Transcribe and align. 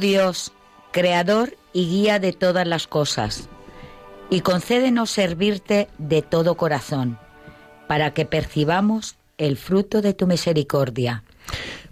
Dios, 0.00 0.52
Creador 0.92 1.56
y 1.72 1.86
guía 1.86 2.18
de 2.18 2.32
todas 2.32 2.66
las 2.66 2.88
cosas, 2.88 3.48
y 4.28 4.40
concédenos 4.40 5.10
servirte 5.10 5.88
de 5.98 6.22
todo 6.22 6.56
corazón, 6.56 7.18
para 7.86 8.12
que 8.12 8.24
percibamos 8.24 9.16
el 9.38 9.56
fruto 9.56 10.02
de 10.02 10.14
tu 10.14 10.26
misericordia. 10.26 11.22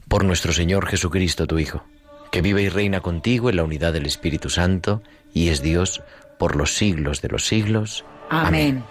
Por 0.09 0.25
nuestro 0.25 0.53
Señor 0.53 0.87
Jesucristo, 0.87 1.47
tu 1.47 1.59
Hijo, 1.59 1.85
que 2.33 2.43
vive 2.43 2.63
y 2.63 2.69
reina 2.69 3.01
contigo 3.01 3.51
en 3.51 3.57
la 3.57 3.65
unidad 3.65 3.93
del 3.93 4.07
Espíritu 4.07 4.51
Santo, 4.51 5.03
y 5.33 5.51
es 5.51 5.63
Dios 5.63 6.03
por 6.39 6.57
los 6.57 6.75
siglos 6.75 7.23
de 7.23 7.29
los 7.29 7.47
siglos. 7.47 8.05
Amén. 8.31 8.83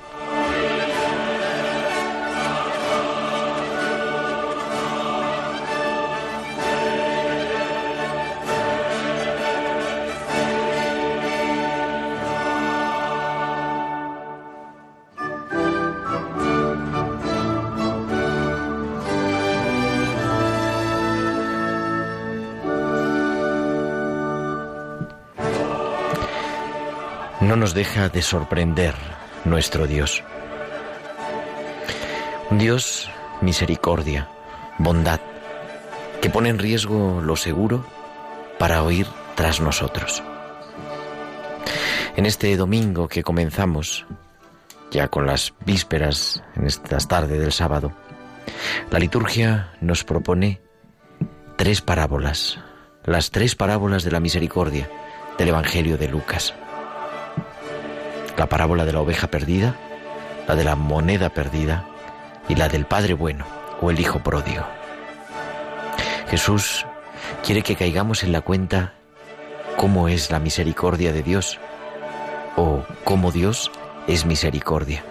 No 27.48 27.56
nos 27.56 27.74
deja 27.74 28.10
de 28.10 28.22
sorprender 28.22 28.94
nuestro 29.46 29.88
Dios. 29.88 30.22
Un 32.52 32.58
Dios 32.58 33.10
misericordia, 33.40 34.28
bondad, 34.80 35.22
que 36.22 36.30
pone 36.30 36.50
en 36.50 36.60
riesgo 36.60 37.22
lo 37.22 37.38
seguro 37.38 37.86
para 38.60 38.84
oír 38.84 39.08
tras 39.36 39.62
nosotros. 39.62 40.22
En 42.18 42.26
este 42.26 42.58
domingo 42.58 43.08
que 43.08 43.24
comenzamos, 43.24 44.06
ya 44.92 45.08
con 45.08 45.26
las 45.26 45.54
vísperas 45.66 46.44
en 46.58 46.68
estas 46.68 47.08
tardes 47.08 47.40
del 47.40 47.54
sábado, 47.54 47.94
la 48.92 49.00
liturgia 49.00 49.72
nos 49.80 50.04
propone 50.04 50.60
tres 51.56 51.80
parábolas, 51.80 52.60
las 53.06 53.32
tres 53.32 53.56
parábolas 53.56 54.04
de 54.04 54.12
la 54.12 54.20
misericordia 54.20 54.90
del 55.38 55.48
Evangelio 55.48 55.98
de 55.98 56.10
Lucas. 56.10 56.54
La 58.38 58.48
parábola 58.48 58.86
de 58.86 58.94
la 58.94 59.02
oveja 59.02 59.28
perdida, 59.28 59.76
la 60.48 60.56
de 60.56 60.64
la 60.64 60.76
moneda 60.76 61.30
perdida 61.30 61.86
y 62.48 62.56
la 62.56 62.70
del 62.70 62.86
Padre 62.86 63.14
bueno 63.14 63.46
o 63.82 63.90
el 63.90 64.00
Hijo 64.00 64.20
pródigo. 64.20 64.64
Jesús 66.30 66.86
quiere 67.44 67.64
que 67.64 67.76
caigamos 67.76 68.24
en 68.24 68.32
la 68.32 68.42
cuenta 68.42 68.94
cómo 69.76 70.08
es 70.08 70.32
la 70.32 70.40
misericordia 70.40 71.12
de 71.14 71.24
Dios 71.24 71.60
o 72.56 72.84
cómo 73.04 73.32
Dios 73.32 73.72
es 74.08 74.26
misericordia. 74.26 75.04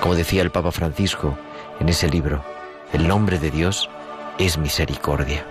Como 0.00 0.14
decía 0.14 0.42
el 0.42 0.50
Papa 0.50 0.72
Francisco 0.72 1.38
en 1.80 1.88
ese 1.88 2.08
libro, 2.08 2.44
el 2.92 3.06
nombre 3.06 3.38
de 3.38 3.50
Dios 3.50 3.88
es 4.38 4.58
misericordia. 4.58 5.44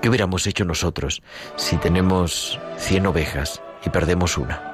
¿Qué 0.00 0.08
hubiéramos 0.08 0.46
hecho 0.46 0.64
nosotros 0.64 1.22
si 1.56 1.76
tenemos 1.76 2.58
cien 2.76 3.06
ovejas 3.06 3.60
y 3.84 3.90
perdemos 3.90 4.38
una? 4.38 4.69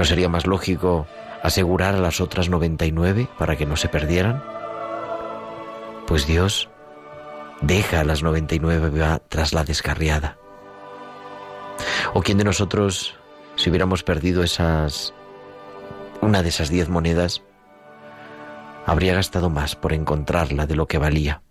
¿No 0.00 0.06
sería 0.06 0.30
más 0.30 0.46
lógico 0.46 1.06
asegurar 1.42 1.94
a 1.94 1.98
las 1.98 2.22
otras 2.22 2.48
99 2.48 3.28
para 3.38 3.56
que 3.56 3.66
no 3.66 3.76
se 3.76 3.90
perdieran? 3.90 4.42
Pues 6.06 6.26
Dios 6.26 6.70
deja 7.60 8.00
a 8.00 8.04
las 8.04 8.22
99 8.22 9.20
tras 9.28 9.52
la 9.52 9.62
descarriada. 9.62 10.38
¿O 12.14 12.22
quién 12.22 12.38
de 12.38 12.44
nosotros, 12.44 13.14
si 13.56 13.68
hubiéramos 13.68 14.02
perdido 14.02 14.42
esas 14.42 15.12
una 16.22 16.42
de 16.42 16.48
esas 16.48 16.70
diez 16.70 16.88
monedas, 16.88 17.42
habría 18.86 19.12
gastado 19.12 19.50
más 19.50 19.76
por 19.76 19.92
encontrarla 19.92 20.64
de 20.66 20.76
lo 20.76 20.88
que 20.88 20.96
valía? 20.96 21.42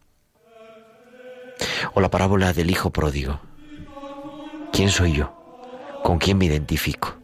O 1.93 2.01
la 2.01 2.09
parábola 2.09 2.51
del 2.53 2.71
hijo 2.71 2.89
pródigo. 2.89 3.41
¿Quién 4.73 4.89
soy 4.89 5.13
yo? 5.13 5.35
¿Con 6.01 6.17
quién 6.17 6.39
me 6.39 6.45
identifico? 6.45 7.18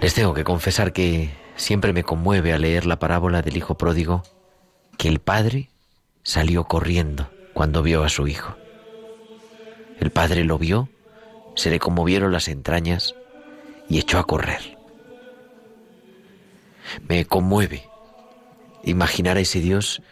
Les 0.00 0.14
tengo 0.14 0.34
que 0.34 0.44
confesar 0.44 0.92
que 0.92 1.30
siempre 1.56 1.92
me 1.92 2.02
conmueve 2.02 2.52
al 2.52 2.62
leer 2.62 2.86
la 2.86 2.98
parábola 2.98 3.42
del 3.42 3.56
hijo 3.56 3.76
pródigo 3.76 4.22
que 4.98 5.08
el 5.08 5.20
padre 5.20 5.70
salió 6.22 6.64
corriendo 6.64 7.30
cuando 7.54 7.82
vio 7.82 8.04
a 8.04 8.08
su 8.08 8.26
hijo. 8.26 8.56
El 10.00 10.10
padre 10.10 10.44
lo 10.44 10.58
vio, 10.58 10.88
se 11.54 11.70
le 11.70 11.78
conmovieron 11.78 12.32
las 12.32 12.48
entrañas 12.48 13.14
y 13.88 13.98
echó 13.98 14.18
a 14.18 14.26
correr. 14.26 14.78
Me 17.08 17.24
conmueve 17.24 17.88
imaginar 18.84 19.36
a 19.36 19.40
ese 19.40 19.60
Dios 19.60 20.02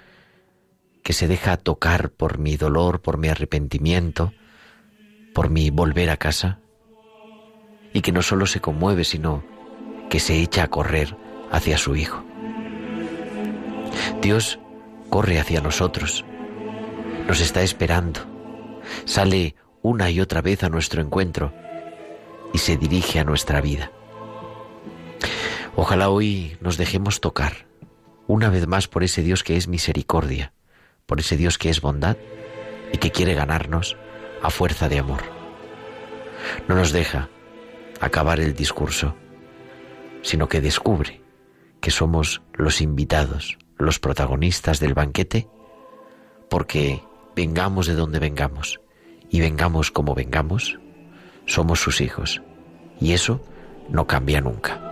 que 1.03 1.13
se 1.13 1.27
deja 1.27 1.57
tocar 1.57 2.11
por 2.11 2.39
mi 2.39 2.57
dolor, 2.57 3.01
por 3.01 3.19
mi 3.19 3.29
arrepentimiento, 3.29 4.33
por 5.35 5.51
mi 5.51 5.71
volver 5.71 6.11
a 6.11 6.17
casa, 6.17 6.61
y 7.93 8.03
que 8.03 8.13
no 8.13 8.23
solo 8.23 8.47
se 8.47 8.61
conmueve, 8.61 9.05
sino 9.05 9.43
que 10.09 10.21
se 10.21 10.41
echa 10.41 10.65
a 10.65 10.69
correr 10.69 11.17
hacia 11.51 11.79
su 11.79 11.97
Hijo. 11.97 12.25
Dios 14.21 14.59
corre 15.09 15.41
hacia 15.41 15.61
nosotros, 15.61 16.25
nos 17.27 17.41
está 17.41 17.63
esperando, 17.63 18.21
sale 19.05 19.55
una 19.83 20.11
y 20.11 20.21
otra 20.21 20.43
vez 20.43 20.63
a 20.63 20.69
nuestro 20.69 21.01
encuentro 21.01 21.53
y 22.53 22.59
se 22.59 22.77
dirige 22.77 23.19
a 23.19 23.25
nuestra 23.25 23.61
vida. 23.61 23.91
Ojalá 25.77 26.11
hoy 26.11 26.57
nos 26.61 26.77
dejemos 26.77 27.21
tocar 27.21 27.67
una 28.27 28.51
vez 28.51 28.67
más 28.67 28.89
por 28.89 29.03
ese 29.03 29.23
Dios 29.23 29.43
que 29.43 29.57
es 29.57 29.69
misericordia, 29.69 30.53
por 31.07 31.21
ese 31.21 31.37
Dios 31.37 31.59
que 31.59 31.71
es 31.71 31.81
bondad 31.81 32.17
y 32.93 32.99
que 32.99 33.11
quiere 33.11 33.35
ganarnos 33.35 33.97
a 34.43 34.51
fuerza 34.51 34.89
de 34.89 34.99
amor. 34.99 35.21
No 36.69 36.75
nos 36.75 36.93
deja 36.93 37.29
acabar 38.01 38.41
el 38.41 38.55
discurso 38.55 39.15
sino 40.23 40.49
que 40.49 40.61
descubre 40.61 41.23
que 41.81 41.91
somos 41.91 42.43
los 42.53 42.81
invitados, 42.81 43.59
los 43.79 43.99
protagonistas 43.99 44.81
del 44.81 44.95
banquete, 44.95 45.49
porque 46.51 47.03
vengamos 47.35 47.87
de 47.87 47.95
donde 47.95 48.19
vengamos 48.19 48.81
y 49.31 49.41
vengamos 49.41 49.91
como 49.91 50.15
vengamos, 50.15 50.79
somos 51.47 51.81
sus 51.81 52.01
hijos. 52.01 52.43
Y 53.01 53.13
eso 53.13 53.41
no 53.89 54.07
cambia 54.07 54.41
nunca. 54.41 54.90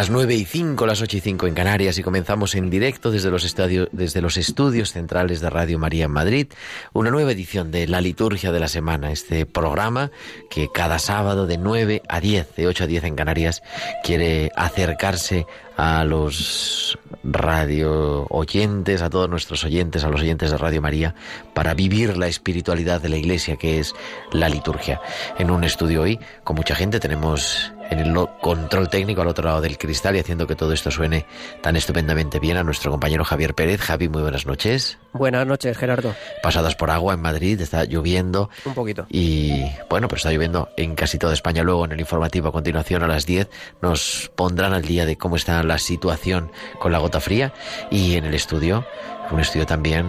Las 0.00 0.08
9 0.08 0.34
y 0.34 0.46
5, 0.46 0.86
las 0.86 1.02
8 1.02 1.18
y 1.18 1.20
5 1.20 1.46
en 1.46 1.52
Canarias 1.52 1.98
y 1.98 2.02
comenzamos 2.02 2.54
en 2.54 2.70
directo 2.70 3.10
desde 3.10 3.30
los, 3.30 3.54
desde 3.92 4.22
los 4.22 4.38
estudios 4.38 4.92
centrales 4.92 5.42
de 5.42 5.50
Radio 5.50 5.78
María 5.78 6.06
en 6.06 6.10
Madrid, 6.10 6.46
una 6.94 7.10
nueva 7.10 7.32
edición 7.32 7.70
de 7.70 7.86
La 7.86 8.00
Liturgia 8.00 8.50
de 8.50 8.60
la 8.60 8.68
Semana, 8.68 9.12
este 9.12 9.44
programa 9.44 10.10
que 10.48 10.70
cada 10.72 10.98
sábado 10.98 11.46
de 11.46 11.58
9 11.58 12.00
a 12.08 12.18
10, 12.18 12.56
de 12.56 12.66
8 12.66 12.84
a 12.84 12.86
10 12.86 13.04
en 13.04 13.14
Canarias, 13.14 13.62
quiere 14.02 14.50
acercarse 14.56 15.44
a 15.76 16.02
los 16.04 16.98
radio 17.22 18.26
oyentes, 18.30 19.02
a 19.02 19.10
todos 19.10 19.28
nuestros 19.28 19.64
oyentes, 19.64 20.02
a 20.02 20.08
los 20.08 20.22
oyentes 20.22 20.50
de 20.50 20.56
Radio 20.56 20.80
María, 20.80 21.14
para 21.52 21.74
vivir 21.74 22.16
la 22.16 22.26
espiritualidad 22.26 23.02
de 23.02 23.10
la 23.10 23.18
Iglesia, 23.18 23.56
que 23.56 23.78
es 23.78 23.92
la 24.32 24.48
liturgia. 24.48 24.98
En 25.38 25.50
un 25.50 25.62
estudio 25.62 26.00
hoy, 26.00 26.18
con 26.42 26.56
mucha 26.56 26.74
gente, 26.74 27.00
tenemos 27.00 27.74
en 27.90 27.98
el 27.98 28.14
control 28.40 28.88
técnico 28.88 29.22
al 29.22 29.28
otro 29.28 29.44
lado 29.44 29.60
del 29.60 29.76
cristal 29.78 30.16
y 30.16 30.20
haciendo 30.20 30.46
que 30.46 30.56
todo 30.56 30.72
esto 30.72 30.90
suene 30.90 31.26
tan 31.60 31.76
estupendamente 31.76 32.38
bien 32.38 32.56
a 32.56 32.62
nuestro 32.62 32.90
compañero 32.90 33.24
Javier 33.24 33.54
Pérez. 33.54 33.80
Javi, 33.80 34.08
muy 34.08 34.22
buenas 34.22 34.46
noches. 34.46 34.98
Buenas 35.12 35.46
noches, 35.46 35.76
Gerardo. 35.76 36.14
Pasadas 36.42 36.76
por 36.76 36.90
agua 36.90 37.14
en 37.14 37.20
Madrid, 37.20 37.60
está 37.60 37.84
lloviendo. 37.84 38.48
Un 38.64 38.74
poquito. 38.74 39.06
Y 39.08 39.64
bueno, 39.88 40.08
pues 40.08 40.20
está 40.20 40.32
lloviendo 40.32 40.68
en 40.76 40.94
casi 40.94 41.18
toda 41.18 41.34
España. 41.34 41.62
Luego 41.62 41.84
en 41.84 41.92
el 41.92 42.00
informativo 42.00 42.48
a 42.48 42.52
continuación 42.52 43.02
a 43.02 43.08
las 43.08 43.26
10 43.26 43.48
nos 43.82 44.30
pondrán 44.36 44.72
al 44.72 44.82
día 44.82 45.04
de 45.04 45.18
cómo 45.18 45.36
está 45.36 45.62
la 45.62 45.78
situación 45.78 46.52
con 46.78 46.92
la 46.92 46.98
gota 46.98 47.20
fría 47.20 47.52
y 47.90 48.14
en 48.14 48.24
el 48.24 48.34
estudio, 48.34 48.84
un 49.30 49.40
estudio 49.40 49.66
también 49.66 50.06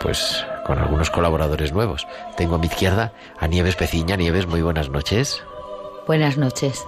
pues 0.00 0.44
con 0.66 0.78
algunos 0.78 1.10
colaboradores 1.10 1.72
nuevos. 1.72 2.06
Tengo 2.36 2.56
a 2.56 2.58
mi 2.58 2.66
izquierda 2.66 3.12
a 3.38 3.46
Nieves 3.46 3.76
Peciña. 3.76 4.16
Nieves, 4.16 4.46
muy 4.46 4.62
buenas 4.62 4.90
noches. 4.90 5.42
Buenas 6.08 6.38
noches. 6.38 6.86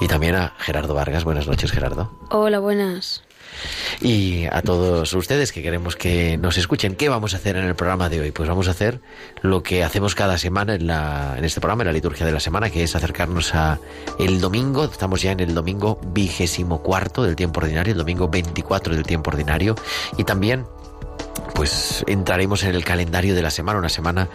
Y 0.00 0.06
también 0.06 0.36
a 0.36 0.54
Gerardo 0.58 0.94
Vargas. 0.94 1.24
Buenas 1.24 1.48
noches, 1.48 1.72
Gerardo. 1.72 2.08
Hola, 2.30 2.60
buenas. 2.60 3.24
Y 4.00 4.46
a 4.46 4.62
todos 4.62 5.12
ustedes 5.12 5.50
que 5.50 5.60
queremos 5.60 5.96
que 5.96 6.38
nos 6.38 6.56
escuchen, 6.56 6.94
¿qué 6.94 7.08
vamos 7.08 7.34
a 7.34 7.38
hacer 7.38 7.56
en 7.56 7.64
el 7.64 7.74
programa 7.74 8.08
de 8.08 8.20
hoy? 8.20 8.30
Pues 8.30 8.48
vamos 8.48 8.68
a 8.68 8.70
hacer 8.70 9.00
lo 9.42 9.64
que 9.64 9.82
hacemos 9.82 10.14
cada 10.14 10.38
semana 10.38 10.76
en, 10.76 10.86
la, 10.86 11.34
en 11.36 11.44
este 11.44 11.60
programa, 11.60 11.82
en 11.82 11.88
la 11.88 11.92
liturgia 11.92 12.24
de 12.24 12.30
la 12.30 12.38
semana, 12.38 12.70
que 12.70 12.84
es 12.84 12.94
acercarnos 12.94 13.56
a 13.56 13.80
el 14.20 14.40
domingo. 14.40 14.84
Estamos 14.84 15.20
ya 15.20 15.32
en 15.32 15.40
el 15.40 15.52
domingo 15.52 16.00
vigésimo 16.06 16.80
cuarto 16.80 17.24
del 17.24 17.34
tiempo 17.34 17.58
ordinario, 17.58 17.90
el 17.90 17.98
domingo 17.98 18.28
24 18.28 18.94
del 18.94 19.02
tiempo 19.02 19.30
ordinario. 19.30 19.74
Y 20.16 20.22
también 20.22 20.64
pues 21.54 22.04
entraremos 22.06 22.62
en 22.64 22.74
el 22.74 22.84
calendario 22.84 23.34
de 23.34 23.42
la 23.42 23.50
semana, 23.50 23.78
una 23.78 23.88
semana 23.88 24.28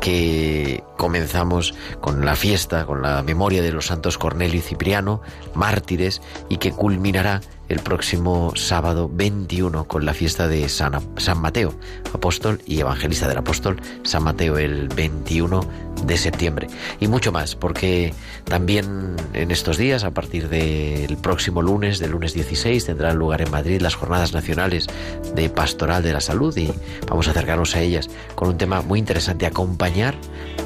que 0.00 0.82
comenzamos 0.96 1.74
con 2.00 2.24
la 2.24 2.36
fiesta, 2.36 2.86
con 2.86 3.02
la 3.02 3.22
memoria 3.22 3.62
de 3.62 3.72
los 3.72 3.86
santos 3.86 4.18
Cornelio 4.18 4.58
y 4.58 4.62
Cipriano, 4.62 5.20
mártires, 5.54 6.22
y 6.48 6.58
que 6.58 6.72
culminará 6.72 7.40
el 7.68 7.80
próximo 7.80 8.52
sábado 8.56 9.10
21 9.12 9.86
con 9.86 10.04
la 10.04 10.14
fiesta 10.14 10.48
de 10.48 10.68
San, 10.68 10.92
Mateo, 11.36 11.74
apóstol 12.12 12.60
y 12.66 12.80
evangelista 12.80 13.28
del 13.28 13.38
apóstol, 13.38 13.80
San 14.02 14.24
Mateo 14.24 14.58
el 14.58 14.88
21 14.88 15.60
de 16.04 16.16
septiembre. 16.16 16.68
Y 17.00 17.08
mucho 17.08 17.32
más, 17.32 17.54
porque 17.54 18.14
también 18.44 19.16
en 19.34 19.50
estos 19.50 19.76
días, 19.76 20.04
a 20.04 20.12
partir 20.12 20.48
del 20.48 21.16
próximo 21.18 21.62
lunes, 21.62 21.98
del 21.98 22.12
lunes 22.12 22.34
16, 22.34 22.86
tendrán 22.86 23.16
lugar 23.16 23.42
en 23.42 23.50
Madrid 23.50 23.80
las 23.80 23.94
jornadas 23.94 24.32
nacionales 24.32 24.86
de 25.34 25.50
pastoral 25.50 26.02
de 26.02 26.12
la 26.12 26.20
salud 26.20 26.56
y 26.56 26.72
vamos 27.08 27.28
a 27.28 27.32
acercarnos 27.32 27.76
a 27.76 27.80
ellas 27.80 28.08
con 28.34 28.48
un 28.48 28.58
tema 28.58 28.80
muy 28.82 28.98
interesante, 28.98 29.46
acompañar 29.46 30.14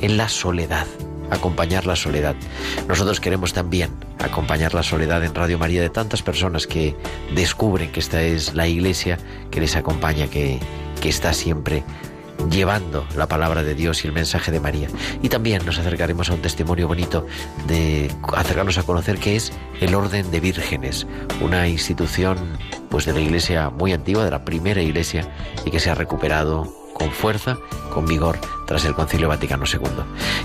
en 0.01 0.17
la 0.17 0.29
soledad 0.29 0.87
acompañar 1.33 1.87
la 1.87 1.97
soledad. 1.97 2.37
Nosotros 2.87 3.19
queremos 3.19 3.53
también 3.53 3.91
acompañar 4.19 4.75
la 4.75 4.83
soledad 4.83 5.25
en 5.25 5.35
Radio 5.35 5.59
María 5.59 5.81
de 5.81 5.91
tantas 5.91 6.23
personas 6.23 6.67
que 6.67 6.95
descubren 7.35 7.91
que 7.91 8.01
esta 8.01 8.23
es 8.23 8.55
la 8.55 8.69
iglesia 8.69 9.19
que 9.51 9.61
les 9.61 9.75
acompaña, 9.75 10.29
que, 10.29 10.61
que 11.01 11.09
está 11.09 11.33
siempre 11.33 11.83
llevando 12.51 13.07
la 13.17 13.29
palabra 13.29 13.63
de 13.63 13.75
Dios 13.75 14.05
y 14.05 14.09
el 14.09 14.13
mensaje 14.13 14.51
de 14.51 14.61
María. 14.61 14.89
Y 15.23 15.29
también 15.29 15.65
nos 15.65 15.79
acercaremos 15.79 16.29
a 16.29 16.35
un 16.35 16.43
testimonio 16.43 16.89
bonito 16.89 17.27
de 17.67 18.11
acercarnos 18.35 18.79
a 18.79 18.83
conocer 18.83 19.19
qué 19.19 19.37
es 19.37 19.53
el 19.81 19.95
Orden 19.95 20.31
de 20.31 20.41
Vírgenes, 20.41 21.07
una 21.41 21.67
institución 21.69 22.37
pues 22.91 23.07
de 23.07 23.15
la 23.15 23.21
iglesia 23.21 23.71
muy 23.71 23.93
antigua, 23.93 24.25
de 24.25 24.31
la 24.31 24.45
primera 24.45 24.83
iglesia 24.83 25.27
y 25.65 25.71
que 25.71 25.81
se 25.81 25.91
ha 25.91 25.95
recuperado 25.95 26.82
con 26.93 27.11
fuerza, 27.11 27.59
con 27.93 28.07
vigor, 28.07 28.39
tras 28.67 28.85
el 28.85 28.95
Concilio 28.95 29.29
Vaticano 29.29 29.65
II. 29.71 29.81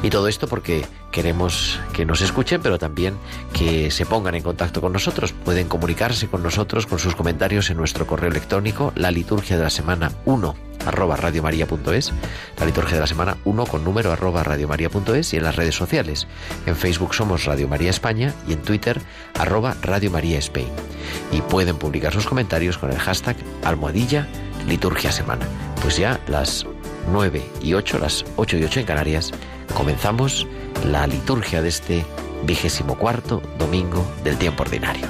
Y 0.03 0.09
todo 0.09 0.27
esto 0.27 0.47
porque 0.47 0.85
queremos 1.11 1.79
que 1.94 2.05
nos 2.05 2.21
escuchen, 2.21 2.61
pero 2.61 2.77
también 2.77 3.17
que 3.53 3.91
se 3.91 4.05
pongan 4.05 4.35
en 4.35 4.44
contacto 4.44 4.81
con 4.81 4.94
nosotros. 4.94 5.33
Pueden 5.33 5.67
comunicarse 5.67 6.27
con 6.27 6.44
nosotros 6.44 6.85
con 6.85 6.99
sus 6.99 7.15
comentarios 7.15 7.69
en 7.69 7.77
nuestro 7.77 8.07
correo 8.07 8.29
electrónico, 8.29 8.91
la 8.95 9.11
liturgia 9.11 9.57
de 9.57 9.63
la 9.63 9.69
semana 9.69 10.11
1 10.25 10.55
arroba 10.85 11.17
radiomaria.es, 11.17 12.13
la 12.57 12.65
liturgia 12.65 12.95
de 12.95 13.01
la 13.01 13.07
semana 13.07 13.38
1 13.43 13.65
con 13.65 13.83
número 13.83 14.11
arroba 14.11 14.43
radiomaria.es 14.43 15.33
y 15.33 15.38
en 15.38 15.43
las 15.43 15.55
redes 15.55 15.75
sociales. 15.75 16.27
En 16.65 16.75
Facebook 16.75 17.13
somos 17.13 17.45
Radio 17.45 17.67
María 17.67 17.89
España 17.89 18.33
y 18.47 18.53
en 18.53 18.61
Twitter 18.61 19.01
arroba 19.38 19.75
Radio 19.81 20.11
María 20.11 20.39
Spain. 20.39 20.69
Y 21.31 21.41
pueden 21.41 21.77
publicar 21.77 22.13
sus 22.13 22.25
comentarios 22.27 22.77
con 22.77 22.91
el 22.91 23.00
hashtag 23.00 23.35
almohadilla 23.63 24.27
liturgia 24.67 25.11
semana. 25.11 25.47
Pues 25.81 25.97
ya 25.97 26.19
las 26.27 26.65
9 27.11 27.43
y 27.61 27.73
8, 27.73 27.99
las 27.99 28.25
8 28.35 28.57
y 28.57 28.63
8 28.63 28.81
en 28.81 28.85
Canarias, 28.85 29.31
comenzamos 29.75 30.45
la 30.85 31.07
liturgia 31.07 31.61
de 31.61 31.69
este 31.69 32.05
vigésimo 32.43 32.97
cuarto 32.97 33.41
domingo 33.57 34.05
del 34.23 34.37
tiempo 34.37 34.63
ordinario. 34.63 35.07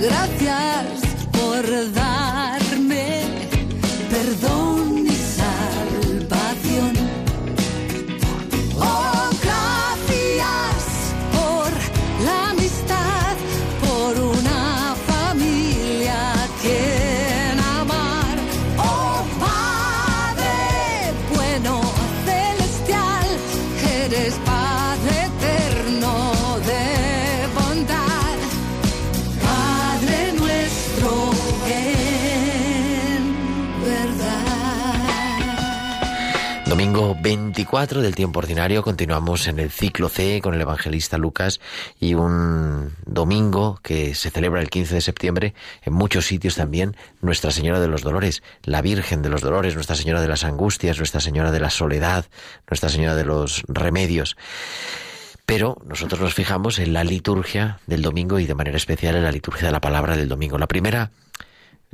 Domingo 0.00 0.38
24 37.28 38.00
del 38.00 38.14
tiempo 38.14 38.38
ordinario, 38.38 38.82
continuamos 38.82 39.48
en 39.48 39.58
el 39.58 39.70
ciclo 39.70 40.08
C 40.08 40.40
con 40.42 40.54
el 40.54 40.62
evangelista 40.62 41.18
Lucas 41.18 41.60
y 42.00 42.14
un 42.14 42.94
domingo 43.04 43.78
que 43.82 44.14
se 44.14 44.30
celebra 44.30 44.62
el 44.62 44.70
15 44.70 44.94
de 44.94 45.00
septiembre 45.02 45.54
en 45.82 45.92
muchos 45.92 46.24
sitios 46.24 46.54
también 46.54 46.96
Nuestra 47.20 47.50
Señora 47.50 47.80
de 47.80 47.88
los 47.88 48.00
Dolores, 48.00 48.42
la 48.62 48.80
Virgen 48.80 49.20
de 49.20 49.28
los 49.28 49.42
Dolores, 49.42 49.74
Nuestra 49.74 49.94
Señora 49.94 50.22
de 50.22 50.28
las 50.28 50.42
Angustias, 50.42 50.96
Nuestra 50.96 51.20
Señora 51.20 51.52
de 51.52 51.60
la 51.60 51.68
Soledad, 51.68 52.24
Nuestra 52.66 52.88
Señora 52.88 53.14
de 53.14 53.26
los 53.26 53.62
Remedios. 53.68 54.38
Pero 55.44 55.76
nosotros 55.84 56.22
nos 56.22 56.32
fijamos 56.32 56.78
en 56.78 56.94
la 56.94 57.04
liturgia 57.04 57.78
del 57.86 58.00
domingo 58.00 58.38
y 58.38 58.46
de 58.46 58.54
manera 58.54 58.78
especial 58.78 59.16
en 59.16 59.24
la 59.24 59.32
liturgia 59.32 59.66
de 59.66 59.72
la 59.72 59.82
palabra 59.82 60.16
del 60.16 60.30
domingo. 60.30 60.56
La 60.56 60.66
primera 60.66 61.10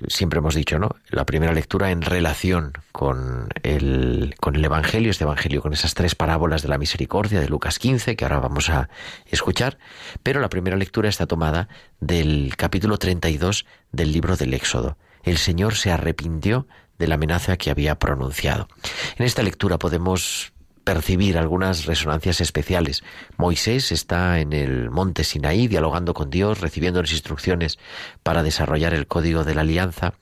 siempre 0.08 0.38
hemos 0.38 0.54
dicho, 0.54 0.78
¿no? 0.78 0.96
La 1.10 1.24
primera 1.24 1.52
lectura 1.52 1.90
en 1.90 2.02
relación 2.02 2.72
con 2.92 3.48
el, 3.62 4.34
con 4.40 4.56
el 4.56 4.64
Evangelio, 4.64 5.10
este 5.10 5.24
Evangelio, 5.24 5.62
con 5.62 5.72
esas 5.72 5.94
tres 5.94 6.14
parábolas 6.14 6.62
de 6.62 6.68
la 6.68 6.78
misericordia 6.78 7.40
de 7.40 7.48
Lucas 7.48 7.78
15, 7.78 8.16
que 8.16 8.24
ahora 8.24 8.40
vamos 8.40 8.70
a 8.70 8.88
escuchar, 9.26 9.78
pero 10.22 10.40
la 10.40 10.48
primera 10.48 10.76
lectura 10.76 11.08
está 11.08 11.26
tomada 11.26 11.68
del 12.00 12.54
capítulo 12.56 12.98
32 12.98 13.66
del 13.92 14.12
libro 14.12 14.36
del 14.36 14.54
Éxodo. 14.54 14.96
El 15.22 15.38
Señor 15.38 15.74
se 15.74 15.90
arrepintió 15.90 16.66
de 16.98 17.08
la 17.08 17.16
amenaza 17.16 17.56
que 17.56 17.70
había 17.70 17.98
pronunciado. 17.98 18.68
En 19.16 19.26
esta 19.26 19.42
lectura 19.42 19.78
podemos 19.78 20.53
percibir 20.84 21.38
algunas 21.38 21.86
resonancias 21.86 22.40
especiales. 22.40 23.02
Moisés 23.36 23.90
está 23.90 24.38
en 24.40 24.52
el 24.52 24.90
monte 24.90 25.24
Sinaí 25.24 25.66
dialogando 25.66 26.14
con 26.14 26.30
Dios, 26.30 26.60
recibiendo 26.60 27.00
las 27.00 27.12
instrucciones 27.12 27.78
para 28.22 28.42
desarrollar 28.42 28.94
el 28.94 29.06
código 29.06 29.44
de 29.44 29.54
la 29.54 29.62
alianza 29.62 30.14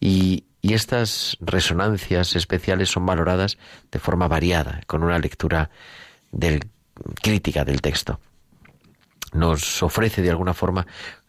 y, 0.00 0.44
estas 0.64 1.36
resonancias 1.40 2.36
especiales 2.36 2.88
son 2.88 3.04
valoradas 3.04 3.58
de 3.92 3.98
forma 3.98 4.28
variada, 4.28 4.80
con 4.86 5.02
una 5.02 5.18
lectura 5.18 5.68
del, 6.32 6.60
crítica 7.20 7.66
del 7.66 7.82
texto. 7.82 8.18
Nos 9.34 9.82
ofrece 9.82 10.22
de 10.22 10.30
alguna 10.30 10.54
forma 10.54 10.86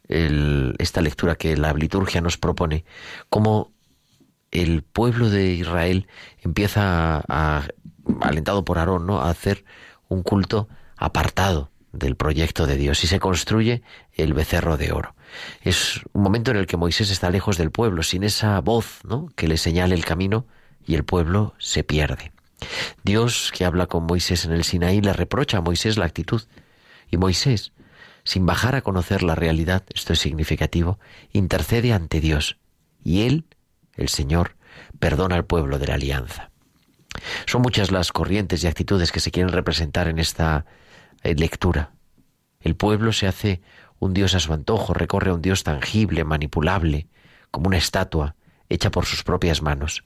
esta 0.07 1.01
lectura 1.01 1.35
que 1.35 1.57
la 1.57 1.73
liturgia 1.73 2.21
nos 2.21 2.37
propone, 2.37 2.85
cómo 3.29 3.73
el 4.51 4.83
pueblo 4.83 5.29
de 5.29 5.53
Israel 5.53 6.07
empieza 6.41 7.21
a 7.27 7.67
alentado 8.21 8.63
por 8.65 8.77
Aarón, 8.77 9.05
¿no? 9.05 9.21
a 9.21 9.29
hacer 9.29 9.65
un 10.07 10.23
culto 10.23 10.67
apartado 10.97 11.71
del 11.91 12.15
proyecto 12.15 12.67
de 12.67 12.75
Dios 12.75 13.03
y 13.03 13.07
se 13.07 13.19
construye 13.19 13.81
el 14.13 14.33
becerro 14.33 14.77
de 14.77 14.91
oro. 14.91 15.15
Es 15.61 16.01
un 16.13 16.23
momento 16.23 16.51
en 16.51 16.57
el 16.57 16.67
que 16.67 16.77
Moisés 16.77 17.09
está 17.09 17.29
lejos 17.29 17.57
del 17.57 17.71
pueblo, 17.71 18.03
sin 18.03 18.23
esa 18.23 18.59
voz 18.61 18.99
¿no? 19.03 19.29
que 19.35 19.47
le 19.47 19.57
señale 19.57 19.95
el 19.95 20.05
camino 20.05 20.45
y 20.85 20.95
el 20.95 21.03
pueblo 21.03 21.55
se 21.57 21.83
pierde. 21.83 22.31
Dios, 23.03 23.51
que 23.53 23.65
habla 23.65 23.87
con 23.87 24.05
Moisés 24.05 24.45
en 24.45 24.51
el 24.51 24.63
Sinaí, 24.63 25.01
le 25.01 25.13
reprocha 25.13 25.57
a 25.57 25.61
Moisés 25.61 25.97
la 25.97 26.05
actitud. 26.05 26.41
Y 27.09 27.17
Moisés, 27.17 27.71
sin 28.23 28.45
bajar 28.45 28.75
a 28.75 28.81
conocer 28.81 29.23
la 29.23 29.35
realidad, 29.35 29.83
esto 29.93 30.13
es 30.13 30.19
significativo, 30.19 30.99
intercede 31.31 31.93
ante 31.93 32.19
Dios. 32.19 32.57
Y 33.03 33.23
él, 33.23 33.45
el 33.95 34.09
Señor, 34.09 34.55
perdona 34.99 35.35
al 35.35 35.45
pueblo 35.45 35.79
de 35.79 35.87
la 35.87 35.95
alianza. 35.95 36.51
Son 37.45 37.61
muchas 37.61 37.91
las 37.91 38.11
corrientes 38.11 38.63
y 38.63 38.67
actitudes 38.67 39.11
que 39.11 39.19
se 39.19 39.31
quieren 39.31 39.51
representar 39.51 40.07
en 40.07 40.19
esta 40.19 40.65
eh, 41.23 41.35
lectura. 41.35 41.91
El 42.59 42.75
pueblo 42.75 43.13
se 43.13 43.27
hace 43.27 43.61
un 43.99 44.13
Dios 44.13 44.35
a 44.35 44.39
su 44.39 44.53
antojo, 44.53 44.93
recorre 44.93 45.31
a 45.31 45.33
un 45.33 45.41
Dios 45.41 45.63
tangible, 45.63 46.23
manipulable, 46.23 47.07
como 47.51 47.67
una 47.67 47.77
estatua 47.77 48.35
hecha 48.69 48.91
por 48.91 49.05
sus 49.05 49.23
propias 49.23 49.61
manos. 49.61 50.03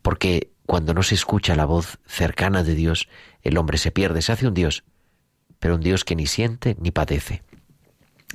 Porque 0.00 0.52
cuando 0.66 0.94
no 0.94 1.02
se 1.02 1.14
escucha 1.14 1.54
la 1.54 1.64
voz 1.64 1.98
cercana 2.06 2.62
de 2.62 2.74
Dios, 2.74 3.08
el 3.42 3.58
hombre 3.58 3.78
se 3.78 3.90
pierde, 3.90 4.22
se 4.22 4.32
hace 4.32 4.46
un 4.46 4.54
Dios, 4.54 4.84
pero 5.58 5.74
un 5.74 5.80
Dios 5.80 6.04
que 6.04 6.16
ni 6.16 6.26
siente 6.26 6.76
ni 6.80 6.90
padece. 6.90 7.42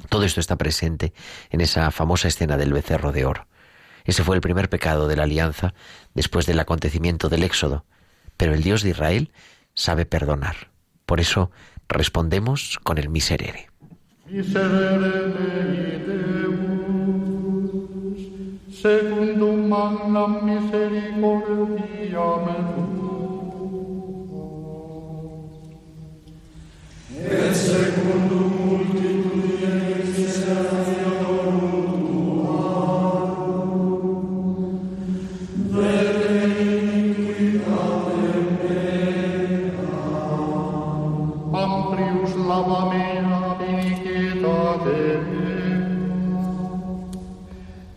Todo 0.09 0.23
esto 0.23 0.39
está 0.39 0.55
presente 0.55 1.13
en 1.49 1.61
esa 1.61 1.89
famosa 1.91 2.27
escena 2.27 2.57
del 2.57 2.73
becerro 2.73 3.11
de 3.11 3.25
oro. 3.25 3.47
Ese 4.05 4.23
fue 4.23 4.35
el 4.35 4.41
primer 4.41 4.69
pecado 4.69 5.07
de 5.07 5.15
la 5.15 5.23
alianza 5.23 5.73
después 6.13 6.45
del 6.45 6.59
acontecimiento 6.59 7.27
del 7.27 7.43
Éxodo, 7.43 7.85
pero 8.37 8.53
el 8.53 8.63
Dios 8.63 8.83
de 8.83 8.91
Israel 8.91 9.31
sabe 9.73 10.05
perdonar. 10.05 10.69
Por 11.05 11.19
eso 11.19 11.51
respondemos 11.89 12.79
con 12.83 12.97
el 12.97 13.09
miserere. 13.09 13.67
Miserere 14.27 15.27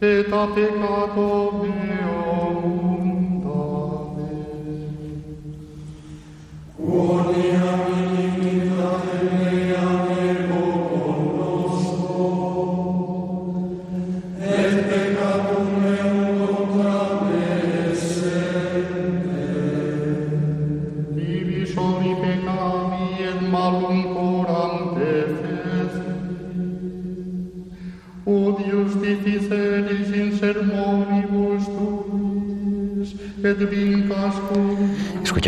eta 0.00 0.46
peccato 0.54 1.52
meo 1.60 2.19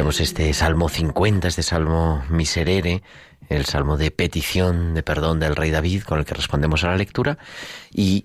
Escuchamos 0.02 0.20
este 0.20 0.52
Salmo 0.52 0.88
50, 0.88 1.46
este 1.46 1.62
Salmo 1.62 2.24
Miserere, 2.28 3.04
el 3.48 3.66
Salmo 3.66 3.96
de 3.96 4.10
petición 4.10 4.94
de 4.94 5.04
perdón 5.04 5.38
del 5.38 5.54
rey 5.54 5.70
David 5.70 6.02
con 6.02 6.18
el 6.18 6.24
que 6.24 6.34
respondemos 6.34 6.82
a 6.82 6.88
la 6.88 6.96
lectura 6.96 7.38
y 7.92 8.24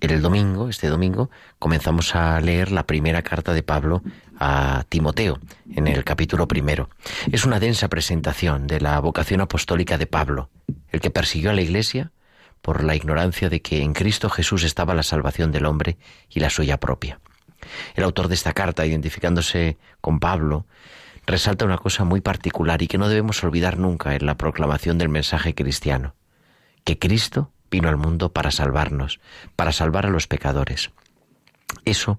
el 0.00 0.22
domingo, 0.22 0.70
este 0.70 0.88
domingo, 0.88 1.28
comenzamos 1.58 2.14
a 2.14 2.40
leer 2.40 2.72
la 2.72 2.86
primera 2.86 3.20
carta 3.20 3.52
de 3.52 3.62
Pablo 3.62 4.02
a 4.38 4.84
Timoteo, 4.88 5.38
en 5.70 5.88
el 5.88 6.04
capítulo 6.04 6.48
primero. 6.48 6.88
Es 7.30 7.44
una 7.44 7.60
densa 7.60 7.88
presentación 7.88 8.66
de 8.66 8.80
la 8.80 8.98
vocación 8.98 9.42
apostólica 9.42 9.98
de 9.98 10.06
Pablo, 10.06 10.48
el 10.88 11.02
que 11.02 11.10
persiguió 11.10 11.50
a 11.50 11.52
la 11.52 11.60
Iglesia 11.60 12.12
por 12.62 12.82
la 12.82 12.96
ignorancia 12.96 13.50
de 13.50 13.60
que 13.60 13.82
en 13.82 13.92
Cristo 13.92 14.30
Jesús 14.30 14.64
estaba 14.64 14.94
la 14.94 15.02
salvación 15.02 15.52
del 15.52 15.66
hombre 15.66 15.98
y 16.30 16.40
la 16.40 16.48
suya 16.48 16.80
propia. 16.80 17.20
El 17.94 18.04
autor 18.04 18.28
de 18.28 18.36
esta 18.36 18.54
carta, 18.54 18.86
identificándose 18.86 19.76
con 20.00 20.18
Pablo, 20.18 20.64
resalta 21.30 21.64
una 21.64 21.78
cosa 21.78 22.04
muy 22.04 22.20
particular 22.20 22.82
y 22.82 22.86
que 22.86 22.98
no 22.98 23.08
debemos 23.08 23.42
olvidar 23.44 23.78
nunca 23.78 24.14
en 24.14 24.26
la 24.26 24.36
proclamación 24.36 24.98
del 24.98 25.08
mensaje 25.08 25.54
cristiano, 25.54 26.14
que 26.84 26.98
Cristo 26.98 27.52
vino 27.70 27.88
al 27.88 27.96
mundo 27.96 28.32
para 28.32 28.50
salvarnos, 28.50 29.20
para 29.56 29.72
salvar 29.72 30.06
a 30.06 30.10
los 30.10 30.26
pecadores. 30.26 30.90
Eso 31.84 32.18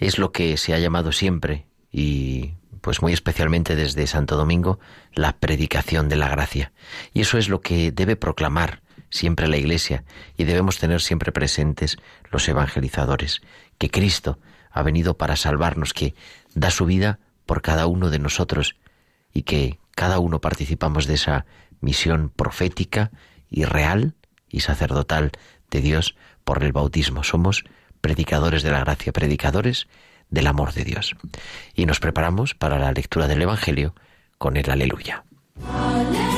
es 0.00 0.18
lo 0.18 0.32
que 0.32 0.56
se 0.56 0.74
ha 0.74 0.78
llamado 0.78 1.12
siempre 1.12 1.66
y 1.92 2.54
pues 2.80 3.00
muy 3.00 3.12
especialmente 3.12 3.76
desde 3.76 4.06
Santo 4.06 4.36
Domingo 4.36 4.78
la 5.14 5.38
predicación 5.38 6.08
de 6.08 6.16
la 6.16 6.28
gracia. 6.28 6.72
Y 7.12 7.22
eso 7.22 7.38
es 7.38 7.48
lo 7.48 7.60
que 7.60 7.92
debe 7.92 8.16
proclamar 8.16 8.82
siempre 9.10 9.48
la 9.48 9.56
Iglesia 9.56 10.04
y 10.36 10.44
debemos 10.44 10.78
tener 10.78 11.00
siempre 11.00 11.32
presentes 11.32 11.96
los 12.30 12.48
evangelizadores, 12.48 13.42
que 13.78 13.90
Cristo 13.90 14.38
ha 14.70 14.82
venido 14.82 15.16
para 15.16 15.36
salvarnos, 15.36 15.94
que 15.94 16.14
da 16.54 16.70
su 16.70 16.84
vida 16.84 17.20
por 17.46 17.62
cada 17.62 17.86
uno 17.86 18.10
de 18.10 18.18
nosotros 18.18 18.76
y 19.32 19.42
que 19.42 19.78
cada 19.94 20.18
uno 20.18 20.40
participamos 20.40 21.06
de 21.06 21.14
esa 21.14 21.46
misión 21.80 22.30
profética 22.30 23.10
y 23.50 23.64
real 23.64 24.14
y 24.48 24.60
sacerdotal 24.60 25.32
de 25.70 25.80
Dios 25.80 26.16
por 26.44 26.62
el 26.62 26.72
bautismo. 26.72 27.24
Somos 27.24 27.64
predicadores 28.00 28.62
de 28.62 28.70
la 28.70 28.80
gracia, 28.80 29.12
predicadores 29.12 29.88
del 30.30 30.46
amor 30.46 30.72
de 30.72 30.84
Dios. 30.84 31.16
Y 31.74 31.86
nos 31.86 32.00
preparamos 32.00 32.54
para 32.54 32.78
la 32.78 32.92
lectura 32.92 33.28
del 33.28 33.42
Evangelio 33.42 33.94
con 34.38 34.56
el 34.56 34.70
aleluya. 34.70 35.24
como 35.56 36.33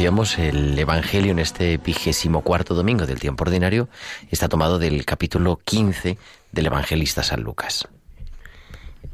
decíamos, 0.00 0.38
el 0.38 0.78
Evangelio 0.78 1.32
en 1.32 1.38
este 1.38 1.76
vigésimo 1.76 2.40
cuarto 2.40 2.74
domingo 2.74 3.04
del 3.04 3.20
tiempo 3.20 3.44
ordinario 3.44 3.90
está 4.30 4.48
tomado 4.48 4.78
del 4.78 5.04
capítulo 5.04 5.60
15 5.62 6.16
del 6.52 6.66
evangelista 6.66 7.22
San 7.22 7.42
Lucas. 7.42 7.86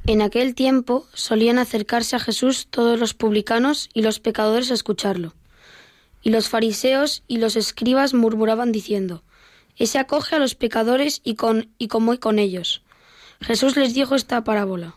En 0.07 0.23
aquel 0.23 0.55
tiempo 0.55 1.05
solían 1.13 1.59
acercarse 1.59 2.15
a 2.15 2.21
Jesús 2.21 2.69
todos 2.71 3.01
los 3.01 3.15
publicanos 3.15 3.91
y 3.95 4.03
los 4.03 4.21
pecadores 4.21 4.71
a 4.71 4.75
escucharlo. 4.75 5.35
Y 6.23 6.31
los 6.31 6.49
fariseos 6.49 7.25
y 7.27 7.39
los 7.39 7.57
escribas 7.57 8.15
murmuraban 8.15 8.71
diciendo, 8.71 9.25
Ese 9.75 9.99
acoge 9.99 10.37
a 10.37 10.39
los 10.39 10.55
pecadores 10.55 11.21
y, 11.25 11.35
con, 11.35 11.69
y 11.79 11.89
come 11.89 12.21
con 12.21 12.39
ellos. 12.39 12.85
Jesús 13.41 13.77
les 13.77 13.93
dijo 13.93 14.15
esta 14.15 14.45
parábola. 14.45 14.95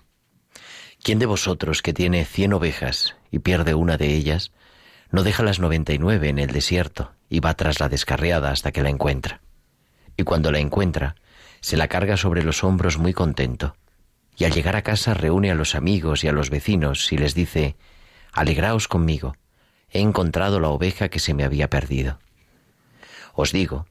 ¿Quién 1.01 1.17
de 1.17 1.25
vosotros 1.25 1.81
que 1.81 1.93
tiene 1.93 2.25
cien 2.25 2.53
ovejas 2.53 3.15
y 3.31 3.39
pierde 3.39 3.73
una 3.73 3.97
de 3.97 4.13
ellas, 4.13 4.51
no 5.11 5.23
deja 5.23 5.43
las 5.43 5.59
noventa 5.59 5.93
y 5.93 5.97
nueve 5.97 6.29
en 6.29 6.39
el 6.39 6.51
desierto 6.51 7.13
y 7.29 7.39
va 7.39 7.53
tras 7.53 7.79
la 7.79 7.89
descarriada 7.89 8.51
hasta 8.51 8.71
que 8.71 8.81
la 8.81 8.89
encuentra? 8.89 9.41
Y 10.17 10.23
cuando 10.23 10.51
la 10.51 10.59
encuentra, 10.59 11.15
se 11.61 11.77
la 11.77 11.87
carga 11.87 12.17
sobre 12.17 12.43
los 12.43 12.63
hombros 12.63 12.97
muy 12.97 13.13
contento, 13.13 13.75
y 14.37 14.45
al 14.45 14.53
llegar 14.53 14.75
a 14.75 14.83
casa 14.83 15.13
reúne 15.13 15.51
a 15.51 15.55
los 15.55 15.75
amigos 15.75 16.23
y 16.23 16.27
a 16.27 16.31
los 16.31 16.49
vecinos 16.49 17.11
y 17.11 17.17
les 17.17 17.33
dice, 17.33 17.75
Alegraos 18.31 18.87
conmigo, 18.87 19.35
he 19.91 19.99
encontrado 19.99 20.59
la 20.59 20.69
oveja 20.69 21.09
que 21.09 21.19
se 21.19 21.33
me 21.33 21.43
había 21.43 21.69
perdido. 21.69 22.19
Os 23.33 23.51
digo 23.51 23.85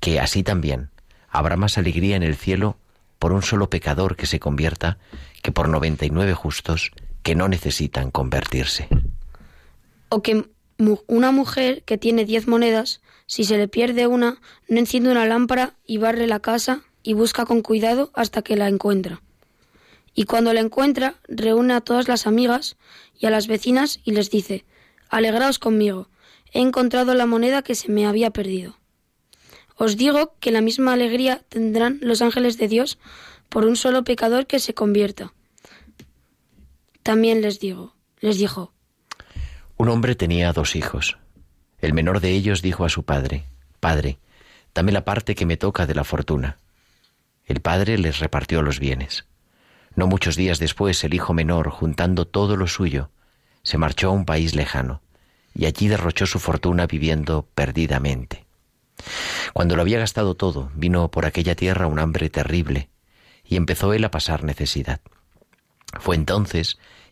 que 0.00 0.20
así 0.20 0.42
también 0.42 0.90
habrá 1.28 1.56
más 1.56 1.78
alegría 1.78 2.16
en 2.16 2.22
el 2.22 2.36
cielo 2.36 2.78
por 3.18 3.32
un 3.32 3.42
solo 3.42 3.70
pecador 3.70 4.16
que 4.16 4.26
se 4.26 4.40
convierta 4.40 4.98
que 5.42 5.52
por 5.52 5.68
noventa 5.68 6.04
y 6.06 6.10
nueve 6.10 6.34
justos 6.34 6.90
que 7.22 7.34
no 7.34 7.48
necesitan 7.48 8.10
convertirse. 8.10 8.88
O 10.08 10.22
que 10.22 10.44
una 11.06 11.30
mujer 11.30 11.82
que 11.84 11.98
tiene 11.98 12.24
diez 12.24 12.46
monedas, 12.46 13.00
si 13.26 13.44
se 13.44 13.56
le 13.56 13.68
pierde 13.68 14.06
una, 14.06 14.40
no 14.68 14.78
enciende 14.78 15.10
una 15.10 15.26
lámpara 15.26 15.74
y 15.86 15.98
barre 15.98 16.26
la 16.26 16.40
casa 16.40 16.82
y 17.02 17.12
busca 17.12 17.46
con 17.46 17.62
cuidado 17.62 18.10
hasta 18.14 18.42
que 18.42 18.56
la 18.56 18.68
encuentra. 18.68 19.22
Y 20.14 20.24
cuando 20.24 20.52
la 20.52 20.60
encuentra, 20.60 21.16
reúne 21.28 21.74
a 21.74 21.80
todas 21.80 22.08
las 22.08 22.26
amigas 22.26 22.76
y 23.18 23.26
a 23.26 23.30
las 23.30 23.46
vecinas 23.46 24.00
y 24.04 24.12
les 24.12 24.30
dice, 24.30 24.64
Alegraos 25.08 25.58
conmigo, 25.58 26.08
he 26.52 26.60
encontrado 26.60 27.14
la 27.14 27.26
moneda 27.26 27.62
que 27.62 27.74
se 27.74 27.90
me 27.90 28.06
había 28.06 28.30
perdido. 28.30 28.78
Os 29.76 29.96
digo 29.96 30.34
que 30.38 30.52
la 30.52 30.60
misma 30.60 30.92
alegría 30.92 31.42
tendrán 31.48 31.98
los 32.00 32.22
ángeles 32.22 32.58
de 32.58 32.68
Dios 32.68 32.98
por 33.48 33.64
un 33.64 33.76
solo 33.76 34.04
pecador 34.04 34.46
que 34.46 34.60
se 34.60 34.74
convierta. 34.74 35.32
También 37.02 37.42
les 37.42 37.58
digo, 37.60 37.94
les 38.20 38.38
dijo. 38.38 38.73
Un 39.76 39.88
hombre 39.88 40.14
tenía 40.14 40.52
dos 40.52 40.76
hijos. 40.76 41.18
El 41.78 41.94
menor 41.94 42.20
de 42.20 42.30
ellos 42.30 42.62
dijo 42.62 42.84
a 42.84 42.88
su 42.88 43.04
padre, 43.04 43.44
Padre, 43.80 44.18
dame 44.74 44.92
la 44.92 45.04
parte 45.04 45.34
que 45.34 45.46
me 45.46 45.56
toca 45.56 45.86
de 45.86 45.94
la 45.94 46.04
fortuna. 46.04 46.58
El 47.44 47.60
padre 47.60 47.98
les 47.98 48.20
repartió 48.20 48.62
los 48.62 48.78
bienes. 48.78 49.26
No 49.96 50.06
muchos 50.06 50.36
días 50.36 50.58
después 50.58 51.02
el 51.04 51.14
hijo 51.14 51.34
menor, 51.34 51.70
juntando 51.70 52.24
todo 52.24 52.56
lo 52.56 52.66
suyo, 52.66 53.10
se 53.62 53.76
marchó 53.76 54.08
a 54.08 54.12
un 54.12 54.24
país 54.24 54.54
lejano, 54.54 55.02
y 55.54 55.66
allí 55.66 55.88
derrochó 55.88 56.26
su 56.26 56.38
fortuna 56.38 56.86
viviendo 56.86 57.48
perdidamente. 57.54 58.44
Cuando 59.52 59.76
lo 59.76 59.82
había 59.82 59.98
gastado 59.98 60.34
todo, 60.34 60.70
vino 60.74 61.10
por 61.10 61.26
aquella 61.26 61.54
tierra 61.54 61.86
un 61.86 61.98
hambre 61.98 62.30
terrible, 62.30 62.88
y 63.44 63.56
empezó 63.56 63.92
él 63.92 64.04
a 64.04 64.10
pasar 64.10 64.44
necesidad. 64.44 65.00
Fue 66.00 66.16
entonces 66.16 66.78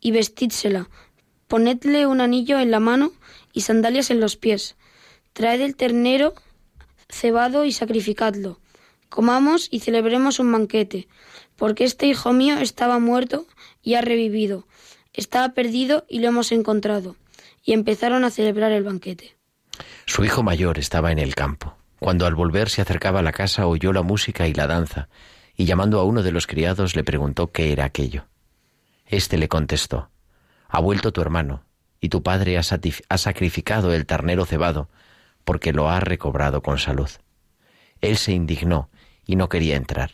y 0.00 0.10
vestídsela, 0.10 0.88
ponedle 1.46 2.06
un 2.06 2.20
anillo 2.20 2.58
en 2.58 2.70
la 2.70 2.80
mano 2.80 3.12
y 3.52 3.62
sandalias 3.62 4.10
en 4.10 4.20
los 4.20 4.36
pies 4.36 4.76
Traed 5.38 5.60
el 5.60 5.76
ternero 5.76 6.34
cebado 7.08 7.64
y 7.64 7.70
sacrificadlo. 7.70 8.58
Comamos 9.08 9.68
y 9.70 9.78
celebremos 9.78 10.40
un 10.40 10.50
banquete, 10.50 11.06
porque 11.54 11.84
este 11.84 12.06
hijo 12.06 12.32
mío 12.32 12.58
estaba 12.58 12.98
muerto 12.98 13.46
y 13.80 13.94
ha 13.94 14.00
revivido, 14.00 14.66
estaba 15.14 15.50
perdido 15.50 16.04
y 16.08 16.18
lo 16.18 16.26
hemos 16.26 16.50
encontrado. 16.50 17.14
Y 17.62 17.72
empezaron 17.72 18.24
a 18.24 18.30
celebrar 18.30 18.72
el 18.72 18.82
banquete. 18.82 19.36
Su 20.06 20.24
hijo 20.24 20.42
mayor 20.42 20.76
estaba 20.78 21.12
en 21.12 21.20
el 21.20 21.36
campo. 21.36 21.76
Cuando 22.00 22.26
al 22.26 22.34
volver 22.34 22.68
se 22.68 22.82
acercaba 22.82 23.20
a 23.20 23.22
la 23.22 23.32
casa 23.32 23.68
oyó 23.68 23.92
la 23.92 24.02
música 24.02 24.48
y 24.48 24.54
la 24.54 24.66
danza, 24.66 25.08
y 25.56 25.66
llamando 25.66 26.00
a 26.00 26.04
uno 26.04 26.24
de 26.24 26.32
los 26.32 26.48
criados 26.48 26.96
le 26.96 27.04
preguntó 27.04 27.52
qué 27.52 27.70
era 27.70 27.84
aquello. 27.84 28.26
Este 29.08 29.38
le 29.38 29.48
contestó, 29.48 30.10
Ha 30.68 30.80
vuelto 30.80 31.12
tu 31.12 31.22
hermano, 31.22 31.64
y 32.00 32.10
tu 32.10 32.22
padre 32.22 32.58
ha, 32.58 33.18
sacrificado 33.18 33.92
el 33.92 34.06
ternero 34.06 34.44
cebado, 34.44 34.88
porque 35.44 35.72
lo 35.72 35.88
ha 35.88 35.98
recobrado 35.98 36.62
con 36.62 36.78
salud. 36.78 37.08
Él 38.02 38.18
se 38.18 38.32
indignó 38.32 38.90
y 39.26 39.36
no 39.36 39.48
quería 39.48 39.76
entrar, 39.76 40.12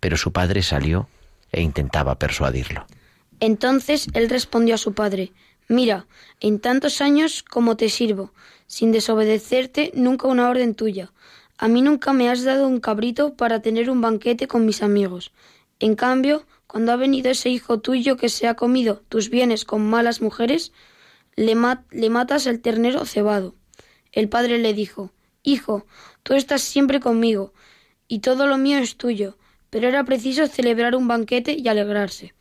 pero 0.00 0.16
su 0.16 0.32
padre 0.32 0.62
salió 0.62 1.08
e 1.52 1.62
intentaba 1.62 2.18
persuadirlo. 2.18 2.86
Entonces 3.40 4.08
él 4.14 4.28
respondió 4.28 4.74
a 4.74 4.78
su 4.78 4.94
padre, 4.94 5.32
Mira, 5.68 6.06
en 6.40 6.58
tantos 6.58 7.00
años 7.00 7.42
como 7.42 7.76
te 7.76 7.88
sirvo, 7.88 8.34
sin 8.66 8.92
desobedecerte 8.92 9.92
nunca 9.94 10.28
una 10.28 10.50
orden 10.50 10.74
tuya. 10.74 11.12
A 11.56 11.68
mí 11.68 11.80
nunca 11.80 12.12
me 12.12 12.28
has 12.28 12.44
dado 12.44 12.66
un 12.66 12.80
cabrito 12.80 13.34
para 13.34 13.62
tener 13.62 13.88
un 13.88 14.02
banquete 14.02 14.46
con 14.46 14.66
mis 14.66 14.82
amigos. 14.82 15.32
En 15.80 15.94
cambio, 15.94 16.44
cuando 16.74 16.90
ha 16.90 16.96
venido 16.96 17.30
ese 17.30 17.50
hijo 17.50 17.78
tuyo 17.78 18.16
que 18.16 18.28
se 18.28 18.48
ha 18.48 18.54
comido 18.54 19.04
tus 19.08 19.30
bienes 19.30 19.64
con 19.64 19.88
malas 19.88 20.20
mujeres, 20.20 20.72
le, 21.36 21.56
le 21.92 22.10
matas 22.10 22.48
el 22.48 22.60
ternero 22.60 23.04
cebado. 23.04 23.54
El 24.10 24.28
padre 24.28 24.58
le 24.58 24.74
dijo, 24.74 25.12
Hijo, 25.44 25.86
tú 26.24 26.34
estás 26.34 26.62
siempre 26.62 26.98
conmigo, 26.98 27.52
y 28.08 28.18
todo 28.18 28.48
lo 28.48 28.58
mío 28.58 28.78
es 28.78 28.96
tuyo, 28.96 29.38
pero 29.70 29.86
era 29.86 30.02
preciso 30.02 30.48
celebrar 30.48 30.96
un 30.96 31.06
banquete 31.06 31.52
y 31.56 31.68
alegrarse, 31.68 32.34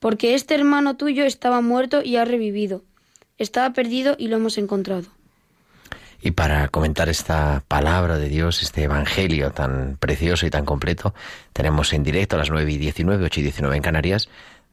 porque 0.00 0.34
este 0.34 0.56
hermano 0.56 0.96
tuyo 0.96 1.24
estaba 1.24 1.60
muerto 1.60 2.02
y 2.02 2.16
ha 2.16 2.24
revivido, 2.24 2.82
estaba 3.36 3.72
perdido 3.74 4.16
y 4.18 4.26
lo 4.26 4.38
hemos 4.38 4.58
encontrado. 4.58 5.06
Y 6.20 6.32
para 6.32 6.68
comentar 6.68 7.08
esta 7.08 7.62
palabra 7.68 8.18
de 8.18 8.28
Dios, 8.28 8.62
este 8.62 8.82
Evangelio 8.82 9.52
tan 9.52 9.96
precioso 10.00 10.46
y 10.46 10.50
tan 10.50 10.64
completo, 10.64 11.14
tenemos 11.52 11.92
en 11.92 12.02
directo 12.02 12.34
a 12.34 12.40
las 12.40 12.50
9 12.50 12.72
y 12.72 12.78
19, 12.78 13.24
8 13.24 13.40
y 13.40 13.42
19 13.44 13.76
en 13.76 13.82
Canarias, 13.82 14.28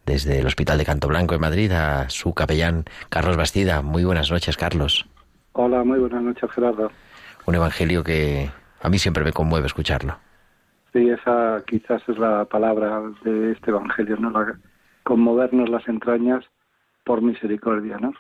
desde 0.06 0.40
el 0.40 0.48
Hospital 0.48 0.78
de 0.78 0.86
Canto 0.86 1.08
Blanco 1.08 1.36
en 1.36 1.42
Madrid, 1.42 1.72
a 1.72 2.10
su 2.10 2.34
capellán 2.34 2.86
Carlos 3.10 3.38
Bastida. 3.38 3.82
Muy 3.84 4.04
buenas 4.04 4.32
noches, 4.32 4.58
Carlos. 4.58 5.08
Hola, 5.54 5.84
muy 5.84 6.00
buenas 6.00 6.24
noches, 6.24 6.50
Gerardo. 6.52 6.92
Un 7.46 7.56
evangelio 7.56 8.04
que 8.04 8.50
a 8.82 8.90
mí 8.90 8.98
siempre 8.98 9.24
me 9.24 9.32
conmueve 9.32 9.68
escucharlo. 9.68 10.18
Sí, 10.94 11.10
esa 11.10 11.64
quizás 11.68 12.02
es 12.08 12.18
la 12.18 12.46
palabra 12.46 13.02
de 13.24 13.52
este 13.52 13.70
evangelio, 13.70 14.18
¿no? 14.18 14.34
conmovernos 15.04 15.70
las 15.70 15.88
entrañas 15.88 16.44
por 17.04 17.22
misericordia, 17.22 17.98
¿no? 18.00 18.14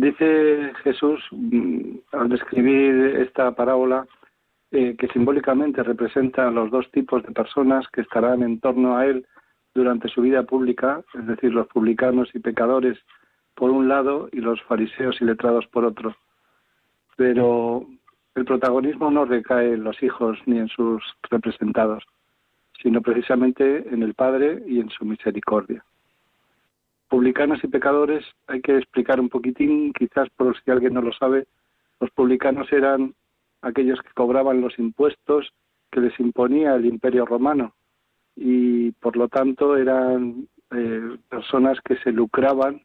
Dice 0.00 0.72
Jesús, 0.82 1.20
mm, 1.30 1.98
al 2.12 2.28
describir 2.30 3.16
esta 3.20 3.52
parábola, 3.52 4.06
eh, 4.70 4.96
que 4.96 5.08
simbólicamente 5.08 5.82
representa 5.82 6.50
los 6.50 6.70
dos 6.70 6.90
tipos 6.90 7.22
de 7.22 7.32
personas 7.32 7.86
que 7.88 8.00
estarán 8.00 8.42
en 8.42 8.60
torno 8.60 8.96
a 8.96 9.06
él 9.06 9.26
durante 9.74 10.08
su 10.08 10.22
vida 10.22 10.44
pública, 10.44 11.02
es 11.14 11.26
decir, 11.26 11.52
los 11.52 11.66
publicanos 11.66 12.30
y 12.34 12.38
pecadores 12.38 12.98
por 13.54 13.70
un 13.70 13.88
lado 13.88 14.28
y 14.32 14.40
los 14.40 14.62
fariseos 14.62 15.20
y 15.20 15.24
letrados 15.24 15.66
por 15.66 15.84
otro 15.84 16.16
pero 17.20 17.86
el 18.34 18.46
protagonismo 18.46 19.10
no 19.10 19.26
recae 19.26 19.74
en 19.74 19.84
los 19.84 20.02
hijos 20.02 20.38
ni 20.46 20.58
en 20.58 20.68
sus 20.68 21.04
representados, 21.30 22.02
sino 22.82 23.02
precisamente 23.02 23.86
en 23.92 24.02
el 24.02 24.14
Padre 24.14 24.62
y 24.66 24.80
en 24.80 24.88
su 24.88 25.04
misericordia. 25.04 25.84
Publicanos 27.10 27.58
y 27.64 27.66
pecadores, 27.66 28.24
hay 28.46 28.60
que 28.62 28.76
explicar 28.78 29.18
un 29.18 29.28
poquitín, 29.28 29.92
quizás 29.92 30.30
por 30.30 30.56
si 30.62 30.70
alguien 30.70 30.94
no 30.94 31.02
lo 31.02 31.12
sabe, 31.12 31.48
los 31.98 32.08
publicanos 32.12 32.72
eran 32.72 33.14
aquellos 33.62 34.00
que 34.00 34.12
cobraban 34.14 34.60
los 34.60 34.78
impuestos 34.78 35.52
que 35.90 36.00
les 36.00 36.18
imponía 36.20 36.76
el 36.76 36.86
imperio 36.86 37.26
romano 37.26 37.74
y 38.36 38.92
por 38.92 39.16
lo 39.16 39.26
tanto 39.28 39.76
eran 39.76 40.46
eh, 40.70 41.16
personas 41.28 41.80
que 41.80 41.96
se 41.96 42.12
lucraban 42.12 42.80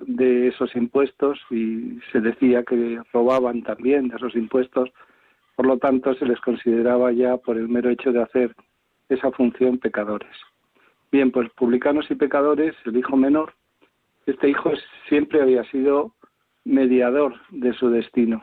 de 0.00 0.48
esos 0.48 0.74
impuestos 0.74 1.38
y 1.50 2.00
se 2.12 2.20
decía 2.20 2.64
que 2.64 2.98
robaban 3.12 3.62
también 3.62 4.08
de 4.08 4.16
esos 4.16 4.34
impuestos, 4.36 4.90
por 5.54 5.66
lo 5.66 5.76
tanto 5.76 6.14
se 6.14 6.24
les 6.24 6.40
consideraba 6.40 7.12
ya 7.12 7.36
por 7.36 7.58
el 7.58 7.68
mero 7.68 7.90
hecho 7.90 8.10
de 8.10 8.22
hacer 8.22 8.56
esa 9.10 9.30
función 9.32 9.76
pecadores. 9.76 10.34
Bien, 11.14 11.30
pues 11.30 11.48
publicanos 11.50 12.10
y 12.10 12.16
pecadores, 12.16 12.74
el 12.86 12.96
hijo 12.96 13.16
menor, 13.16 13.54
este 14.26 14.48
hijo 14.48 14.72
siempre 15.08 15.40
había 15.40 15.62
sido 15.70 16.12
mediador 16.64 17.36
de 17.50 17.72
su 17.72 17.88
destino, 17.88 18.42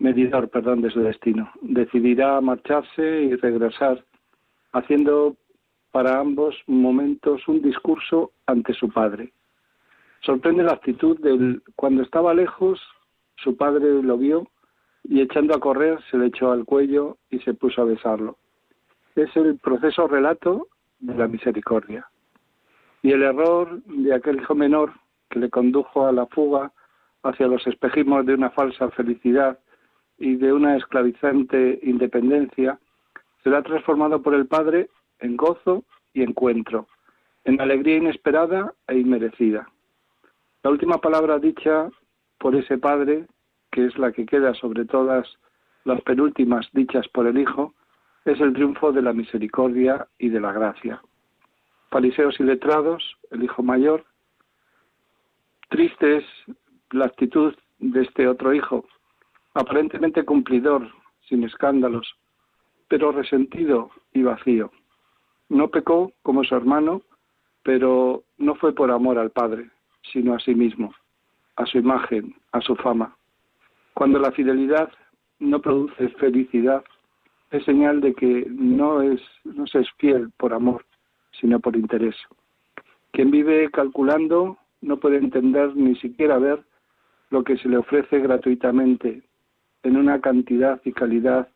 medidor, 0.00 0.48
perdón, 0.48 0.82
de 0.82 0.90
su 0.90 0.98
destino. 1.02 1.52
Decidirá 1.60 2.40
marcharse 2.40 3.22
y 3.22 3.36
regresar, 3.36 4.04
haciendo 4.72 5.36
para 5.92 6.18
ambos 6.18 6.56
momentos 6.66 7.46
un 7.46 7.62
discurso 7.62 8.32
ante 8.46 8.74
su 8.74 8.88
padre. 8.88 9.32
Sorprende 10.22 10.64
la 10.64 10.72
actitud 10.72 11.16
del 11.20 11.62
cuando 11.76 12.02
estaba 12.02 12.34
lejos, 12.34 12.82
su 13.36 13.56
padre 13.56 14.02
lo 14.02 14.18
vio 14.18 14.48
y 15.04 15.20
echando 15.20 15.54
a 15.54 15.60
correr 15.60 16.00
se 16.10 16.18
le 16.18 16.26
echó 16.26 16.50
al 16.50 16.64
cuello 16.64 17.18
y 17.30 17.38
se 17.38 17.54
puso 17.54 17.82
a 17.82 17.84
besarlo. 17.84 18.36
Es 19.14 19.30
el 19.36 19.58
proceso 19.58 20.08
relato 20.08 20.66
de 21.02 21.14
la 21.14 21.28
misericordia. 21.28 22.06
Y 23.02 23.12
el 23.12 23.22
error 23.22 23.82
de 23.84 24.14
aquel 24.14 24.40
hijo 24.40 24.54
menor 24.54 24.92
que 25.28 25.40
le 25.40 25.50
condujo 25.50 26.06
a 26.06 26.12
la 26.12 26.26
fuga 26.26 26.72
hacia 27.22 27.48
los 27.48 27.66
espejismos 27.66 28.24
de 28.26 28.34
una 28.34 28.50
falsa 28.50 28.90
felicidad 28.90 29.58
y 30.18 30.36
de 30.36 30.52
una 30.52 30.76
esclavizante 30.76 31.80
independencia, 31.82 32.78
será 33.42 33.62
transformado 33.62 34.22
por 34.22 34.34
el 34.34 34.46
Padre 34.46 34.88
en 35.18 35.36
gozo 35.36 35.84
y 36.14 36.22
encuentro, 36.22 36.86
en 37.44 37.60
alegría 37.60 37.96
inesperada 37.96 38.72
e 38.86 38.98
inmerecida. 38.98 39.68
La 40.62 40.70
última 40.70 40.98
palabra 40.98 41.38
dicha 41.38 41.90
por 42.38 42.54
ese 42.54 42.78
Padre, 42.78 43.26
que 43.72 43.86
es 43.86 43.98
la 43.98 44.12
que 44.12 44.26
queda 44.26 44.54
sobre 44.54 44.84
todas 44.84 45.26
las 45.84 46.00
penúltimas 46.02 46.68
dichas 46.72 47.08
por 47.08 47.26
el 47.26 47.38
Hijo, 47.38 47.74
es 48.24 48.40
el 48.40 48.52
triunfo 48.52 48.92
de 48.92 49.02
la 49.02 49.12
misericordia 49.12 50.06
y 50.18 50.28
de 50.28 50.40
la 50.40 50.52
gracia. 50.52 51.00
Fariseos 51.90 52.38
y 52.40 52.44
letrados, 52.44 53.16
el 53.30 53.42
hijo 53.42 53.62
mayor, 53.62 54.04
triste 55.68 56.18
es 56.18 56.24
la 56.90 57.06
actitud 57.06 57.54
de 57.78 58.02
este 58.02 58.28
otro 58.28 58.54
hijo, 58.54 58.86
aparentemente 59.54 60.24
cumplidor, 60.24 60.88
sin 61.28 61.44
escándalos, 61.44 62.14
pero 62.88 63.12
resentido 63.12 63.90
y 64.12 64.22
vacío. 64.22 64.70
No 65.48 65.68
pecó 65.68 66.12
como 66.22 66.44
su 66.44 66.54
hermano, 66.54 67.02
pero 67.62 68.22
no 68.38 68.54
fue 68.54 68.74
por 68.74 68.90
amor 68.90 69.18
al 69.18 69.30
Padre, 69.30 69.70
sino 70.12 70.34
a 70.34 70.40
sí 70.40 70.54
mismo, 70.54 70.94
a 71.56 71.66
su 71.66 71.78
imagen, 71.78 72.34
a 72.52 72.60
su 72.60 72.76
fama. 72.76 73.16
Cuando 73.94 74.18
la 74.18 74.32
fidelidad 74.32 74.90
no 75.38 75.60
produce 75.60 76.08
felicidad, 76.10 76.84
es 77.52 77.64
señal 77.64 78.00
de 78.00 78.14
que 78.14 78.46
no, 78.50 79.02
es, 79.02 79.20
no 79.44 79.66
se 79.66 79.80
es 79.80 79.88
fiel 79.98 80.30
por 80.38 80.54
amor, 80.54 80.84
sino 81.38 81.60
por 81.60 81.76
interés. 81.76 82.16
Quien 83.12 83.30
vive 83.30 83.70
calculando 83.70 84.56
no 84.80 84.96
puede 84.96 85.18
entender 85.18 85.76
ni 85.76 85.94
siquiera 85.96 86.38
ver 86.38 86.64
lo 87.30 87.44
que 87.44 87.58
se 87.58 87.68
le 87.68 87.76
ofrece 87.76 88.20
gratuitamente 88.20 89.22
en 89.82 89.96
una 89.96 90.20
cantidad 90.20 90.80
y 90.84 90.92
calidad 90.92 91.48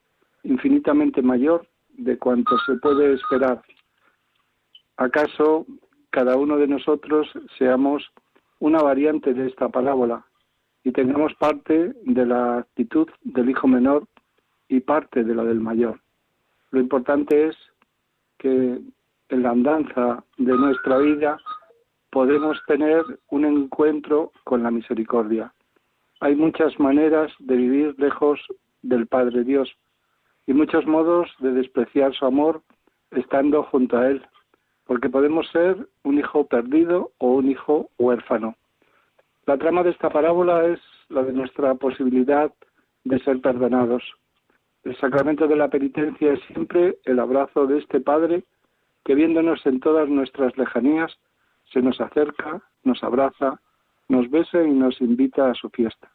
infinitamente 0.42 1.22
mayor 1.22 1.66
de 1.96 2.18
cuanto 2.18 2.58
se 2.66 2.74
puede 2.76 3.14
esperar. 3.14 3.62
¿Acaso 4.98 5.66
cada 6.10 6.36
uno 6.36 6.58
de 6.58 6.68
nosotros 6.68 7.28
seamos 7.58 8.10
una 8.58 8.82
variante 8.82 9.32
de 9.32 9.48
esta 9.48 9.68
parábola 9.68 10.24
y 10.84 10.92
tengamos 10.92 11.34
parte 11.34 11.94
de 12.04 12.26
la 12.26 12.58
actitud 12.58 13.08
del 13.24 13.50
hijo 13.50 13.66
menor 13.66 14.06
y 14.68 14.80
parte 14.80 15.24
de 15.24 15.34
la 15.34 15.44
del 15.44 15.60
mayor? 15.60 16.00
Lo 16.70 16.80
importante 16.80 17.48
es 17.48 17.56
que 18.38 18.80
en 19.28 19.42
la 19.42 19.50
andanza 19.50 20.24
de 20.38 20.52
nuestra 20.52 20.98
vida 20.98 21.38
podemos 22.10 22.58
tener 22.66 23.04
un 23.28 23.44
encuentro 23.44 24.32
con 24.44 24.62
la 24.62 24.70
misericordia. 24.70 25.52
Hay 26.20 26.34
muchas 26.34 26.78
maneras 26.80 27.32
de 27.38 27.56
vivir 27.56 27.94
lejos 27.98 28.40
del 28.82 29.06
Padre 29.06 29.44
Dios 29.44 29.70
y 30.46 30.52
muchos 30.52 30.86
modos 30.86 31.28
de 31.40 31.52
despreciar 31.52 32.14
su 32.14 32.24
amor 32.24 32.62
estando 33.10 33.62
junto 33.64 33.98
a 33.98 34.08
Él, 34.08 34.26
porque 34.86 35.10
podemos 35.10 35.48
ser 35.50 35.88
un 36.04 36.18
hijo 36.18 36.46
perdido 36.46 37.10
o 37.18 37.32
un 37.32 37.50
hijo 37.50 37.90
huérfano. 37.98 38.56
La 39.46 39.58
trama 39.58 39.82
de 39.82 39.90
esta 39.90 40.10
parábola 40.10 40.64
es 40.66 40.80
la 41.08 41.22
de 41.22 41.32
nuestra 41.32 41.74
posibilidad 41.74 42.52
de 43.04 43.18
ser 43.20 43.40
perdonados. 43.40 44.02
El 44.86 44.96
sacramento 44.98 45.48
de 45.48 45.56
la 45.56 45.66
penitencia 45.66 46.32
es 46.32 46.40
siempre 46.46 46.98
el 47.06 47.18
abrazo 47.18 47.66
de 47.66 47.78
este 47.78 48.00
Padre 48.00 48.44
que 49.04 49.16
viéndonos 49.16 49.66
en 49.66 49.80
todas 49.80 50.08
nuestras 50.08 50.56
lejanías, 50.56 51.12
se 51.72 51.82
nos 51.82 52.00
acerca, 52.00 52.62
nos 52.84 53.02
abraza, 53.02 53.60
nos 54.08 54.30
besa 54.30 54.62
y 54.62 54.70
nos 54.70 55.00
invita 55.00 55.50
a 55.50 55.54
su 55.54 55.70
fiesta. 55.70 56.08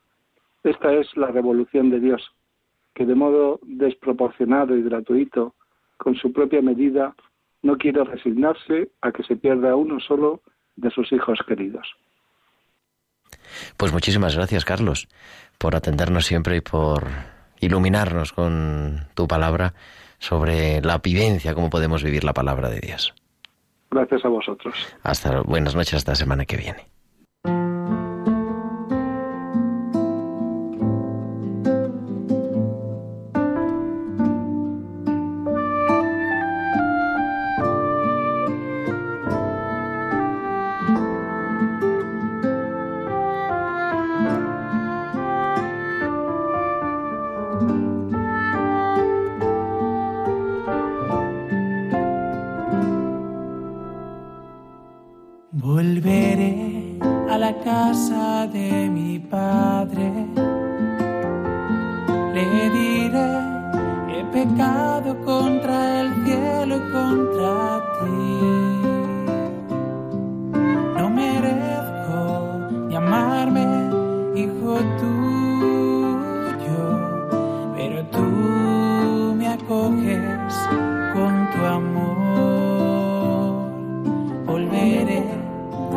Esta 0.64 0.94
es 0.94 1.06
la 1.18 1.28
revolución 1.28 1.90
de 1.90 2.00
Dios, 2.00 2.32
que 2.96 3.06
de 3.06 3.14
modo 3.14 3.60
desproporcionado 3.64 4.78
y 4.78 4.84
gratuito, 4.84 5.54
con 5.98 6.16
su 6.16 6.32
propia 6.32 6.62
medida, 6.62 7.14
no 7.64 7.78
quiere 7.78 8.06
resignarse 8.06 8.90
a 9.02 9.12
que 9.12 9.24
se 9.24 9.36
pierda 9.36 9.76
uno 9.76 10.00
solo 10.00 10.40
de 10.78 10.92
sus 10.92 11.12
hijos 11.12 11.40
queridos. 11.46 11.94
Pues 13.76 13.92
muchísimas 13.92 14.38
gracias, 14.38 14.64
Carlos, 14.64 15.10
por 15.58 15.76
atendernos 15.76 16.26
siempre 16.26 16.56
y 16.56 16.62
por 16.62 17.41
iluminarnos 17.62 18.34
con 18.34 19.08
tu 19.14 19.28
palabra 19.28 19.74
sobre 20.20 20.82
la 20.82 20.98
vivencia, 20.98 21.54
cómo 21.54 21.70
podemos 21.70 22.04
vivir 22.04 22.24
la 22.24 22.34
palabra 22.34 22.70
de 22.70 22.80
Dios. 22.80 23.14
Gracias 23.90 24.24
a 24.26 24.28
vosotros. 24.28 24.76
Hasta 25.04 25.42
buenas 25.42 25.76
noches, 25.76 25.96
hasta 25.96 26.12
la 26.12 26.16
semana 26.16 26.46
que 26.46 26.58
viene. 26.58 26.88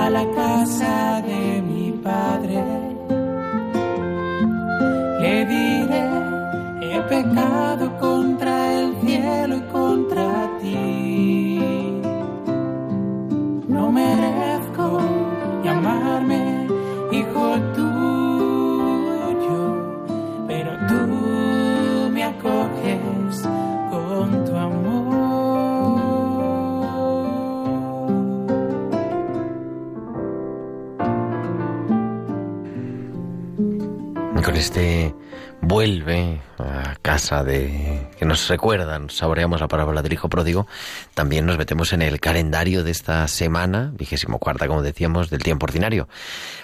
Hijo 0.04 0.40
tuyo, 6.80 7.04
pero 7.08 7.76
tú 7.78 7.83
vuelve 35.84 36.40
a 36.56 36.96
casa 37.02 37.44
de 37.44 38.08
que 38.18 38.24
nos 38.24 38.48
recuerdan, 38.48 39.10
saboreamos 39.10 39.60
la 39.60 39.68
palabra 39.68 40.00
del 40.00 40.14
hijo 40.14 40.30
pródigo, 40.30 40.66
también 41.12 41.44
nos 41.44 41.58
metemos 41.58 41.92
en 41.92 42.00
el 42.00 42.20
calendario 42.20 42.84
de 42.84 42.90
esta 42.90 43.28
semana, 43.28 43.92
vigésimo 43.94 44.38
cuarta, 44.38 44.66
como 44.66 44.80
decíamos, 44.80 45.28
del 45.28 45.42
tiempo 45.42 45.66
ordinario. 45.66 46.08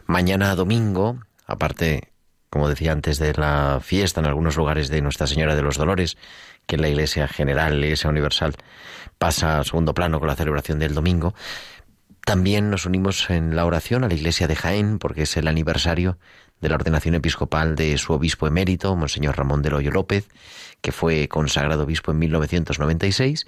Mañana 0.07 0.55
domingo, 0.55 1.19
aparte, 1.47 2.15
como 2.49 2.71
decía 2.71 2.93
antes, 2.93 3.19
de 3.19 3.35
la 3.35 3.81
fiesta 3.83 4.21
en 4.21 4.27
algunos 4.27 4.57
lugares 4.57 4.89
de 4.89 5.03
Nuestra 5.03 5.27
Señora 5.27 5.55
de 5.55 5.61
los 5.61 5.77
Dolores, 5.77 6.17
que 6.67 6.77
en 6.77 6.81
la 6.81 6.89
Iglesia 6.89 7.29
General, 7.29 7.79
la 7.79 7.87
Iglesia 7.89 8.09
Universal, 8.09 8.55
pasa 9.19 9.59
a 9.59 9.65
segundo 9.65 9.93
plano 9.93 10.19
con 10.19 10.29
la 10.29 10.37
celebración 10.37 10.79
del 10.79 10.95
domingo, 10.95 11.35
también 12.25 12.71
nos 12.71 12.87
unimos 12.87 13.29
en 13.29 13.55
la 13.55 13.67
oración 13.67 14.03
a 14.03 14.09
la 14.09 14.15
Iglesia 14.15 14.49
de 14.49 14.57
Jaén, 14.57 14.99
porque 14.99 15.25
es 15.25 15.37
el 15.37 15.47
aniversario 15.47 16.17
de 16.61 16.69
la 16.69 16.75
ordenación 16.75 17.15
episcopal 17.15 17.75
de 17.75 17.97
su 17.99 18.13
obispo 18.13 18.47
emérito, 18.47 18.95
Monseñor 18.97 19.37
Ramón 19.37 19.63
de 19.63 19.71
Loyo 19.71 19.91
López, 19.91 20.29
que 20.81 20.93
fue 20.93 21.29
consagrado 21.29 21.85
obispo 21.85 22.13
en 22.13 22.19
1996, 22.19 23.47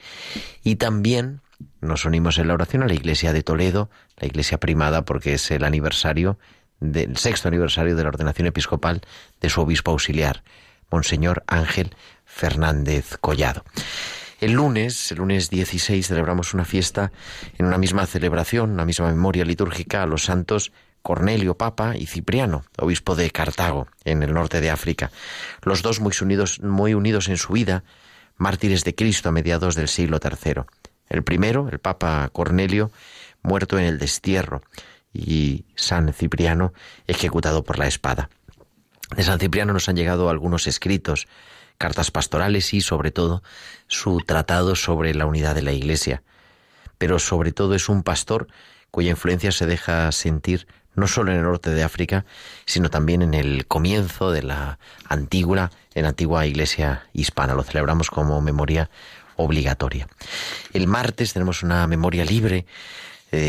y 0.65 0.77
también 0.77 1.41
nos 1.81 2.05
unimos 2.05 2.39
en 2.39 2.49
la 2.49 2.55
oración 2.55 2.83
a 2.83 2.87
la 2.87 2.95
iglesia 2.95 3.33
de 3.33 3.43
Toledo, 3.43 3.91
la 4.17 4.27
iglesia 4.27 4.59
primada, 4.59 5.05
porque 5.05 5.35
es 5.35 5.51
el 5.51 5.65
aniversario 5.65 6.39
del 6.81 7.17
sexto 7.17 7.49
aniversario 7.49 7.95
de 7.95 8.03
la 8.03 8.09
ordenación 8.09 8.47
episcopal 8.47 9.03
de 9.41 9.51
su 9.51 9.61
obispo 9.61 9.93
auxiliar, 9.93 10.43
Monseñor 10.91 11.45
Ángel 11.47 11.95
Fernández 12.25 13.17
Collado. 13.21 13.65
El 14.41 14.53
lunes, 14.53 15.13
el 15.13 15.19
lunes 15.19 15.51
16, 15.51 16.09
celebramos 16.09 16.53
una 16.53 16.65
fiesta 16.65 17.13
en 17.59 17.67
una 17.67 17.79
misma 17.79 18.07
celebración, 18.07 18.73
una 18.73 18.85
misma 18.85 19.09
memoria 19.09 19.45
litúrgica 19.45 20.03
a 20.03 20.07
los 20.07 20.25
santos 20.25 20.73
Cornelio 21.03 21.57
Papa 21.57 21.97
y 21.97 22.07
Cipriano, 22.07 22.65
obispo 22.79 23.17
de 23.17 23.31
Cartago, 23.31 23.89
en 24.05 24.23
el 24.23 24.33
norte 24.33 24.61
de 24.61 24.71
África, 24.71 25.11
los 25.63 25.83
dos 25.83 26.01
muy 26.01 26.13
unidos, 26.23 26.61
muy 26.61 26.95
unidos 26.95 27.29
en 27.29 27.37
su 27.37 27.53
vida, 27.53 27.85
mártires 28.37 28.85
de 28.85 28.95
Cristo 28.95 29.29
a 29.29 29.33
mediados 29.33 29.75
del 29.75 29.89
siglo 29.89 30.21
III. 30.23 30.63
El 31.09 31.23
primero, 31.23 31.69
el 31.71 31.79
Papa 31.79 32.29
Cornelio, 32.33 32.91
muerto 33.43 33.79
en 33.79 33.85
el 33.85 33.99
destierro, 33.99 34.63
y 35.13 35.67
San 35.75 36.13
Cipriano, 36.13 36.73
ejecutado 37.07 37.65
por 37.65 37.79
la 37.79 37.87
espada. 37.87 38.31
De 39.15 39.23
San 39.23 39.39
Cipriano 39.39 39.73
nos 39.73 39.89
han 39.89 39.97
llegado 39.97 40.31
algunos 40.31 40.67
escritos, 40.67 41.27
cartas 41.77 42.11
pastorales 42.11 42.73
y, 42.73 42.81
sobre 42.81 43.11
todo, 43.11 43.43
su 43.89 44.21
tratado 44.21 44.75
sobre 44.75 45.15
la 45.15 45.27
unidad 45.27 45.55
de 45.55 45.63
la 45.63 45.73
Iglesia. 45.73 46.23
Pero 46.97 47.19
sobre 47.19 47.53
todo 47.53 47.75
es 47.75 47.89
un 47.89 48.03
pastor 48.03 48.47
cuya 48.91 49.11
influencia 49.11 49.53
se 49.53 49.67
deja 49.67 50.11
sentir 50.13 50.67
no 50.95 51.07
solo 51.07 51.33
en 51.33 51.39
el 51.39 51.45
norte 51.45 51.71
de 51.71 51.83
África, 51.83 52.25
sino 52.67 52.91
también 52.91 53.23
en 53.23 53.35
el 53.35 53.67
comienzo 53.67 54.31
de 54.31 54.43
la 54.43 54.79
antigua, 55.09 55.71
en 55.95 56.03
la 56.03 56.11
antigua 56.11 56.47
iglesia 56.47 57.07
hispana. 57.13 57.55
Lo 57.55 57.63
celebramos 57.63 58.11
como 58.11 58.41
memoria 58.41 58.91
obligatoria. 59.37 60.07
El 60.73 60.87
martes 60.87 61.33
tenemos 61.33 61.63
una 61.63 61.87
memoria 61.87 62.25
libre 62.25 62.67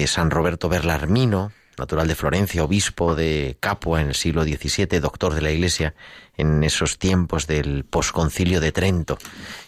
San 0.07 0.31
Roberto 0.31 0.69
Berlarmino, 0.69 1.51
natural 1.77 2.07
de 2.07 2.15
Florencia, 2.15 2.63
obispo 2.63 3.15
de 3.15 3.57
Capua 3.59 4.01
en 4.01 4.07
el 4.07 4.15
siglo 4.15 4.43
XVII, 4.43 4.99
doctor 4.99 5.33
de 5.33 5.41
la 5.41 5.51
Iglesia 5.51 5.93
en 6.37 6.63
esos 6.63 6.97
tiempos 6.97 7.47
del 7.47 7.83
posconcilio 7.83 8.59
de 8.59 8.71
Trento 8.71 9.17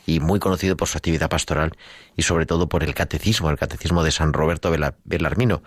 y 0.05 0.19
muy 0.19 0.39
conocido 0.39 0.77
por 0.77 0.87
su 0.87 0.97
actividad 0.97 1.29
pastoral 1.29 1.73
y 2.15 2.23
sobre 2.23 2.45
todo 2.45 2.67
por 2.69 2.83
el 2.83 2.93
catecismo, 2.93 3.49
el 3.49 3.57
catecismo 3.57 4.03
de 4.03 4.11
San 4.11 4.33
Roberto 4.33 4.73
Belarmino, 5.03 5.61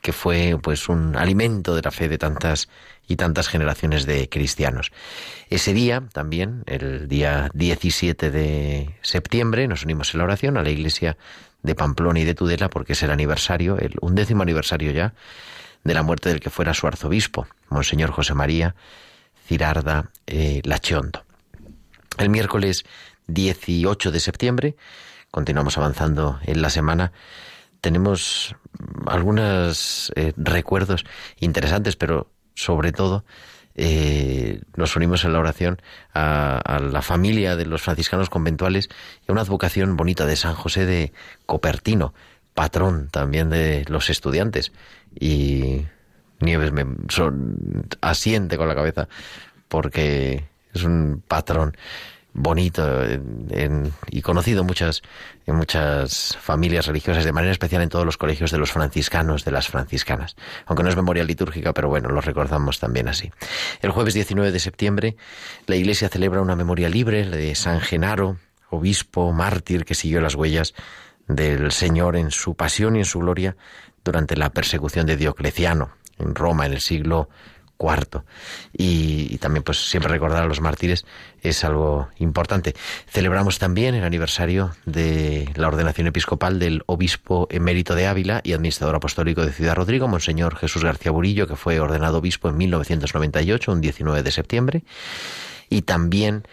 que 0.00 0.12
fue 0.12 0.58
pues 0.62 0.88
un 0.88 1.16
alimento 1.16 1.74
de 1.74 1.82
la 1.82 1.90
fe 1.90 2.08
de 2.08 2.18
tantas 2.18 2.68
y 3.06 3.16
tantas 3.16 3.48
generaciones 3.48 4.04
de 4.04 4.28
cristianos. 4.28 4.92
Ese 5.48 5.72
día 5.72 6.02
también, 6.12 6.64
el 6.66 7.08
día 7.08 7.50
17 7.54 8.30
de 8.30 8.94
septiembre, 9.02 9.68
nos 9.68 9.84
unimos 9.84 10.12
en 10.12 10.18
la 10.18 10.24
oración 10.24 10.56
a 10.56 10.62
la 10.62 10.70
iglesia 10.70 11.16
de 11.62 11.74
Pamplona 11.74 12.20
y 12.20 12.24
de 12.24 12.34
Tudela 12.34 12.68
porque 12.68 12.94
es 12.94 13.02
el 13.02 13.10
aniversario, 13.10 13.78
el 13.78 13.94
undécimo 14.00 14.42
aniversario 14.42 14.90
ya 14.92 15.14
de 15.84 15.94
la 15.94 16.02
muerte 16.02 16.28
del 16.28 16.40
que 16.40 16.50
fuera 16.50 16.74
su 16.74 16.86
arzobispo, 16.86 17.46
Monseñor 17.68 18.10
José 18.10 18.34
María 18.34 18.74
Cirarda 19.46 20.10
eh, 20.26 20.62
Lachiondo. 20.64 21.24
El 22.18 22.28
miércoles 22.28 22.84
18 23.26 24.12
de 24.12 24.20
septiembre, 24.20 24.76
continuamos 25.30 25.78
avanzando 25.78 26.38
en 26.44 26.62
la 26.62 26.70
semana, 26.70 27.12
tenemos 27.80 28.54
algunos 29.06 30.12
eh, 30.14 30.32
recuerdos 30.36 31.04
interesantes, 31.40 31.96
pero 31.96 32.30
sobre 32.54 32.92
todo 32.92 33.24
eh, 33.74 34.60
nos 34.76 34.96
unimos 34.96 35.24
en 35.24 35.32
la 35.32 35.38
oración 35.38 35.80
a, 36.14 36.78
la 36.80 37.02
familia 37.02 37.56
de 37.56 37.66
los 37.66 37.82
franciscanos 37.82 38.28
conventuales 38.28 38.88
y 39.26 39.30
a 39.30 39.32
una 39.32 39.42
advocación 39.42 39.96
bonita 39.96 40.26
de 40.26 40.36
San 40.36 40.54
José 40.54 40.84
de 40.84 41.12
Copertino, 41.46 42.12
patrón 42.54 43.08
también 43.10 43.50
de 43.50 43.84
los 43.88 44.10
estudiantes. 44.10 44.72
Y 45.18 45.86
Nieves 46.40 46.72
me 46.72 46.86
asiente 48.00 48.56
con 48.56 48.68
la 48.68 48.74
cabeza 48.74 49.08
porque 49.68 50.44
es 50.74 50.82
un 50.82 51.22
patrón 51.26 51.76
bonito 52.34 53.04
y 54.10 54.22
conocido 54.22 54.64
muchas, 54.64 55.02
en 55.46 55.56
muchas 55.56 56.36
familias 56.40 56.86
religiosas, 56.86 57.24
de 57.24 57.32
manera 57.32 57.52
especial 57.52 57.82
en 57.82 57.88
todos 57.88 58.06
los 58.06 58.16
colegios 58.16 58.50
de 58.50 58.58
los 58.58 58.72
franciscanos, 58.72 59.44
de 59.44 59.50
las 59.50 59.68
franciscanas. 59.68 60.36
Aunque 60.66 60.82
no 60.82 60.88
es 60.88 60.96
memoria 60.96 61.24
litúrgica, 61.24 61.72
pero 61.72 61.88
bueno, 61.88 62.08
lo 62.08 62.20
recordamos 62.20 62.78
también 62.78 63.08
así. 63.08 63.30
El 63.80 63.90
jueves 63.90 64.14
19 64.14 64.50
de 64.50 64.60
septiembre, 64.60 65.16
la 65.66 65.76
Iglesia 65.76 66.08
celebra 66.08 66.40
una 66.40 66.56
memoria 66.56 66.88
libre 66.88 67.28
de 67.28 67.54
San 67.54 67.80
Genaro, 67.80 68.38
obispo, 68.70 69.32
mártir, 69.32 69.84
que 69.84 69.94
siguió 69.94 70.20
las 70.20 70.34
huellas 70.34 70.74
del 71.28 71.70
Señor 71.70 72.16
en 72.16 72.30
su 72.30 72.54
pasión 72.54 72.96
y 72.96 73.00
en 73.00 73.04
su 73.04 73.20
gloria 73.20 73.56
durante 74.04 74.36
la 74.36 74.50
persecución 74.50 75.06
de 75.06 75.16
Diocleciano 75.16 75.90
en 76.18 76.34
Roma 76.34 76.66
en 76.66 76.72
el 76.72 76.80
siglo 76.80 77.28
cuarto. 77.82 78.24
Y, 78.72 79.38
también, 79.38 79.64
pues, 79.64 79.90
siempre 79.90 80.12
recordar 80.12 80.44
a 80.44 80.46
los 80.46 80.60
mártires 80.60 81.04
es 81.42 81.64
algo 81.64 82.08
importante. 82.18 82.74
Celebramos 83.08 83.58
también 83.58 83.96
el 83.96 84.04
aniversario 84.04 84.70
de 84.86 85.50
la 85.56 85.66
ordenación 85.66 86.06
episcopal 86.06 86.60
del 86.60 86.84
obispo 86.86 87.48
emérito 87.50 87.96
de 87.96 88.06
Ávila 88.06 88.40
y 88.44 88.52
administrador 88.52 88.94
apostólico 88.94 89.44
de 89.44 89.52
Ciudad 89.52 89.74
Rodrigo, 89.74 90.06
Monseñor 90.06 90.54
Jesús 90.56 90.84
García 90.84 91.10
Burillo, 91.10 91.48
que 91.48 91.56
fue 91.56 91.80
ordenado 91.80 92.18
obispo 92.18 92.48
en 92.48 92.56
1998, 92.56 93.72
un 93.72 93.80
19 93.80 94.22
de 94.22 94.30
septiembre. 94.30 94.84
Y 95.68 95.82
también 95.82 96.44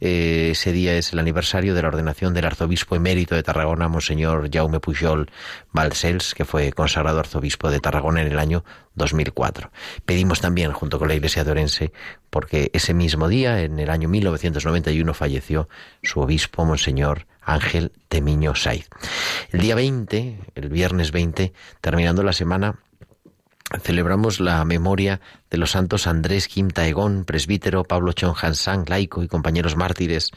eh, 0.00 0.48
ese 0.52 0.72
día 0.72 0.94
es 0.94 1.12
el 1.12 1.18
aniversario 1.18 1.74
de 1.74 1.82
la 1.82 1.88
ordenación 1.88 2.34
del 2.34 2.46
arzobispo 2.46 2.96
emérito 2.96 3.34
de 3.34 3.42
Tarragona, 3.42 3.88
Monseñor 3.88 4.50
Jaume 4.52 4.80
Pujol 4.80 5.30
Balcells, 5.72 6.34
que 6.34 6.44
fue 6.44 6.72
consagrado 6.72 7.18
arzobispo 7.18 7.70
de 7.70 7.80
Tarragona 7.80 8.22
en 8.22 8.32
el 8.32 8.38
año 8.38 8.64
2004. 8.94 9.70
Pedimos 10.04 10.40
también, 10.40 10.72
junto 10.72 10.98
con 10.98 11.08
la 11.08 11.14
Iglesia 11.14 11.44
de 11.44 11.50
Orense, 11.50 11.92
porque 12.30 12.70
ese 12.72 12.94
mismo 12.94 13.28
día, 13.28 13.62
en 13.62 13.78
el 13.78 13.90
año 13.90 14.08
1991, 14.08 15.14
falleció 15.14 15.68
su 16.02 16.20
obispo, 16.20 16.64
Monseñor 16.64 17.26
Ángel 17.40 17.92
Temiño 18.08 18.54
Saiz. 18.54 18.88
El 19.52 19.60
día 19.60 19.74
20, 19.74 20.38
el 20.54 20.68
viernes 20.68 21.12
20, 21.12 21.52
terminando 21.80 22.22
la 22.22 22.32
semana, 22.32 22.80
celebramos 23.82 24.40
la 24.40 24.64
memoria 24.64 25.20
de 25.50 25.58
los 25.58 25.72
santos 25.72 26.06
Andrés 26.06 26.48
Kim 26.48 26.68
Taegón, 26.68 27.24
presbítero, 27.24 27.84
Pablo 27.84 28.12
Chon 28.12 28.34
Hansang, 28.40 28.88
laico 28.88 29.22
y 29.22 29.28
compañeros 29.28 29.76
mártires, 29.76 30.30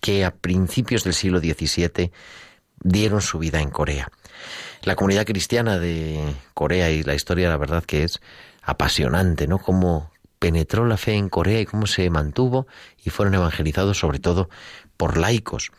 que 0.00 0.24
a 0.24 0.34
principios 0.34 1.04
del 1.04 1.14
siglo 1.14 1.40
XVII 1.40 2.10
dieron 2.80 3.20
su 3.20 3.38
vida 3.38 3.60
en 3.60 3.70
Corea. 3.70 4.10
La 4.82 4.96
comunidad 4.96 5.26
cristiana 5.26 5.78
de 5.78 6.34
Corea 6.52 6.90
y 6.90 7.02
la 7.02 7.14
historia, 7.14 7.48
la 7.48 7.56
verdad 7.56 7.84
que 7.84 8.04
es 8.04 8.20
apasionante, 8.62 9.46
¿no? 9.46 9.58
Cómo 9.58 10.10
penetró 10.38 10.86
la 10.86 10.96
fe 10.96 11.14
en 11.14 11.28
Corea 11.28 11.60
y 11.60 11.66
cómo 11.66 11.86
se 11.86 12.10
mantuvo 12.10 12.66
y 13.02 13.10
fueron 13.10 13.34
evangelizados 13.34 13.98
sobre 13.98 14.18
todo 14.18 14.50
por 14.96 15.16
laicos. 15.16 15.70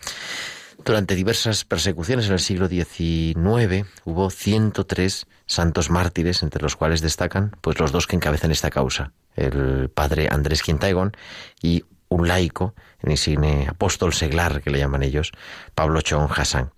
Durante 0.86 1.15
diversas 1.15 1.65
persecuciones 1.65 2.28
en 2.28 2.34
el 2.34 2.39
siglo 2.39 2.67
XIX 2.67 3.88
hubo 4.04 4.30
103 4.30 5.26
santos 5.48 5.89
mártires, 5.89 6.43
entre 6.43 6.62
los 6.62 6.76
cuales 6.76 7.02
destacan 7.02 7.56
pues 7.62 7.80
los 7.80 7.91
dos 7.91 8.06
que 8.06 8.15
encabezan 8.15 8.52
esta 8.52 8.69
causa, 8.69 9.12
el 9.36 9.89
padre 9.89 10.28
Andrés 10.30 10.62
Quintaegón 10.62 11.13
y 11.60 11.86
un 12.08 12.28
laico, 12.28 12.76
el 13.02 13.10
insigne 13.10 13.65
apóstol 13.67 14.13
seglar 14.13 14.62
que 14.62 14.69
le 14.69 14.78
llaman 14.78 15.02
ellos, 15.02 15.32
Pablo 15.74 16.02
Chon 16.02 16.28
Hassan. 16.30 16.69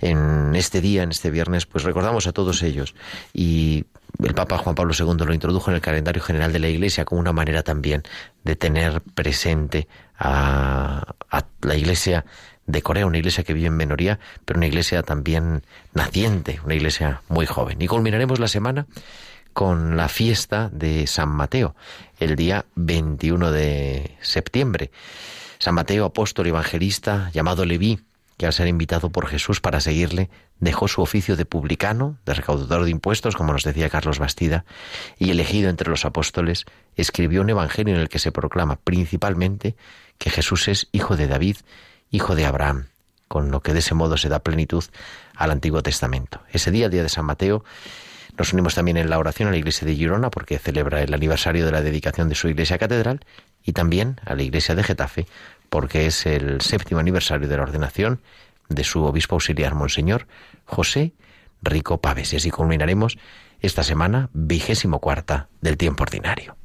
En 0.00 0.54
este 0.54 0.80
día, 0.80 1.02
en 1.02 1.10
este 1.10 1.32
viernes, 1.32 1.66
pues 1.66 1.82
recordamos 1.82 2.28
a 2.28 2.32
todos 2.32 2.62
ellos 2.62 2.94
y 3.34 3.86
el 4.22 4.34
Papa 4.34 4.58
Juan 4.58 4.76
Pablo 4.76 4.94
II 4.96 5.26
lo 5.26 5.34
introdujo 5.34 5.68
en 5.72 5.74
el 5.74 5.82
calendario 5.82 6.22
general 6.22 6.52
de 6.52 6.60
la 6.60 6.68
Iglesia 6.68 7.04
como 7.04 7.20
una 7.20 7.32
manera 7.32 7.64
también 7.64 8.04
de 8.44 8.54
tener 8.54 9.00
presente 9.00 9.88
a 10.16 11.14
la 11.62 11.74
Iglesia 11.74 12.24
de 12.66 12.82
Corea, 12.82 13.06
una 13.06 13.18
iglesia 13.18 13.44
que 13.44 13.54
vive 13.54 13.68
en 13.68 13.76
menoría, 13.76 14.18
pero 14.44 14.58
una 14.58 14.66
iglesia 14.66 15.02
también 15.02 15.62
naciente, 15.94 16.60
una 16.64 16.74
iglesia 16.74 17.22
muy 17.28 17.46
joven. 17.46 17.80
Y 17.82 17.86
culminaremos 17.86 18.38
la 18.38 18.48
semana 18.48 18.86
con 19.52 19.96
la 19.96 20.08
fiesta 20.08 20.70
de 20.72 21.06
San 21.06 21.28
Mateo, 21.28 21.74
el 22.18 22.36
día 22.36 22.64
21 22.74 23.50
de 23.52 24.16
septiembre. 24.20 24.90
San 25.58 25.74
Mateo, 25.74 26.06
apóstol 26.06 26.46
evangelista, 26.46 27.30
llamado 27.32 27.64
Leví, 27.64 28.00
que 28.36 28.46
al 28.46 28.52
ser 28.52 28.66
invitado 28.66 29.10
por 29.10 29.28
Jesús 29.28 29.60
para 29.60 29.80
seguirle, 29.80 30.30
dejó 30.58 30.88
su 30.88 31.02
oficio 31.02 31.36
de 31.36 31.44
publicano, 31.44 32.16
de 32.24 32.34
recaudador 32.34 32.84
de 32.84 32.90
impuestos, 32.90 33.36
como 33.36 33.52
nos 33.52 33.62
decía 33.62 33.90
Carlos 33.90 34.18
Bastida, 34.18 34.64
y 35.18 35.30
elegido 35.30 35.70
entre 35.70 35.90
los 35.90 36.04
apóstoles, 36.04 36.64
escribió 36.96 37.42
un 37.42 37.50
evangelio 37.50 37.94
en 37.94 38.00
el 38.00 38.08
que 38.08 38.18
se 38.18 38.32
proclama 38.32 38.76
principalmente 38.76 39.76
que 40.18 40.30
Jesús 40.30 40.68
es 40.68 40.88
hijo 40.92 41.16
de 41.16 41.26
David, 41.26 41.56
hijo 42.12 42.36
de 42.36 42.46
Abraham, 42.46 42.86
con 43.26 43.50
lo 43.50 43.60
que 43.60 43.72
de 43.72 43.80
ese 43.80 43.94
modo 43.94 44.16
se 44.16 44.28
da 44.28 44.38
plenitud 44.38 44.84
al 45.34 45.50
Antiguo 45.50 45.82
Testamento. 45.82 46.40
Ese 46.52 46.70
día, 46.70 46.88
día 46.88 47.02
de 47.02 47.08
San 47.08 47.24
Mateo, 47.24 47.64
nos 48.38 48.52
unimos 48.52 48.74
también 48.74 48.96
en 48.96 49.10
la 49.10 49.18
oración 49.18 49.48
a 49.48 49.52
la 49.52 49.56
iglesia 49.56 49.86
de 49.86 49.96
Girona 49.96 50.30
porque 50.30 50.58
celebra 50.58 51.02
el 51.02 51.12
aniversario 51.12 51.66
de 51.66 51.72
la 51.72 51.82
dedicación 51.82 52.28
de 52.28 52.34
su 52.34 52.48
iglesia 52.48 52.78
catedral 52.78 53.20
y 53.62 53.72
también 53.72 54.20
a 54.24 54.34
la 54.34 54.42
iglesia 54.42 54.74
de 54.74 54.84
Getafe 54.84 55.26
porque 55.68 56.06
es 56.06 56.26
el 56.26 56.60
séptimo 56.60 57.00
aniversario 57.00 57.48
de 57.48 57.56
la 57.56 57.62
ordenación 57.62 58.20
de 58.68 58.84
su 58.84 59.04
obispo 59.04 59.36
auxiliar, 59.36 59.74
Monseñor 59.74 60.26
José 60.64 61.12
Rico 61.62 62.00
Paves. 62.00 62.32
Y 62.32 62.36
así 62.36 62.50
culminaremos 62.50 63.18
esta 63.60 63.82
semana 63.82 64.28
vigésimo 64.32 64.98
cuarta 64.98 65.48
del 65.60 65.76
tiempo 65.76 66.02
ordinario. 66.02 66.56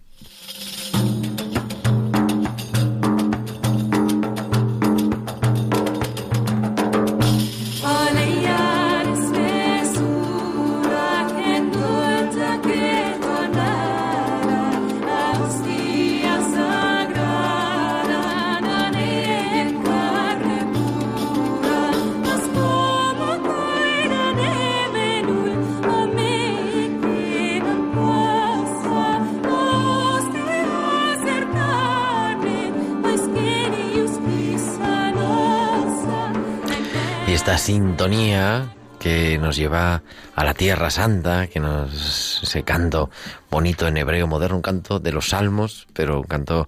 Esta 37.47 37.60
sintonía 37.60 38.75
que 38.99 39.38
nos 39.38 39.55
lleva 39.55 40.03
a 40.36 40.43
la 40.43 40.53
Tierra 40.53 40.89
Santa, 40.89 41.47
que 41.47 41.62
nos 41.62 42.43
ese 42.43 42.63
canto 42.63 43.10
bonito 43.49 43.88
en 43.88 43.95
hebreo 43.95 44.27
moderno, 44.27 44.57
un 44.57 44.62
canto 44.62 44.99
de 44.99 45.13
los 45.13 45.29
salmos, 45.29 45.88
pero 45.93 46.19
un 46.19 46.27
canto 46.27 46.67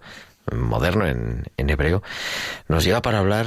moderno 0.54 1.06
en, 1.06 1.44
hebreo, 1.58 2.02
nos 2.70 2.86
lleva 2.86 3.02
para 3.02 3.20
hablar 3.20 3.46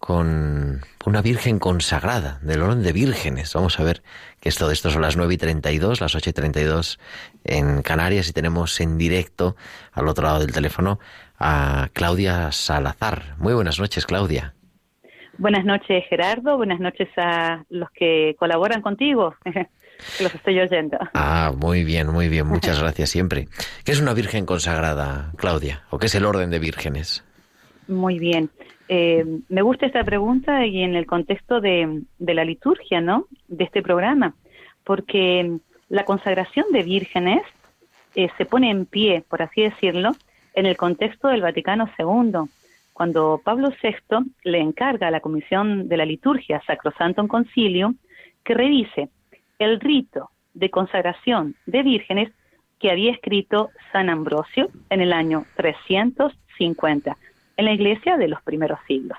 con 0.00 0.84
una 1.06 1.22
virgen 1.22 1.60
consagrada, 1.60 2.40
del 2.42 2.62
orden 2.62 2.82
de 2.82 2.92
vírgenes. 2.92 3.54
Vamos 3.54 3.78
a 3.78 3.84
ver 3.84 4.02
que 4.40 4.48
esto 4.48 4.66
de 4.66 4.74
esto 4.74 4.90
son 4.90 5.02
las 5.02 5.16
9 5.16 5.34
y 5.34 5.38
32, 5.38 6.00
las 6.00 6.16
8 6.16 6.30
y 6.30 6.32
32 6.32 6.98
en 7.44 7.82
Canarias 7.82 8.28
y 8.28 8.32
tenemos 8.32 8.80
en 8.80 8.98
directo 8.98 9.54
al 9.92 10.08
otro 10.08 10.24
lado 10.24 10.40
del 10.40 10.50
teléfono 10.50 10.98
a 11.38 11.90
Claudia 11.92 12.50
Salazar. 12.50 13.36
Muy 13.38 13.54
buenas 13.54 13.78
noches, 13.78 14.04
Claudia. 14.04 14.54
Buenas 15.38 15.64
noches, 15.64 16.04
Gerardo. 16.08 16.56
Buenas 16.56 16.80
noches 16.80 17.08
a 17.16 17.64
los 17.70 17.90
que 17.90 18.36
colaboran 18.38 18.82
contigo, 18.82 19.34
los 20.20 20.34
estoy 20.34 20.60
oyendo. 20.60 20.98
Ah, 21.14 21.52
muy 21.56 21.84
bien, 21.84 22.08
muy 22.08 22.28
bien. 22.28 22.46
Muchas 22.46 22.80
gracias 22.80 23.10
siempre. 23.10 23.48
¿Qué 23.84 23.92
es 23.92 24.00
una 24.00 24.14
virgen 24.14 24.46
consagrada, 24.46 25.32
Claudia? 25.36 25.82
¿O 25.90 25.98
qué 25.98 26.06
es 26.06 26.14
el 26.14 26.26
orden 26.26 26.50
de 26.50 26.58
vírgenes? 26.58 27.24
Muy 27.88 28.18
bien. 28.18 28.50
Eh, 28.88 29.24
me 29.48 29.62
gusta 29.62 29.86
esta 29.86 30.04
pregunta 30.04 30.66
y 30.66 30.82
en 30.82 30.94
el 30.96 31.06
contexto 31.06 31.60
de, 31.60 32.02
la 32.18 32.44
liturgia, 32.44 33.00
¿no? 33.00 33.26
De 33.48 33.64
este 33.64 33.82
programa, 33.82 34.34
porque 34.84 35.58
la 35.88 36.04
consagración 36.04 36.66
de 36.72 36.82
vírgenes 36.82 37.42
eh, 38.14 38.28
se 38.36 38.44
pone 38.44 38.70
en 38.70 38.84
pie, 38.84 39.24
por 39.26 39.40
así 39.40 39.62
decirlo, 39.62 40.12
en 40.54 40.66
el 40.66 40.76
contexto 40.76 41.28
del 41.28 41.40
Vaticano 41.40 41.88
II 41.98 42.50
cuando 42.92 43.40
Pablo 43.44 43.70
VI 43.82 44.32
le 44.44 44.60
encarga 44.60 45.08
a 45.08 45.10
la 45.10 45.20
Comisión 45.20 45.88
de 45.88 45.96
la 45.96 46.04
Liturgia 46.04 46.62
Sacrosantum 46.66 47.28
Concilium 47.28 47.96
que 48.44 48.54
revise 48.54 49.08
el 49.58 49.80
rito 49.80 50.30
de 50.54 50.70
consagración 50.70 51.56
de 51.66 51.82
vírgenes 51.82 52.30
que 52.78 52.90
había 52.90 53.12
escrito 53.12 53.70
San 53.92 54.10
Ambrosio 54.10 54.68
en 54.90 55.00
el 55.00 55.12
año 55.12 55.46
350 55.56 57.16
en 57.56 57.64
la 57.64 57.72
iglesia 57.72 58.16
de 58.16 58.28
los 58.28 58.42
primeros 58.42 58.78
siglos. 58.86 59.18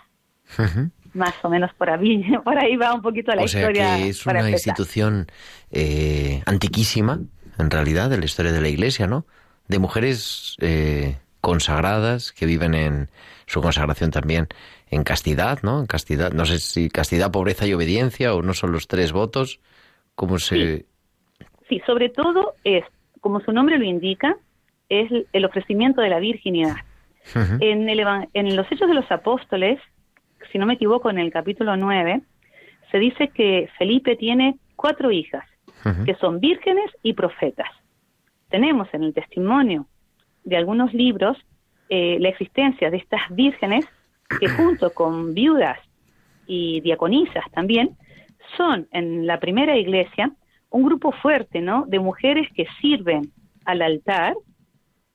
Más 1.13 1.33
o 1.43 1.49
menos 1.49 1.73
por 1.75 1.89
ahí, 1.89 2.23
por 2.43 2.57
ahí 2.57 2.75
va 2.75 2.93
un 2.93 3.01
poquito 3.01 3.33
la 3.33 3.43
o 3.43 3.47
sea 3.47 3.61
historia. 3.61 3.97
Que 3.97 4.09
es 4.09 4.25
una 4.25 4.49
institución 4.49 5.27
eh, 5.71 6.43
antiquísima, 6.45 7.19
en 7.57 7.71
realidad, 7.71 8.09
de 8.09 8.17
la 8.17 8.25
historia 8.25 8.51
de 8.51 8.61
la 8.61 8.67
iglesia, 8.67 9.07
¿no? 9.07 9.25
De 9.67 9.79
mujeres 9.79 10.57
eh, 10.59 11.17
consagradas 11.39 12.31
que 12.31 12.45
viven 12.45 12.73
en 12.73 13.09
su 13.53 13.61
consagración 13.61 14.09
también 14.09 14.47
en 14.89 15.03
castidad, 15.03 15.59
¿no? 15.61 15.79
En 15.79 15.85
castidad, 15.85 16.31
no 16.33 16.45
sé 16.45 16.57
si 16.57 16.89
castidad, 16.89 17.31
pobreza 17.31 17.67
y 17.67 17.73
obediencia 17.73 18.33
o 18.33 18.41
no 18.41 18.53
son 18.53 18.71
los 18.71 18.87
tres 18.87 19.11
votos, 19.11 19.59
¿cómo 20.15 20.39
se...? 20.39 20.85
Sí, 21.69 21.79
sobre 21.85 22.09
todo 22.09 22.55
es, 22.63 22.83
como 23.21 23.39
su 23.41 23.51
nombre 23.51 23.77
lo 23.77 23.85
indica, 23.85 24.35
es 24.89 25.09
el 25.31 25.45
ofrecimiento 25.45 26.01
de 26.01 26.09
la 26.09 26.19
virginidad. 26.19 26.77
en, 27.35 27.87
el, 27.89 28.03
en 28.33 28.55
los 28.55 28.69
Hechos 28.71 28.87
de 28.87 28.95
los 28.95 29.09
Apóstoles, 29.11 29.79
si 30.51 30.57
no 30.57 30.65
me 30.65 30.73
equivoco, 30.73 31.11
en 31.11 31.19
el 31.19 31.31
capítulo 31.31 31.77
9, 31.77 32.21
se 32.91 32.97
dice 32.97 33.29
que 33.29 33.69
Felipe 33.77 34.15
tiene 34.15 34.57
cuatro 34.75 35.11
hijas, 35.11 35.45
que 36.05 36.15
son 36.15 36.39
vírgenes 36.39 36.89
y 37.03 37.13
profetas. 37.13 37.69
Tenemos 38.49 38.87
en 38.93 39.03
el 39.03 39.13
testimonio 39.13 39.85
de 40.43 40.57
algunos 40.57 40.93
libros 40.93 41.37
eh, 41.89 42.17
la 42.19 42.29
existencia 42.29 42.89
de 42.89 42.97
estas 42.97 43.21
vírgenes 43.29 43.85
que 44.39 44.47
junto 44.57 44.93
con 44.93 45.33
viudas 45.33 45.79
y 46.47 46.81
diaconisas 46.81 47.45
también 47.51 47.97
son 48.57 48.87
en 48.91 49.25
la 49.25 49.39
primera 49.39 49.77
iglesia 49.77 50.31
un 50.69 50.83
grupo 50.83 51.11
fuerte, 51.11 51.61
¿no? 51.61 51.85
De 51.87 51.99
mujeres 51.99 52.47
que 52.55 52.65
sirven 52.81 53.31
al 53.65 53.81
altar 53.81 54.35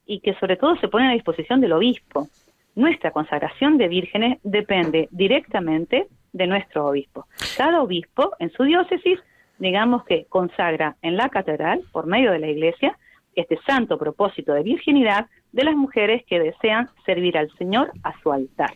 y 0.06 0.20
que 0.20 0.34
sobre 0.34 0.56
todo 0.56 0.76
se 0.76 0.88
ponen 0.88 1.10
a 1.10 1.14
disposición 1.14 1.60
del 1.60 1.72
obispo. 1.72 2.28
Nuestra 2.74 3.10
consagración 3.10 3.76
de 3.76 3.88
vírgenes 3.88 4.38
depende 4.42 5.08
directamente 5.10 6.06
de 6.32 6.46
nuestro 6.46 6.86
obispo. 6.86 7.26
Cada 7.56 7.82
obispo 7.82 8.32
en 8.38 8.50
su 8.52 8.62
diócesis, 8.62 9.18
digamos 9.58 10.04
que 10.04 10.26
consagra 10.28 10.96
en 11.02 11.16
la 11.16 11.28
catedral, 11.28 11.82
por 11.92 12.06
medio 12.06 12.30
de 12.30 12.38
la 12.38 12.48
iglesia, 12.48 12.96
este 13.34 13.58
santo 13.66 13.98
propósito 13.98 14.52
de 14.52 14.62
virginidad 14.62 15.26
de 15.52 15.64
las 15.64 15.74
mujeres 15.74 16.22
que 16.26 16.38
desean 16.38 16.88
servir 17.04 17.36
al 17.38 17.50
Señor 17.56 17.90
a 18.02 18.12
su 18.22 18.32
altar. 18.32 18.72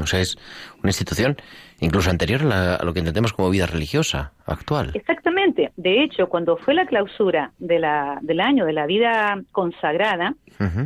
O 0.00 0.06
sea, 0.06 0.20
es 0.20 0.36
una 0.78 0.88
institución 0.88 1.36
incluso 1.80 2.10
anterior 2.10 2.40
a, 2.52 2.82
lo 2.84 2.92
que 2.92 3.00
entendemos 3.00 3.32
como 3.32 3.50
vida 3.50 3.66
religiosa 3.66 4.32
actual. 4.46 4.92
Exactamente. 4.94 5.72
De 5.76 6.02
hecho, 6.02 6.28
cuando 6.28 6.56
fue 6.56 6.74
la 6.74 6.86
clausura 6.86 7.52
de 7.58 7.78
la, 7.78 8.18
del 8.22 8.40
año 8.40 8.64
de 8.64 8.72
la 8.72 8.86
vida 8.86 9.42
consagrada, 9.52 10.34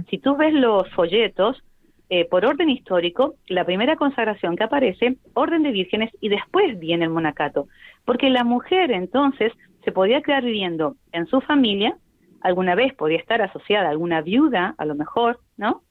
si 0.08 0.18
tú 0.18 0.36
ves 0.36 0.54
los 0.54 0.88
folletos, 0.90 1.62
eh, 2.10 2.26
por 2.26 2.44
orden 2.44 2.68
histórico, 2.68 3.34
la 3.48 3.64
primera 3.64 3.96
consagración 3.96 4.56
que 4.56 4.64
aparece, 4.64 5.16
orden 5.32 5.62
de 5.62 5.72
vírgenes, 5.72 6.10
y 6.20 6.28
después 6.28 6.78
viene 6.78 7.04
el 7.04 7.10
monacato. 7.10 7.66
Porque 8.04 8.30
la 8.30 8.44
mujer 8.44 8.92
entonces 8.92 9.52
se 9.84 9.92
podía 9.92 10.20
quedar 10.20 10.44
viviendo 10.44 10.96
en 11.12 11.26
su 11.26 11.40
familia 11.40 11.96
alguna 12.44 12.74
vez 12.74 12.92
podía 12.94 13.16
estar 13.16 13.40
asociada 13.42 13.88
a 13.88 13.90
alguna 13.90 14.20
viuda, 14.20 14.74
a 14.76 14.84
lo 14.84 14.94
mejor, 14.94 15.40
¿no? 15.56 15.82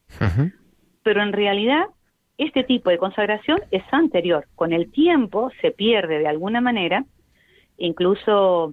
Pero 1.02 1.22
en 1.22 1.32
realidad 1.32 1.86
este 2.38 2.62
tipo 2.62 2.90
de 2.90 2.98
consagración 2.98 3.60
es 3.72 3.82
anterior. 3.90 4.46
Con 4.54 4.72
el 4.72 4.90
tiempo 4.90 5.50
se 5.60 5.72
pierde 5.72 6.20
de 6.20 6.28
alguna 6.28 6.60
manera, 6.60 7.04
incluso 7.76 8.72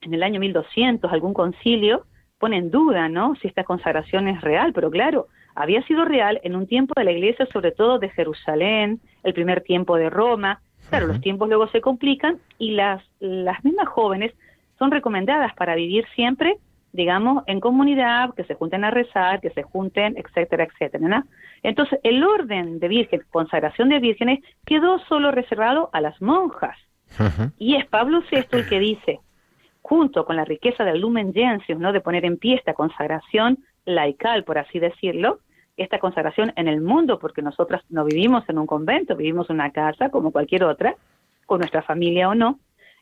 en 0.00 0.14
el 0.14 0.22
año 0.22 0.40
1200 0.40 1.12
algún 1.12 1.34
concilio 1.34 2.06
pone 2.38 2.56
en 2.56 2.70
duda, 2.70 3.10
¿no? 3.10 3.34
Si 3.36 3.48
esta 3.48 3.64
consagración 3.64 4.26
es 4.26 4.40
real, 4.40 4.72
pero 4.72 4.90
claro, 4.90 5.28
había 5.54 5.82
sido 5.82 6.06
real 6.06 6.40
en 6.42 6.56
un 6.56 6.66
tiempo 6.66 6.94
de 6.96 7.04
la 7.04 7.12
iglesia, 7.12 7.46
sobre 7.52 7.72
todo 7.72 7.98
de 7.98 8.08
Jerusalén, 8.08 8.98
el 9.24 9.34
primer 9.34 9.60
tiempo 9.60 9.96
de 9.96 10.08
Roma. 10.08 10.62
Claro, 10.88 11.06
los 11.06 11.20
tiempos 11.20 11.48
luego 11.48 11.68
se 11.68 11.82
complican 11.82 12.38
y 12.58 12.70
las, 12.70 13.02
las 13.20 13.62
mismas 13.62 13.88
jóvenes 13.88 14.32
son 14.78 14.90
recomendadas 14.90 15.54
para 15.54 15.74
vivir 15.74 16.06
siempre 16.14 16.56
digamos, 16.92 17.44
en 17.46 17.60
comunidad, 17.60 18.34
que 18.34 18.44
se 18.44 18.54
junten 18.54 18.84
a 18.84 18.90
rezar, 18.90 19.40
que 19.40 19.50
se 19.50 19.62
junten, 19.62 20.16
etcétera, 20.16 20.64
etcétera. 20.64 21.06
¿no? 21.06 21.24
Entonces, 21.62 22.00
el 22.02 22.24
orden 22.24 22.78
de 22.80 22.88
virgen, 22.88 23.22
consagración 23.30 23.88
de 23.88 24.00
vírgenes, 24.00 24.40
quedó 24.64 24.98
solo 25.00 25.30
reservado 25.30 25.90
a 25.92 26.00
las 26.00 26.20
monjas. 26.20 26.76
Y 27.58 27.74
es 27.74 27.86
Pablo 27.86 28.22
VI 28.30 28.46
el 28.52 28.68
que 28.68 28.78
dice, 28.78 29.20
junto 29.82 30.24
con 30.24 30.36
la 30.36 30.44
riqueza 30.44 30.84
del 30.84 31.00
Lumen 31.00 31.32
Gentium, 31.34 31.80
¿no? 31.80 31.92
de 31.92 32.00
poner 32.00 32.24
en 32.24 32.38
pie 32.38 32.54
esta 32.54 32.74
consagración 32.74 33.58
laical, 33.84 34.44
por 34.44 34.58
así 34.58 34.78
decirlo, 34.78 35.40
esta 35.76 35.98
consagración 35.98 36.52
en 36.56 36.68
el 36.68 36.80
mundo, 36.80 37.18
porque 37.18 37.42
nosotras 37.42 37.82
no 37.88 38.04
vivimos 38.04 38.48
en 38.48 38.58
un 38.58 38.66
convento, 38.66 39.16
vivimos 39.16 39.48
en 39.50 39.56
una 39.56 39.72
casa 39.72 40.10
como 40.10 40.30
cualquier 40.30 40.64
otra, 40.64 40.94
con 41.46 41.58
nuestra 41.58 41.82
familia 41.82 42.28
o 42.28 42.34
no. 42.34 42.58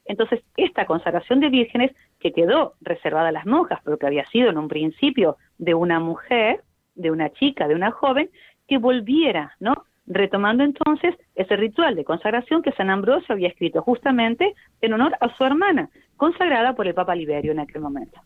Entonces, 0.09 0.41
esta 0.57 0.87
consagración 0.87 1.39
de 1.39 1.51
vírgenes 1.51 1.93
que 2.19 2.33
quedó 2.33 2.75
reservada 2.81 3.29
a 3.29 3.33
las 3.33 3.47
monjas, 3.47 3.79
pero 3.85 3.99
que 3.99 4.07
había 4.07 4.27
sido 4.27 4.51
en 4.51 4.59
un 4.59 4.67
principio 4.67 5.37
de 5.59 5.75
una 5.75 6.01
mujer, 6.01 6.63
de 6.97 7.11
una 7.11 7.31
chica, 7.31 7.69
de 7.69 7.75
una 7.75 7.93
joven, 7.93 8.31
que 8.67 8.79
volviera, 8.79 9.55
¿no? 9.61 9.85
Retomando 10.07 10.65
entonces 10.65 11.15
ese 11.35 11.57
ritual 11.57 11.95
de 11.95 12.05
consagración 12.05 12.63
que 12.63 12.73
San 12.73 12.91
Ambrosio 12.91 13.35
había 13.35 13.49
escrito 13.49 13.83
justamente 13.83 14.55
en 14.81 14.95
honor 14.95 15.15
a 15.21 15.35
su 15.37 15.45
hermana, 15.45 15.91
consagrada 16.17 16.75
por 16.75 16.89
el 16.89 16.95
Papa 16.95 17.15
Liberio 17.15 17.53
en 17.53 17.61
aquel 17.61 17.83
momento. 17.83 18.21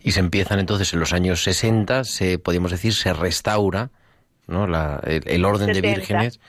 Y 0.00 0.12
se 0.12 0.20
empiezan 0.20 0.58
entonces 0.58 0.92
en 0.94 1.00
los 1.00 1.12
años 1.12 1.42
60, 1.42 2.04
se, 2.04 2.38
podríamos 2.38 2.70
decir, 2.72 2.92
se 2.94 3.12
restaura 3.12 3.90
¿no? 4.48 4.66
La, 4.66 5.00
el, 5.04 5.44
orden 5.44 5.72
de 5.72 5.80
vírgenes. 5.80 6.40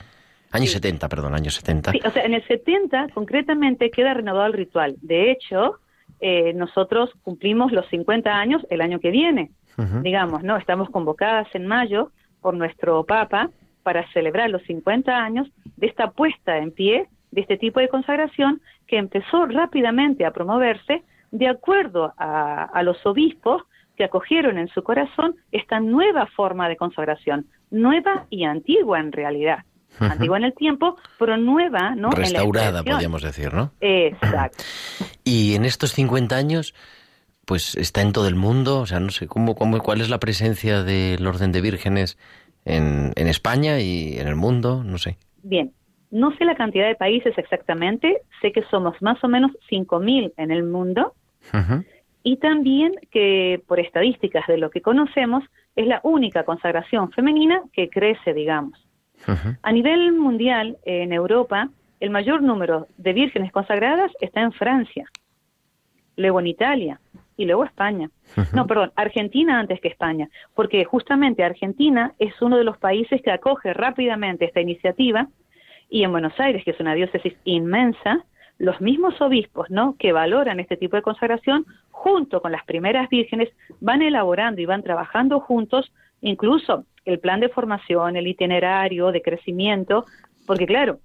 Años 0.51 0.71
70, 0.71 1.07
perdón, 1.09 1.35
años 1.35 1.55
70. 1.55 1.91
Sí, 1.91 1.99
o 2.05 2.09
sea, 2.09 2.23
en 2.23 2.33
el 2.33 2.45
70 2.47 3.09
concretamente 3.13 3.91
queda 3.91 4.13
renovado 4.13 4.47
el 4.47 4.53
ritual. 4.53 4.95
De 5.01 5.31
hecho, 5.31 5.79
eh, 6.19 6.53
nosotros 6.53 7.11
cumplimos 7.23 7.71
los 7.71 7.87
50 7.89 8.31
años 8.31 8.65
el 8.69 8.81
año 8.81 8.99
que 8.99 9.11
viene. 9.11 9.51
Digamos, 10.03 10.43
¿no? 10.43 10.57
Estamos 10.57 10.89
convocadas 10.89 11.47
en 11.55 11.65
mayo 11.65 12.11
por 12.41 12.53
nuestro 12.53 13.05
Papa 13.05 13.49
para 13.81 14.05
celebrar 14.11 14.49
los 14.49 14.61
50 14.63 15.15
años 15.15 15.47
de 15.77 15.87
esta 15.87 16.11
puesta 16.11 16.57
en 16.57 16.71
pie 16.71 17.07
de 17.31 17.41
este 17.41 17.57
tipo 17.57 17.79
de 17.79 17.87
consagración 17.87 18.61
que 18.87 18.97
empezó 18.97 19.45
rápidamente 19.45 20.25
a 20.25 20.31
promoverse 20.31 21.03
de 21.31 21.47
acuerdo 21.47 22.13
a, 22.17 22.81
los 22.83 23.05
obispos 23.05 23.63
que 23.95 24.03
acogieron 24.03 24.57
en 24.57 24.67
su 24.67 24.83
corazón 24.83 25.35
esta 25.51 25.79
nueva 25.79 26.25
forma 26.25 26.67
de 26.67 26.75
consagración, 26.75 27.45
nueva 27.69 28.25
y 28.29 28.43
antigua 28.43 28.99
en 28.99 29.11
realidad. 29.11 29.59
Antigua 29.99 30.37
en 30.37 30.45
el 30.45 30.53
tiempo, 30.53 30.95
pero 31.17 31.37
nueva, 31.37 31.95
¿no? 31.95 32.09
Restaurada, 32.11 32.83
podríamos 32.83 33.21
decir, 33.21 33.53
¿no? 33.53 33.71
Exacto. 33.79 34.63
Y 35.23 35.55
en 35.55 35.65
estos 35.65 35.91
50 35.93 36.35
años, 36.35 36.73
pues 37.45 37.75
está 37.75 38.01
en 38.01 38.13
todo 38.13 38.27
el 38.27 38.35
mundo, 38.35 38.79
o 38.79 38.85
sea, 38.85 38.99
no 38.99 39.09
sé, 39.09 39.27
¿cómo, 39.27 39.55
cómo, 39.55 39.79
¿cuál 39.79 40.01
es 40.01 40.09
la 40.09 40.19
presencia 40.19 40.83
del 40.83 41.25
Orden 41.25 41.51
de 41.51 41.61
Vírgenes 41.61 42.17
en, 42.65 43.11
en 43.15 43.27
España 43.27 43.79
y 43.79 44.17
en 44.17 44.27
el 44.27 44.35
mundo? 44.35 44.83
No 44.83 44.97
sé. 44.97 45.17
Bien, 45.43 45.71
no 46.11 46.35
sé 46.37 46.45
la 46.45 46.55
cantidad 46.55 46.87
de 46.87 46.95
países 46.95 47.37
exactamente, 47.37 48.21
sé 48.41 48.51
que 48.51 48.63
somos 48.71 48.99
más 49.01 49.23
o 49.23 49.27
menos 49.27 49.51
5.000 49.69 50.33
en 50.37 50.51
el 50.51 50.63
mundo 50.63 51.13
y 52.23 52.37
también 52.37 52.93
que 53.11 53.61
por 53.67 53.79
estadísticas 53.79 54.45
de 54.47 54.57
lo 54.57 54.69
que 54.69 54.81
conocemos 54.81 55.43
es 55.75 55.87
la 55.87 56.01
única 56.03 56.43
consagración 56.43 57.11
femenina 57.11 57.61
que 57.73 57.89
crece, 57.89 58.33
digamos. 58.33 58.85
A 59.61 59.71
nivel 59.71 60.13
mundial, 60.13 60.77
en 60.85 61.13
Europa, 61.13 61.69
el 61.99 62.09
mayor 62.09 62.41
número 62.41 62.87
de 62.97 63.13
vírgenes 63.13 63.51
consagradas 63.51 64.11
está 64.21 64.41
en 64.41 64.51
Francia, 64.53 65.05
luego 66.15 66.39
en 66.39 66.47
Italia 66.47 66.99
y 67.37 67.45
luego 67.45 67.63
España. 67.63 68.09
No, 68.53 68.67
perdón, 68.67 68.91
Argentina 68.95 69.59
antes 69.59 69.79
que 69.81 69.87
España, 69.87 70.29
porque 70.55 70.83
justamente 70.85 71.43
Argentina 71.43 72.13
es 72.19 72.41
uno 72.41 72.57
de 72.57 72.63
los 72.63 72.77
países 72.77 73.21
que 73.21 73.31
acoge 73.31 73.73
rápidamente 73.73 74.45
esta 74.45 74.61
iniciativa 74.61 75.27
y 75.89 76.03
en 76.03 76.11
Buenos 76.11 76.39
Aires, 76.39 76.63
que 76.63 76.71
es 76.71 76.79
una 76.79 76.93
diócesis 76.93 77.33
inmensa, 77.45 78.23
los 78.57 78.79
mismos 78.81 79.19
obispos, 79.21 79.69
¿no? 79.69 79.95
Que 79.97 80.11
valoran 80.11 80.59
este 80.59 80.77
tipo 80.77 80.95
de 80.95 81.01
consagración, 81.01 81.65
junto 81.91 82.41
con 82.41 82.51
las 82.51 82.65
primeras 82.65 83.09
vírgenes, 83.09 83.49
van 83.79 84.01
elaborando 84.01 84.61
y 84.61 84.65
van 84.65 84.83
trabajando 84.83 85.39
juntos, 85.39 85.91
incluso 86.21 86.85
el 87.05 87.19
plan 87.19 87.39
de 87.39 87.49
formación, 87.49 88.15
el 88.15 88.27
itinerario 88.27 89.11
de 89.11 89.21
crecimiento, 89.21 90.05
porque 90.45 90.65
claro, 90.65 90.99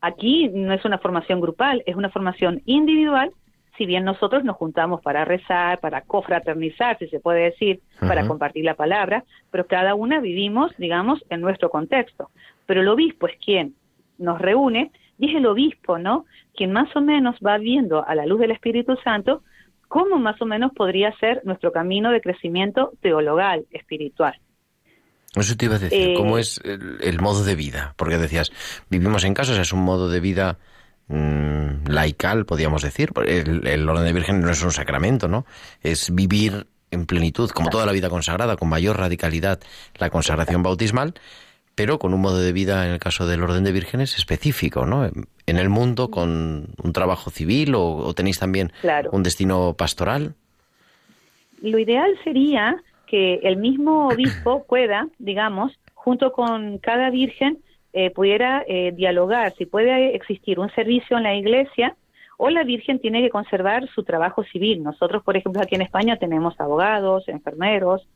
aquí 0.00 0.48
no 0.48 0.72
es 0.72 0.84
una 0.84 0.98
formación 0.98 1.40
grupal, 1.40 1.82
es 1.86 1.96
una 1.96 2.10
formación 2.10 2.62
individual, 2.66 3.32
si 3.76 3.86
bien 3.86 4.04
nosotros 4.04 4.44
nos 4.44 4.56
juntamos 4.56 5.00
para 5.00 5.24
rezar, 5.24 5.80
para 5.80 6.02
cofraternizar, 6.02 6.98
si 6.98 7.08
se 7.08 7.18
puede 7.18 7.44
decir, 7.44 7.80
para 7.98 8.26
compartir 8.26 8.64
la 8.64 8.74
palabra, 8.74 9.24
pero 9.50 9.66
cada 9.66 9.94
una 9.94 10.20
vivimos, 10.20 10.70
digamos, 10.76 11.24
en 11.30 11.40
nuestro 11.40 11.70
contexto. 11.70 12.28
Pero 12.66 12.82
el 12.82 12.88
obispo 12.88 13.26
es 13.26 13.38
quien 13.42 13.74
nos 14.18 14.38
reúne 14.38 14.90
y 15.18 15.30
es 15.30 15.36
el 15.36 15.46
obispo, 15.46 15.98
¿no? 15.98 16.26
Quien 16.54 16.72
más 16.72 16.94
o 16.94 17.00
menos 17.00 17.36
va 17.44 17.56
viendo 17.56 18.06
a 18.06 18.14
la 18.14 18.26
luz 18.26 18.40
del 18.40 18.50
Espíritu 18.50 18.96
Santo 19.02 19.42
cómo 19.88 20.18
más 20.18 20.40
o 20.40 20.46
menos 20.46 20.72
podría 20.72 21.12
ser 21.16 21.40
nuestro 21.44 21.72
camino 21.72 22.12
de 22.12 22.20
crecimiento 22.20 22.92
teologal, 23.00 23.64
espiritual. 23.70 24.38
Eso 25.34 25.56
te 25.56 25.66
iba 25.66 25.76
a 25.76 25.78
decir, 25.78 26.14
¿cómo 26.16 26.38
eh, 26.38 26.40
es 26.40 26.60
el, 26.64 27.20
modo 27.20 27.44
de 27.44 27.54
vida? 27.54 27.94
Porque 27.96 28.18
decías, 28.18 28.50
vivimos 28.88 29.24
en 29.24 29.34
casa, 29.34 29.60
es 29.60 29.72
un 29.72 29.80
modo 29.80 30.08
de 30.08 30.20
vida 30.20 30.58
mm, 31.08 31.86
laical, 31.86 32.46
podríamos 32.46 32.82
decir. 32.82 33.12
El, 33.26 33.66
el, 33.66 33.88
orden 33.88 34.04
de 34.04 34.12
virgen 34.12 34.40
no 34.40 34.50
es 34.50 34.62
un 34.62 34.72
sacramento, 34.72 35.28
¿no? 35.28 35.46
Es 35.82 36.12
vivir 36.12 36.66
en 36.90 37.06
plenitud, 37.06 37.50
como 37.50 37.70
toda 37.70 37.86
la 37.86 37.92
vida 37.92 38.10
consagrada, 38.10 38.56
con 38.56 38.68
mayor 38.68 38.98
radicalidad, 38.98 39.60
la 39.98 40.10
consagración 40.10 40.62
bautismal 40.62 41.14
pero 41.80 41.98
con 41.98 42.12
un 42.12 42.20
modo 42.20 42.38
de 42.38 42.52
vida, 42.52 42.86
en 42.86 42.92
el 42.92 42.98
caso 42.98 43.26
del 43.26 43.42
orden 43.42 43.64
de 43.64 43.72
vírgenes, 43.72 44.18
específico, 44.18 44.84
¿no? 44.84 45.10
En 45.46 45.56
el 45.56 45.70
mundo, 45.70 46.10
con 46.10 46.74
un 46.76 46.92
trabajo 46.92 47.30
civil 47.30 47.74
o, 47.74 48.12
tenéis 48.12 48.38
también 48.38 48.70
un 49.12 49.22
destino 49.22 49.74
pastoral. 49.78 50.34
Lo 51.62 51.78
ideal 51.78 52.10
sería 52.22 52.76
que 53.10 53.40
el 53.42 53.56
mismo 53.56 54.08
obispo 54.08 54.64
pueda, 54.68 55.08
digamos, 55.18 55.72
junto 55.94 56.32
con 56.32 56.78
cada 56.78 57.10
virgen, 57.10 57.58
eh, 57.92 58.10
pudiera 58.10 58.64
eh, 58.68 58.92
dialogar, 58.92 59.52
si 59.56 59.66
puede 59.66 60.14
existir 60.14 60.60
un 60.60 60.70
servicio 60.70 61.16
en 61.16 61.24
la 61.24 61.34
iglesia 61.34 61.96
o 62.36 62.48
la 62.48 62.62
Virgen 62.62 63.00
tiene 63.00 63.20
que 63.20 63.28
conservar 63.28 63.86
su 63.88 64.04
trabajo 64.04 64.44
civil. 64.44 64.82
Nosotros, 64.82 65.22
por 65.24 65.36
ejemplo, 65.36 65.60
aquí 65.60 65.74
en 65.74 65.82
España 65.82 66.16
tenemos 66.16 66.58
abogados, 66.58 67.28
enfermeros, 67.28 68.06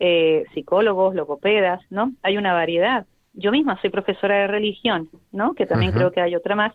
eh, 0.00 0.44
psicólogos, 0.52 1.14
logopedas, 1.14 1.80
¿no? 1.88 2.12
Hay 2.22 2.36
una 2.36 2.52
variedad. 2.52 3.06
Yo 3.32 3.52
misma 3.52 3.80
soy 3.80 3.88
profesora 3.88 4.40
de 4.40 4.46
religión, 4.48 5.08
¿no? 5.32 5.54
Que 5.54 5.64
también 5.64 5.92
creo 5.92 6.10
que 6.10 6.20
hay 6.20 6.34
otra 6.34 6.56
más. 6.56 6.74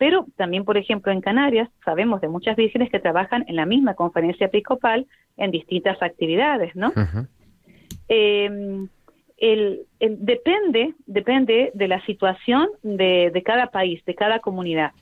Pero 0.00 0.24
también, 0.36 0.64
por 0.64 0.78
ejemplo, 0.78 1.12
en 1.12 1.20
Canarias 1.20 1.68
sabemos 1.84 2.22
de 2.22 2.28
muchas 2.28 2.56
vírgenes 2.56 2.88
que 2.90 3.00
trabajan 3.00 3.44
en 3.48 3.56
la 3.56 3.66
misma 3.66 3.92
conferencia 3.92 4.46
episcopal 4.46 5.06
en 5.36 5.50
distintas 5.50 6.02
actividades, 6.02 6.74
¿no? 6.74 6.90
Em, 8.08 8.88
el, 9.36 9.82
depende, 10.00 10.94
depende 11.04 11.70
de 11.74 11.86
la 11.86 12.02
situación 12.06 12.70
de, 12.82 13.30
de 13.30 13.42
cada 13.42 13.66
país, 13.66 14.02
de 14.06 14.14
cada 14.14 14.38
comunidad. 14.38 14.92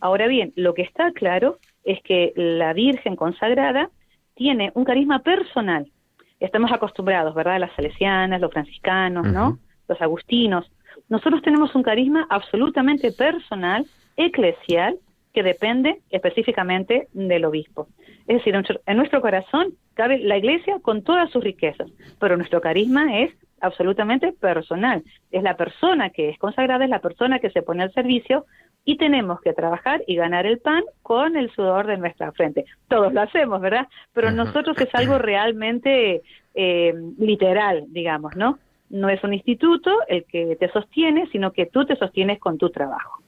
Ahora 0.00 0.26
bien, 0.26 0.54
lo 0.56 0.72
que 0.72 0.80
está 0.80 1.12
claro 1.12 1.58
es 1.84 2.02
que 2.02 2.32
la 2.34 2.72
Virgen 2.72 3.16
consagrada 3.16 3.90
tiene 4.34 4.72
un 4.74 4.84
carisma 4.84 5.18
personal, 5.18 5.92
estamos 6.40 6.72
acostumbrados, 6.72 7.34
¿verdad? 7.34 7.60
Las 7.60 7.76
salesianas, 7.76 8.40
los 8.40 8.50
franciscanos, 8.50 9.26
¿no? 9.26 9.58
Los 9.88 10.00
agustinos. 10.00 10.70
Nosotros 11.10 11.42
tenemos 11.42 11.74
un 11.74 11.82
carisma 11.82 12.26
absolutamente 12.30 13.12
personal, 13.12 13.84
eclesial, 14.18 14.98
que 15.32 15.42
depende 15.42 16.00
específicamente 16.10 17.08
del 17.12 17.44
obispo. 17.44 17.88
Es 18.26 18.38
decir, 18.38 18.54
en 18.86 18.96
nuestro 18.96 19.20
corazón 19.20 19.74
cabe 19.94 20.18
la 20.18 20.36
iglesia 20.36 20.78
con 20.82 21.02
todas 21.02 21.30
sus 21.30 21.42
riquezas, 21.42 21.90
pero 22.18 22.36
nuestro 22.36 22.60
carisma 22.60 23.20
es 23.20 23.32
absolutamente 23.60 24.32
personal. 24.32 25.02
Es 25.30 25.42
la 25.42 25.56
persona 25.56 26.10
que 26.10 26.28
es 26.28 26.38
consagrada, 26.38 26.84
es 26.84 26.90
la 26.90 27.00
persona 27.00 27.38
que 27.38 27.50
se 27.50 27.62
pone 27.62 27.82
al 27.82 27.92
servicio 27.92 28.46
y 28.84 28.96
tenemos 28.96 29.40
que 29.40 29.52
trabajar 29.52 30.02
y 30.06 30.16
ganar 30.16 30.46
el 30.46 30.58
pan 30.58 30.82
con 31.02 31.36
el 31.36 31.50
sudor 31.50 31.86
de 31.86 31.98
nuestra 31.98 32.32
frente. 32.32 32.64
Todos 32.88 33.12
lo 33.12 33.20
hacemos, 33.20 33.60
¿verdad? 33.60 33.86
Pero 34.12 34.30
nosotros 34.30 34.76
es 34.80 34.94
algo 34.94 35.18
realmente 35.18 36.22
eh, 36.54 36.94
literal, 37.18 37.84
digamos, 37.88 38.36
¿no? 38.36 38.58
No 38.90 39.08
es 39.08 39.22
un 39.22 39.34
instituto 39.34 39.90
el 40.08 40.24
que 40.24 40.56
te 40.56 40.68
sostiene, 40.70 41.28
sino 41.30 41.52
que 41.52 41.66
tú 41.66 41.84
te 41.84 41.96
sostienes 41.96 42.38
con 42.38 42.56
tu 42.56 42.70
trabajo. 42.70 43.22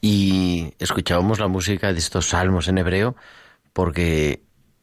Y 0.00 0.72
escuchábamos 0.78 1.40
la 1.40 1.48
música 1.48 1.92
de 1.92 1.98
estos 1.98 2.26
salmos 2.26 2.68
en 2.68 2.78
hebreo 2.78 3.16
porque 3.72 4.40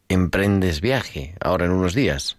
emprendes 0.09 0.79
viaje 0.79 1.33
ahora 1.41 1.65
en 1.65 1.71
unos 1.71 1.95
días. 1.95 2.37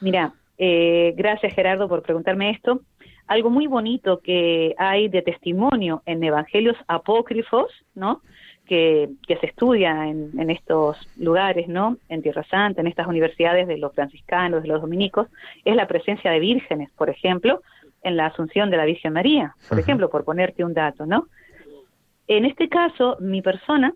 Mira, 0.00 0.32
eh, 0.56 1.12
gracias 1.16 1.52
Gerardo 1.54 1.88
por 1.88 2.02
preguntarme 2.02 2.50
esto 2.50 2.80
algo 3.26 3.50
muy 3.50 3.66
bonito 3.66 4.20
que 4.20 4.74
hay 4.78 5.08
de 5.08 5.22
testimonio 5.22 6.02
en 6.06 6.22
evangelios 6.22 6.76
apócrifos, 6.88 7.70
¿no? 7.94 8.20
Que, 8.66 9.10
que 9.26 9.36
se 9.36 9.46
estudia 9.46 10.08
en, 10.08 10.30
en, 10.38 10.50
estos 10.50 10.96
lugares, 11.18 11.68
¿no? 11.68 11.98
En 12.08 12.22
Tierra 12.22 12.44
Santa, 12.44 12.80
en 12.80 12.86
estas 12.86 13.06
universidades 13.06 13.68
de 13.68 13.76
los 13.76 13.94
franciscanos, 13.94 14.62
de 14.62 14.68
los 14.68 14.80
dominicos, 14.80 15.28
es 15.64 15.76
la 15.76 15.86
presencia 15.86 16.30
de 16.30 16.38
vírgenes, 16.38 16.90
por 16.96 17.10
ejemplo, 17.10 17.62
en 18.04 18.16
la 18.16 18.26
Asunción 18.26 18.70
de 18.70 18.76
la 18.76 18.84
Virgen 18.84 19.12
María, 19.12 19.54
por 19.68 19.78
ejemplo, 19.78 20.10
por 20.10 20.24
ponerte 20.24 20.64
un 20.64 20.74
dato, 20.74 21.06
¿no? 21.06 21.26
En 22.28 22.44
este 22.44 22.68
caso, 22.68 23.16
mi 23.20 23.42
persona 23.42 23.92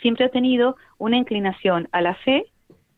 siempre 0.00 0.26
ha 0.26 0.28
tenido 0.28 0.76
una 0.98 1.16
inclinación 1.16 1.88
a 1.92 2.00
la 2.00 2.14
fe 2.14 2.44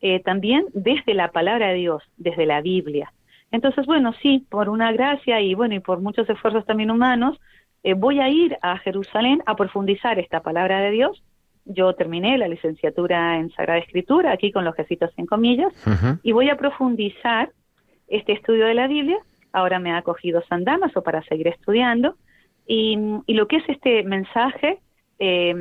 eh, 0.00 0.20
también 0.20 0.66
desde 0.74 1.14
la 1.14 1.30
palabra 1.30 1.68
de 1.68 1.74
Dios, 1.74 2.02
desde 2.16 2.44
la 2.44 2.60
Biblia. 2.60 3.12
Entonces, 3.50 3.86
bueno, 3.86 4.12
sí, 4.20 4.46
por 4.50 4.68
una 4.68 4.92
gracia 4.92 5.40
y 5.40 5.54
bueno, 5.54 5.74
y 5.74 5.80
por 5.80 6.00
muchos 6.00 6.28
esfuerzos 6.28 6.66
también 6.66 6.90
humanos, 6.90 7.38
eh, 7.84 7.94
voy 7.94 8.20
a 8.20 8.28
ir 8.28 8.56
a 8.62 8.78
Jerusalén 8.78 9.42
a 9.46 9.56
profundizar 9.56 10.18
esta 10.18 10.40
palabra 10.40 10.80
de 10.80 10.90
Dios. 10.90 11.22
Yo 11.64 11.94
terminé 11.94 12.38
la 12.38 12.48
licenciatura 12.48 13.38
en 13.38 13.50
Sagrada 13.50 13.78
Escritura, 13.78 14.32
aquí 14.32 14.50
con 14.50 14.64
los 14.64 14.74
jefecitos 14.74 15.10
en 15.16 15.26
comillas, 15.26 15.72
y 16.22 16.32
voy 16.32 16.50
a 16.50 16.56
profundizar 16.56 17.50
este 18.08 18.32
estudio 18.32 18.66
de 18.66 18.74
la 18.74 18.88
Biblia. 18.88 19.18
Ahora 19.52 19.78
me 19.78 19.92
ha 19.92 19.98
acogido 19.98 20.42
San 20.48 20.64
Damaso 20.64 21.02
para 21.02 21.22
seguir 21.24 21.48
estudiando. 21.48 22.16
Y, 22.66 22.96
lo 23.28 23.48
que 23.48 23.56
es 23.56 23.68
este 23.68 24.02
mensaje, 24.04 24.78
eh, 25.18 25.54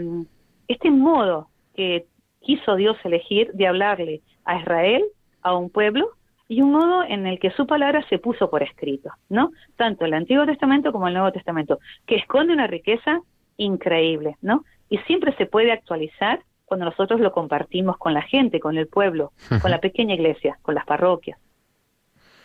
este 0.68 0.92
modo 0.92 1.50
que 1.76 2.06
quiso 2.42 2.76
Dios 2.76 2.98
elegir 3.04 3.52
de 3.54 3.68
hablarle 3.68 4.22
a 4.46 4.60
Israel, 4.60 5.04
a 5.42 5.56
un 5.56 5.70
pueblo, 5.70 6.12
y 6.48 6.62
un 6.62 6.72
modo 6.72 7.04
en 7.04 7.28
el 7.28 7.40
que 7.40 7.52
su 7.52 7.66
palabra 7.66 8.06
se 8.10 8.20
puso 8.20 8.50
por 8.50 8.62
escrito, 8.62 9.10
¿no? 9.30 9.52
Tanto 9.78 10.04
el 10.04 10.14
Antiguo 10.14 10.46
Testamento 10.46 10.92
como 10.92 11.08
el 11.08 11.14
Nuevo 11.14 11.32
Testamento, 11.32 11.80
que 12.06 12.16
esconde 12.16 12.52
una 12.52 12.68
riqueza 12.68 13.22
increíble, 13.56 14.36
¿no? 14.42 14.66
Y 14.90 14.98
siempre 15.00 15.34
se 15.38 15.46
puede 15.46 15.72
actualizar 15.72 16.42
cuando 16.66 16.86
nosotros 16.86 17.22
lo 17.22 17.32
compartimos 17.32 17.98
con 17.98 18.14
la 18.14 18.22
gente, 18.22 18.60
con 18.60 18.78
el 18.78 18.88
pueblo, 18.88 19.32
con 19.62 19.72
la 19.72 19.80
pequeña 19.80 20.14
iglesia, 20.16 20.58
con 20.62 20.76
las 20.76 20.86
parroquias, 20.86 21.40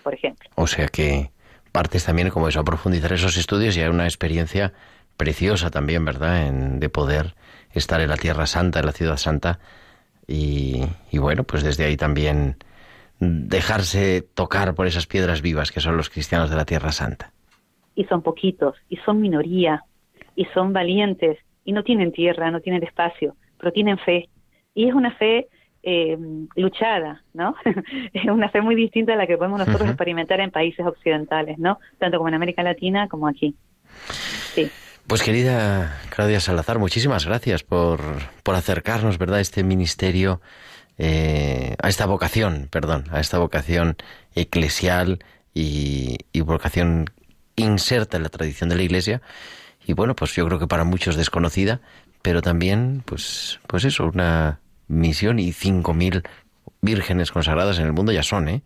por 0.05 0.15
ejemplo. 0.15 0.49
O 0.55 0.69
sea 0.69 0.87
que 0.87 1.31
partes 1.77 2.07
también 2.07 2.31
como 2.31 2.49
eso, 2.49 2.61
a 2.61 2.65
profundizar 2.65 3.13
esos 3.13 3.37
estudios 3.37 3.77
y 3.77 3.83
hay 3.83 3.89
una 3.89 4.05
experiencia 4.05 4.73
preciosa 5.19 5.69
también, 5.71 6.07
¿verdad?, 6.07 6.47
en, 6.47 6.81
de 6.81 6.89
poder 6.89 7.35
estar 7.71 8.01
en 8.01 8.09
la 8.09 8.17
Tierra 8.17 8.47
Santa, 8.47 8.81
en 8.81 8.87
la 8.87 8.93
Ciudad 8.93 9.19
Santa, 9.19 9.59
y, 10.27 10.85
y 11.13 11.19
bueno, 11.19 11.45
pues 11.45 11.63
desde 11.63 11.85
ahí 11.85 11.99
también 11.99 12.57
dejarse 13.21 14.23
tocar 14.23 14.75
por 14.75 14.87
esas 14.87 15.07
piedras 15.07 15.43
vivas 15.43 15.71
que 15.71 15.81
son 15.81 15.99
los 15.99 16.09
cristianos 16.09 16.49
de 16.49 16.57
la 16.57 16.65
Tierra 16.65 16.93
Santa. 16.93 17.35
Y 17.95 18.05
son 18.05 18.23
poquitos, 18.23 18.77
y 18.89 18.97
son 19.05 19.21
minoría, 19.21 19.85
y 20.35 20.47
son 20.55 20.73
valientes, 20.73 21.37
y 21.67 21.73
no 21.73 21.83
tienen 21.83 22.11
tierra, 22.11 22.51
no 22.51 22.61
tienen 22.61 22.85
espacio, 22.85 23.37
pero 23.59 23.71
tienen 23.71 23.99
fe. 23.99 24.31
Y 24.75 24.89
es 24.89 24.95
una 24.95 25.15
fe 25.17 25.49
eh, 25.89 26.19
luchada, 26.57 27.23
¿no? 27.33 27.55
es 28.13 28.25
una 28.25 28.49
fe 28.49 28.61
muy 28.61 28.75
distinta 28.75 29.13
a 29.13 29.17
la 29.17 29.29
que 29.29 29.37
podemos 29.37 29.61
nosotros 29.61 29.89
experimentar 29.89 30.41
en 30.41 30.51
países 30.51 30.85
occidentales, 30.85 31.61
¿no? 31.61 31.79
Tanto 31.99 32.19
como 32.19 32.29
en 32.29 32.35
América 32.35 32.65
Latina 32.65 33.07
como 33.09 33.29
aquí. 33.29 33.55
Sí. 34.53 34.69
Pues 35.07 35.23
querida 35.23 36.01
Claudia 36.11 36.41
Salazar, 36.41 36.81
muchísimas 36.81 37.25
gracias 37.25 37.63
por, 37.63 38.01
por 38.43 38.57
acercarnos, 38.57 39.17
¿verdad?, 39.17 39.39
a 39.39 39.41
este 39.41 39.63
ministerio 39.63 40.41
eh, 40.99 41.77
a 41.81 41.89
esta 41.89 42.07
vocación, 42.07 42.67
perdón, 42.69 43.05
a 43.13 43.21
esta 43.21 43.39
vocación 43.39 43.97
eclesial 44.35 45.21
y, 45.55 46.19
vocación 46.41 47.11
inserta 47.55 48.17
en 48.17 48.25
la 48.25 48.29
tradición 48.29 48.71
de 48.71 48.77
la 48.77 48.83
Iglesia 48.83 49.23
y 49.87 49.93
bueno, 49.93 50.17
pues 50.17 50.35
yo 50.35 50.45
creo 50.47 50.59
que 50.59 50.67
para 50.67 50.83
muchos 50.83 51.15
desconocida, 51.15 51.81
pero 52.23 52.43
también, 52.43 53.05
pues, 53.07 53.61
pues 53.69 53.85
eso, 53.85 54.07
una 54.07 54.59
misión 54.89 55.39
y 55.39 55.53
cinco 55.53 55.95
mil 55.95 56.23
vírgenes 56.81 57.33
consagradas 57.33 57.79
en 57.79 57.87
el 57.87 57.93
mundo 57.93 58.13
ya 58.13 58.23
son, 58.23 58.49
¿eh? 58.49 58.63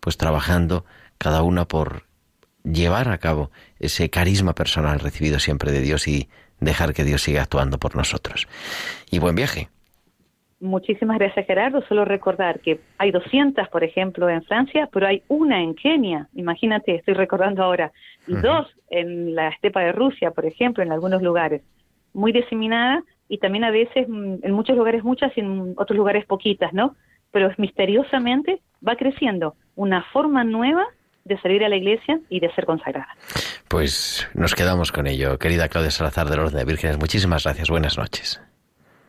Pues 0.00 0.16
trabajando 0.16 0.84
cada 1.18 1.42
una 1.42 1.64
por 1.66 2.04
llevar 2.62 3.08
a 3.08 3.18
cabo 3.18 3.50
ese 3.78 4.10
carisma 4.10 4.54
personal 4.54 5.00
recibido 5.00 5.38
siempre 5.38 5.72
de 5.72 5.80
Dios 5.80 6.08
y 6.08 6.28
dejar 6.60 6.94
que 6.94 7.04
Dios 7.04 7.22
siga 7.22 7.42
actuando 7.42 7.78
por 7.78 7.96
nosotros. 7.96 8.48
Y 9.10 9.18
buen 9.18 9.34
viaje. 9.34 9.68
Muchísimas 10.58 11.18
gracias, 11.18 11.46
Gerardo. 11.46 11.82
Solo 11.86 12.06
recordar 12.06 12.60
que 12.60 12.80
hay 12.96 13.10
200, 13.10 13.68
por 13.68 13.84
ejemplo, 13.84 14.28
en 14.30 14.42
Francia, 14.42 14.88
pero 14.90 15.06
hay 15.06 15.22
una 15.28 15.62
en 15.62 15.74
Kenia, 15.74 16.28
imagínate, 16.34 16.94
estoy 16.94 17.12
recordando 17.12 17.62
ahora, 17.62 17.92
y 18.26 18.32
dos 18.34 18.66
en 18.88 19.34
la 19.34 19.48
estepa 19.48 19.80
de 19.80 19.92
Rusia, 19.92 20.30
por 20.30 20.46
ejemplo, 20.46 20.82
en 20.82 20.92
algunos 20.92 21.20
lugares. 21.20 21.62
Muy 22.14 22.32
diseminada 22.32 23.02
y 23.28 23.38
también 23.38 23.64
a 23.64 23.70
veces 23.70 24.08
mm, 24.08 24.36
en 24.42 24.52
muchos 24.52 24.76
lugares 24.76 25.04
muchas 25.04 25.36
y 25.36 25.40
en 25.40 25.74
otros 25.76 25.96
lugares 25.96 26.24
poquitas, 26.26 26.72
¿no? 26.72 26.96
Pero 27.32 27.50
misteriosamente 27.58 28.60
va 28.86 28.96
creciendo 28.96 29.54
una 29.74 30.04
forma 30.12 30.44
nueva 30.44 30.84
de 31.24 31.38
salir 31.40 31.64
a 31.64 31.68
la 31.68 31.76
iglesia 31.76 32.20
y 32.28 32.40
de 32.40 32.52
ser 32.54 32.66
consagrada. 32.66 33.08
Pues 33.68 34.28
nos 34.34 34.54
quedamos 34.54 34.92
con 34.92 35.06
ello. 35.06 35.38
Querida 35.38 35.68
Claudia 35.68 35.90
Salazar 35.90 36.28
del 36.28 36.40
Orden 36.40 36.58
de 36.58 36.64
Vírgenes, 36.64 36.98
muchísimas 36.98 37.44
gracias. 37.44 37.68
Buenas 37.68 37.98
noches. 37.98 38.40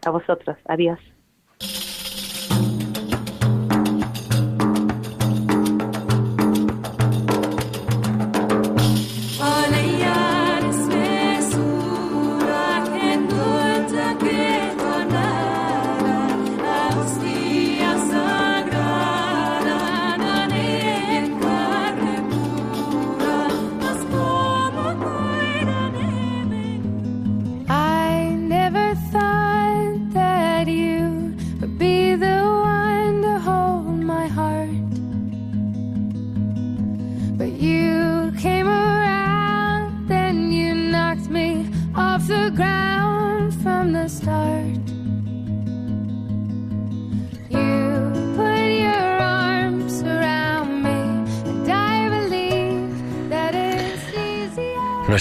A 0.05 0.09
vosotros. 0.09 0.57
Adiós. 0.65 0.99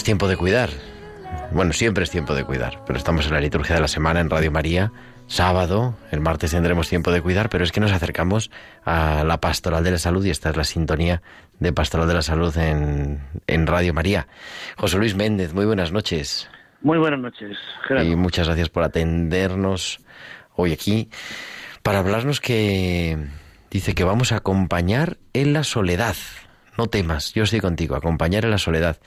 Tiempo 0.06 0.28
de 0.28 0.36
cuidar. 0.36 0.70
Bueno, 1.50 1.72
siempre 1.72 2.04
es 2.04 2.10
tiempo 2.10 2.32
de 2.36 2.44
cuidar, 2.44 2.80
pero 2.86 2.96
estamos 2.96 3.26
en 3.26 3.32
la 3.32 3.40
liturgia 3.40 3.74
de 3.74 3.80
la 3.80 3.88
semana 3.88 4.20
en 4.20 4.30
Radio 4.30 4.52
María. 4.52 4.92
Sábado, 5.26 5.96
el 6.12 6.20
martes 6.20 6.52
tendremos 6.52 6.88
tiempo 6.88 7.10
de 7.10 7.20
cuidar, 7.20 7.48
pero 7.48 7.64
es 7.64 7.72
que 7.72 7.80
nos 7.80 7.90
acercamos 7.90 8.52
a 8.84 9.24
la 9.24 9.40
Pastoral 9.40 9.82
de 9.82 9.90
la 9.90 9.98
Salud 9.98 10.24
y 10.24 10.30
esta 10.30 10.50
es 10.50 10.56
la 10.56 10.62
sintonía 10.62 11.22
de 11.58 11.72
Pastoral 11.72 12.06
de 12.06 12.14
la 12.14 12.22
Salud 12.22 12.56
en, 12.56 13.20
en 13.48 13.66
Radio 13.66 13.92
María. 13.94 14.28
José 14.76 14.96
Luis 14.98 15.16
Méndez, 15.16 15.54
muy 15.54 15.64
buenas 15.64 15.90
noches. 15.90 16.48
Muy 16.82 16.98
buenas 16.98 17.18
noches, 17.18 17.58
Gerardo. 17.88 18.08
Y 18.08 18.14
muchas 18.14 18.46
gracias 18.46 18.68
por 18.68 18.84
atendernos 18.84 19.98
hoy 20.54 20.72
aquí 20.72 21.10
para 21.82 21.98
hablarnos 21.98 22.40
que 22.40 23.18
dice 23.72 23.96
que 23.96 24.04
vamos 24.04 24.30
a 24.30 24.36
acompañar 24.36 25.16
en 25.32 25.52
la 25.52 25.64
soledad. 25.64 26.14
No 26.78 26.86
temas, 26.86 27.34
yo 27.34 27.42
estoy 27.42 27.58
contigo, 27.58 27.96
acompañar 27.96 28.44
en 28.44 28.52
la 28.52 28.58
soledad 28.58 28.98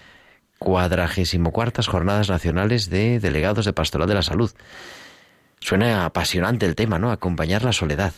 cuadragésimo 0.60 1.52
cuartas 1.52 1.88
jornadas 1.88 2.30
nacionales 2.30 2.90
de 2.90 3.20
delegados 3.20 3.66
de 3.66 3.74
Pastoral 3.74 4.08
de 4.08 4.14
la 4.14 4.22
Salud. 4.22 4.52
Suena 5.60 6.06
apasionante 6.06 6.66
el 6.66 6.76
tema, 6.76 7.00
¿no? 7.00 7.12
Acompañar 7.12 7.64
la 7.64 7.74
soledad. 7.74 8.14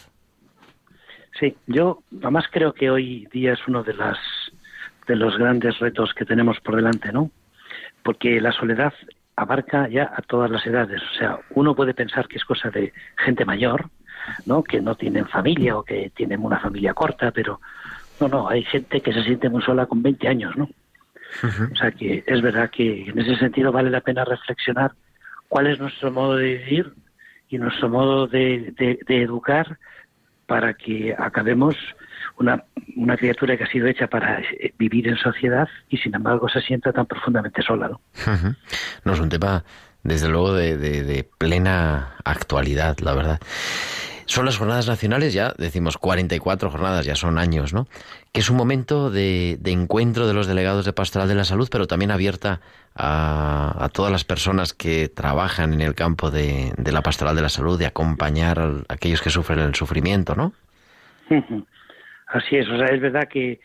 Sí, 1.39 1.55
yo 1.67 2.03
además 2.21 2.45
creo 2.51 2.73
que 2.73 2.89
hoy 2.89 3.27
día 3.31 3.53
es 3.53 3.59
uno 3.67 3.83
de 3.83 3.93
las 3.93 4.17
de 5.07 5.15
los 5.15 5.37
grandes 5.37 5.79
retos 5.79 6.13
que 6.13 6.25
tenemos 6.25 6.59
por 6.59 6.75
delante, 6.75 7.11
¿no? 7.11 7.31
Porque 8.03 8.39
la 8.39 8.51
soledad 8.51 8.93
abarca 9.35 9.87
ya 9.87 10.11
a 10.15 10.21
todas 10.21 10.51
las 10.51 10.65
edades. 10.65 11.01
O 11.01 11.17
sea, 11.17 11.39
uno 11.51 11.75
puede 11.75 11.93
pensar 11.93 12.27
que 12.27 12.37
es 12.37 12.45
cosa 12.45 12.69
de 12.69 12.93
gente 13.17 13.45
mayor, 13.45 13.89
¿no? 14.45 14.63
Que 14.63 14.81
no 14.81 14.95
tienen 14.95 15.27
familia 15.27 15.77
o 15.77 15.83
que 15.83 16.11
tienen 16.15 16.43
una 16.43 16.59
familia 16.59 16.93
corta, 16.93 17.31
pero 17.31 17.59
no, 18.19 18.27
no, 18.27 18.49
hay 18.49 18.63
gente 18.63 19.01
que 19.01 19.13
se 19.13 19.23
siente 19.23 19.49
muy 19.49 19.63
sola 19.63 19.87
con 19.87 20.03
20 20.03 20.27
años, 20.27 20.55
¿no? 20.55 20.69
O 21.71 21.75
sea 21.75 21.91
que 21.91 22.23
es 22.25 22.41
verdad 22.41 22.69
que 22.69 23.09
en 23.09 23.19
ese 23.19 23.35
sentido 23.37 23.71
vale 23.71 23.89
la 23.89 24.01
pena 24.01 24.25
reflexionar 24.25 24.91
cuál 25.47 25.67
es 25.67 25.79
nuestro 25.79 26.11
modo 26.11 26.35
de 26.35 26.55
vivir 26.55 26.93
y 27.49 27.57
nuestro 27.57 27.89
modo 27.89 28.27
de, 28.27 28.73
educar 29.07 29.77
para 30.45 30.73
que 30.73 31.15
acabemos 31.17 31.75
una, 32.37 32.63
una, 32.95 33.17
criatura 33.17 33.57
que 33.57 33.65
ha 33.65 33.71
sido 33.71 33.87
hecha 33.87 34.07
para 34.07 34.39
eh, 34.39 34.73
vivir 34.77 35.07
en 35.07 35.17
sociedad 35.17 35.67
y 35.89 35.97
sin 35.97 36.15
embargo 36.15 36.47
se 36.49 36.61
sienta 36.61 36.91
tan 36.93 37.05
profundamente 37.05 37.61
sola. 37.61 37.89
¿no? 37.89 38.01
no 39.03 39.13
es 39.13 39.19
un 39.19 39.29
tema, 39.29 39.63
desde 40.03 40.29
luego, 40.29 40.53
de, 40.53 40.77
de, 40.77 41.29
plena 41.37 42.15
actualidad, 42.23 42.97
la 42.99 43.13
verdad. 43.13 43.39
Son 44.31 44.45
las 44.45 44.57
jornadas 44.57 44.87
nacionales, 44.87 45.33
ya 45.33 45.51
decimos 45.57 45.97
44 45.97 46.71
jornadas, 46.71 47.05
ya 47.05 47.15
son 47.15 47.37
años, 47.37 47.73
¿no? 47.73 47.87
Que 48.31 48.39
es 48.39 48.49
un 48.49 48.55
momento 48.55 49.09
de, 49.09 49.59
encuentro 49.65 50.25
de 50.25 50.33
los 50.33 50.47
delegados 50.47 50.85
de 50.85 50.93
Pastoral 50.93 51.27
de 51.27 51.35
la 51.35 51.43
Salud, 51.43 51.67
pero 51.69 51.85
también 51.85 52.11
abierta 52.11 52.61
a, 52.95 53.89
todas 53.91 54.09
las 54.09 54.23
personas 54.23 54.71
que 54.71 55.09
trabajan 55.09 55.73
en 55.73 55.81
el 55.81 55.95
campo 55.95 56.31
de, 56.31 56.71
la 56.77 57.01
Pastoral 57.01 57.35
de 57.35 57.41
la 57.41 57.49
Salud, 57.49 57.77
de 57.77 57.87
acompañar 57.87 58.59
a 58.59 58.71
aquellos 58.87 59.21
que 59.21 59.29
sufren 59.29 59.59
el 59.59 59.75
sufrimiento, 59.75 60.33
¿no? 60.33 60.53
Así 62.27 62.55
es, 62.55 62.69
o 62.69 62.77
sea, 62.77 62.85
es 62.85 63.01
verdad 63.01 63.27
que 63.27 63.59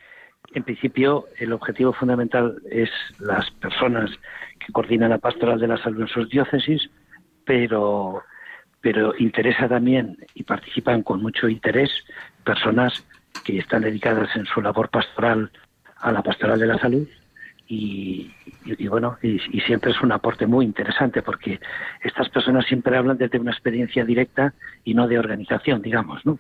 en 0.53 0.65
principio 0.65 1.27
el 1.39 1.53
objetivo 1.53 1.93
fundamental 1.93 2.61
es 2.73 2.91
las 3.21 3.49
personas 3.53 4.11
que 4.59 4.73
coordinan 4.73 5.11
la 5.11 5.19
Pastoral 5.19 5.61
de 5.61 5.69
la 5.69 5.81
Salud 5.81 6.01
en 6.01 6.09
sus 6.09 6.29
diócesis, 6.29 6.91
pero 7.45 8.25
pero 8.87 9.13
interesa 9.19 9.69
también 9.69 10.17
y 10.37 10.45
participan 10.45 11.03
con 11.03 11.21
mucho 11.21 11.49
interés 11.49 11.91
personas 12.45 13.05
que 13.45 13.59
están 13.59 13.83
dedicadas 13.83 14.29
en 14.37 14.47
su 14.47 14.61
labor 14.61 14.91
pastoral 14.91 15.51
a 15.97 16.13
la 16.13 16.23
pastoral 16.23 16.61
de 16.61 16.67
la 16.69 16.79
salud 16.79 17.05
y, 17.67 18.31
bueno, 18.89 19.19
y, 19.23 19.41
siempre 19.63 19.91
es 19.91 20.01
un 20.03 20.13
aporte 20.13 20.47
muy 20.47 20.65
interesante 20.65 21.21
porque 21.21 21.59
estas 22.05 22.29
personas 22.29 22.65
siempre 22.67 22.97
hablan 22.97 23.19
desde 23.19 23.41
una 23.41 23.51
experiencia 23.51 24.05
directa 24.05 24.55
y 24.85 24.95
no 24.95 25.09
de 25.09 25.19
organización, 25.19 25.83
digamos, 25.83 26.25
¿no? 26.25 26.39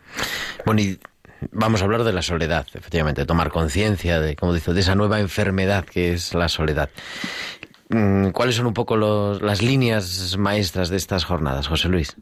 Bueno, 0.64 0.82
y 0.82 1.00
vamos 1.50 1.82
a 1.82 1.84
hablar 1.86 2.04
de 2.04 2.12
la 2.12 2.22
soledad, 2.22 2.64
efectivamente, 2.74 3.26
tomar 3.26 3.50
conciencia 3.50 4.20
de, 4.20 4.36
como 4.36 4.54
dice, 4.54 4.72
de 4.72 4.78
esa 4.78 4.94
nueva 4.94 5.18
enfermedad 5.18 5.84
que 5.84 6.12
es 6.12 6.32
la 6.32 6.48
soledad. 6.48 6.90
Mm, 7.88 8.30
¿Cuáles 8.30 8.56
son 8.56 8.66
un 8.66 8.74
poco 8.74 8.96
las 8.96 9.62
líneas 9.62 10.36
maestras 10.38 10.88
de 10.88 10.96
estas 10.96 11.24
jornadas, 11.24 11.68
José 11.68 11.88
Luis? 11.88 12.16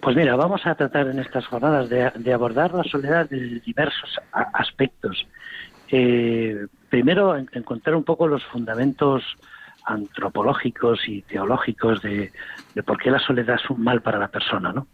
Pues 0.00 0.14
mira, 0.14 0.36
vamos 0.36 0.64
a 0.64 0.74
tratar 0.74 1.08
en 1.08 1.18
estas 1.18 1.46
jornadas 1.46 1.88
de, 1.88 2.32
abordar 2.32 2.72
la 2.72 2.84
soledad 2.84 3.28
de 3.28 3.60
diversos 3.60 4.16
aspectos. 4.32 5.26
Eh, 5.90 6.66
primero, 6.88 7.36
encontrar 7.36 7.96
un 7.96 8.04
poco 8.04 8.28
los 8.28 8.44
fundamentos 8.44 9.24
antropológicos 9.84 11.00
y 11.08 11.22
teológicos 11.22 12.02
de, 12.02 12.30
por 12.84 12.98
qué 12.98 13.10
la 13.10 13.18
soledad 13.18 13.56
es 13.62 13.70
un 13.70 13.82
mal 13.82 14.02
para 14.02 14.18
la 14.18 14.28
persona, 14.28 14.70
¿no? 14.70 14.86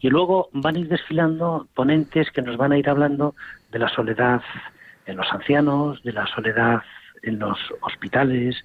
Y 0.00 0.08
luego 0.08 0.48
van 0.52 0.76
a 0.76 0.78
ir 0.78 0.88
desfilando 0.88 1.68
ponentes 1.74 2.30
que 2.30 2.40
nos 2.40 2.56
van 2.56 2.72
a 2.72 2.78
ir 2.78 2.88
hablando 2.88 3.34
de 3.70 3.78
la 3.78 3.88
soledad 3.90 4.40
en 5.04 5.16
los 5.18 5.30
ancianos, 5.30 6.02
de 6.02 6.12
la 6.12 6.26
soledad 6.26 6.82
en 7.22 7.38
los 7.38 7.58
hospitales, 7.80 8.56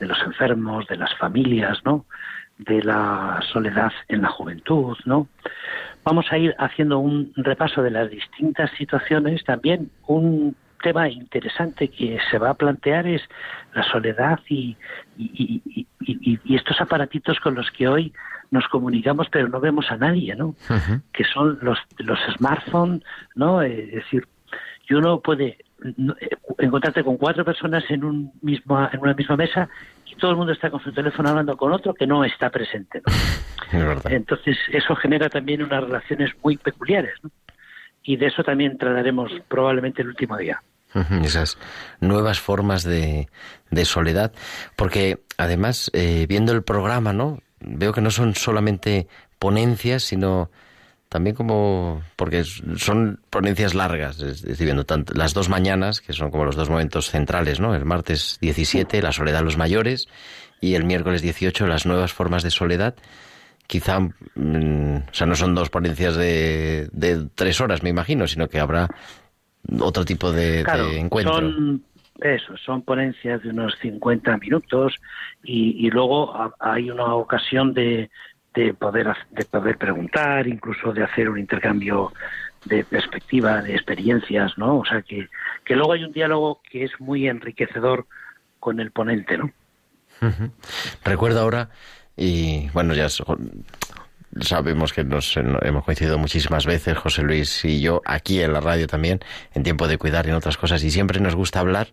de 0.00 0.06
los 0.06 0.18
enfermos, 0.22 0.86
de 0.86 0.96
las 0.96 1.14
familias, 1.16 1.78
¿no? 1.84 2.04
de 2.58 2.82
la 2.82 3.40
soledad 3.52 3.92
en 4.08 4.22
la 4.22 4.28
juventud, 4.28 4.96
¿no? 5.04 5.28
Vamos 6.04 6.26
a 6.30 6.38
ir 6.38 6.54
haciendo 6.58 6.98
un 6.98 7.32
repaso 7.36 7.82
de 7.82 7.90
las 7.90 8.10
distintas 8.10 8.70
situaciones, 8.78 9.44
también 9.44 9.90
un 10.06 10.56
tema 10.82 11.08
interesante 11.08 11.88
que 11.88 12.18
se 12.30 12.38
va 12.38 12.50
a 12.50 12.54
plantear 12.54 13.06
es 13.06 13.22
la 13.74 13.82
soledad 13.82 14.38
y, 14.48 14.76
y, 15.16 15.86
estos 16.54 16.80
aparatitos 16.80 17.40
con 17.40 17.54
los 17.54 17.70
que 17.72 17.88
hoy 17.88 18.12
nos 18.50 18.66
comunicamos 18.68 19.26
pero 19.30 19.48
no 19.48 19.58
vemos 19.60 19.90
a 19.90 19.96
nadie, 19.96 20.34
¿no? 20.36 20.54
Que 21.12 21.24
son 21.24 21.58
los, 21.60 21.78
los 21.98 22.18
smartphones, 22.36 23.02
¿no? 23.34 23.62
Es 23.62 23.90
decir, 23.90 24.26
y 24.88 24.94
uno 24.94 25.20
puede 25.20 25.58
encontrarte 26.58 27.04
con 27.04 27.16
cuatro 27.16 27.44
personas 27.44 27.84
en, 27.88 28.04
un 28.04 28.32
mismo, 28.42 28.88
en 28.92 29.00
una 29.00 29.14
misma 29.14 29.36
mesa 29.36 29.68
y 30.04 30.14
todo 30.16 30.30
el 30.30 30.36
mundo 30.36 30.52
está 30.52 30.70
con 30.70 30.80
su 30.82 30.92
teléfono 30.92 31.28
hablando 31.28 31.56
con 31.56 31.72
otro 31.72 31.94
que 31.94 32.06
no 32.06 32.24
está 32.24 32.50
presente. 32.50 33.02
Entonces, 34.04 34.56
eso 34.72 34.94
genera 34.96 35.28
también 35.28 35.62
unas 35.62 35.84
relaciones 35.84 36.30
muy 36.42 36.56
peculiares. 36.56 37.14
Y 38.02 38.16
de 38.16 38.26
eso 38.26 38.44
también 38.44 38.78
trataremos 38.78 39.32
probablemente 39.48 40.02
el 40.02 40.08
último 40.08 40.36
día. 40.36 40.62
Esas 41.22 41.58
nuevas 42.00 42.40
formas 42.40 42.82
de, 42.82 43.28
de 43.70 43.84
soledad. 43.84 44.32
Porque 44.76 45.18
además, 45.36 45.90
eh, 45.92 46.26
viendo 46.28 46.52
el 46.52 46.62
programa, 46.62 47.12
¿no? 47.12 47.40
Veo 47.60 47.92
que 47.92 48.00
no 48.00 48.10
son 48.10 48.34
solamente 48.34 49.08
ponencias, 49.38 50.04
sino 50.04 50.50
también 51.16 51.34
como 51.34 52.02
porque 52.14 52.44
son 52.44 53.20
ponencias 53.30 53.74
largas, 53.74 54.20
es 54.20 54.42
decir, 54.42 54.66
viendo 54.66 54.84
tanto, 54.84 55.14
las 55.14 55.32
dos 55.32 55.48
mañanas, 55.48 56.02
que 56.02 56.12
son 56.12 56.30
como 56.30 56.44
los 56.44 56.56
dos 56.56 56.68
momentos 56.68 57.08
centrales, 57.10 57.58
¿no? 57.58 57.74
El 57.74 57.86
martes 57.86 58.36
17, 58.42 59.00
la 59.00 59.12
soledad 59.12 59.38
de 59.38 59.46
los 59.46 59.56
mayores, 59.56 60.08
y 60.60 60.74
el 60.74 60.84
miércoles 60.84 61.22
18, 61.22 61.66
las 61.66 61.86
nuevas 61.86 62.12
formas 62.12 62.42
de 62.42 62.50
soledad. 62.50 62.96
Quizá, 63.66 63.98
mm, 63.98 64.96
o 65.10 65.14
sea, 65.14 65.26
no 65.26 65.36
son 65.36 65.54
dos 65.54 65.70
ponencias 65.70 66.16
de, 66.16 66.90
de, 66.92 67.28
tres 67.34 67.62
horas, 67.62 67.82
me 67.82 67.88
imagino, 67.88 68.26
sino 68.26 68.46
que 68.48 68.60
habrá 68.60 68.86
otro 69.80 70.04
tipo 70.04 70.32
de, 70.32 70.66
encuentro. 70.98 71.32
Son, 71.32 71.82
eso, 72.20 72.58
son 72.58 72.82
ponencias 72.82 73.42
de 73.42 73.48
unos 73.48 73.74
50 73.80 74.36
minutos 74.36 74.96
y, 75.42 75.86
y 75.86 75.88
luego 75.88 76.52
hay 76.60 76.90
una 76.90 77.14
ocasión 77.14 77.72
de, 77.72 78.10
de 78.56 78.74
poder, 78.74 79.14
de 79.30 79.44
poder 79.44 79.76
preguntar, 79.76 80.46
incluso 80.48 80.92
de 80.92 81.04
hacer 81.04 81.28
un 81.28 81.38
intercambio 81.38 82.12
de 82.64 82.84
perspectiva, 82.84 83.62
de 83.62 83.74
experiencias, 83.74 84.56
¿no? 84.56 84.78
O 84.78 84.84
sea, 84.84 85.02
que, 85.02 85.28
que 85.64 85.76
luego 85.76 85.92
hay 85.92 86.04
un 86.04 86.12
diálogo 86.12 86.60
que 86.68 86.84
es 86.84 86.90
muy 86.98 87.28
enriquecedor 87.28 88.06
con 88.58 88.80
el 88.80 88.90
ponente, 88.90 89.38
¿no? 89.38 89.52
Recuerdo 91.04 91.40
ahora, 91.40 91.68
y 92.16 92.70
bueno, 92.70 92.94
ya 92.94 93.08
sabemos 94.40 94.92
que 94.94 95.04
nos 95.04 95.36
hemos 95.36 95.84
coincidido 95.84 96.18
muchísimas 96.18 96.64
veces, 96.64 96.96
José 96.96 97.22
Luis 97.22 97.64
y 97.64 97.82
yo, 97.82 98.00
aquí 98.06 98.40
en 98.40 98.54
la 98.54 98.60
radio 98.60 98.86
también, 98.86 99.20
en 99.52 99.62
tiempo 99.62 99.86
de 99.86 99.98
cuidar 99.98 100.26
y 100.26 100.30
en 100.30 100.36
otras 100.36 100.56
cosas, 100.56 100.82
y 100.82 100.90
siempre 100.90 101.20
nos 101.20 101.36
gusta 101.36 101.60
hablar 101.60 101.88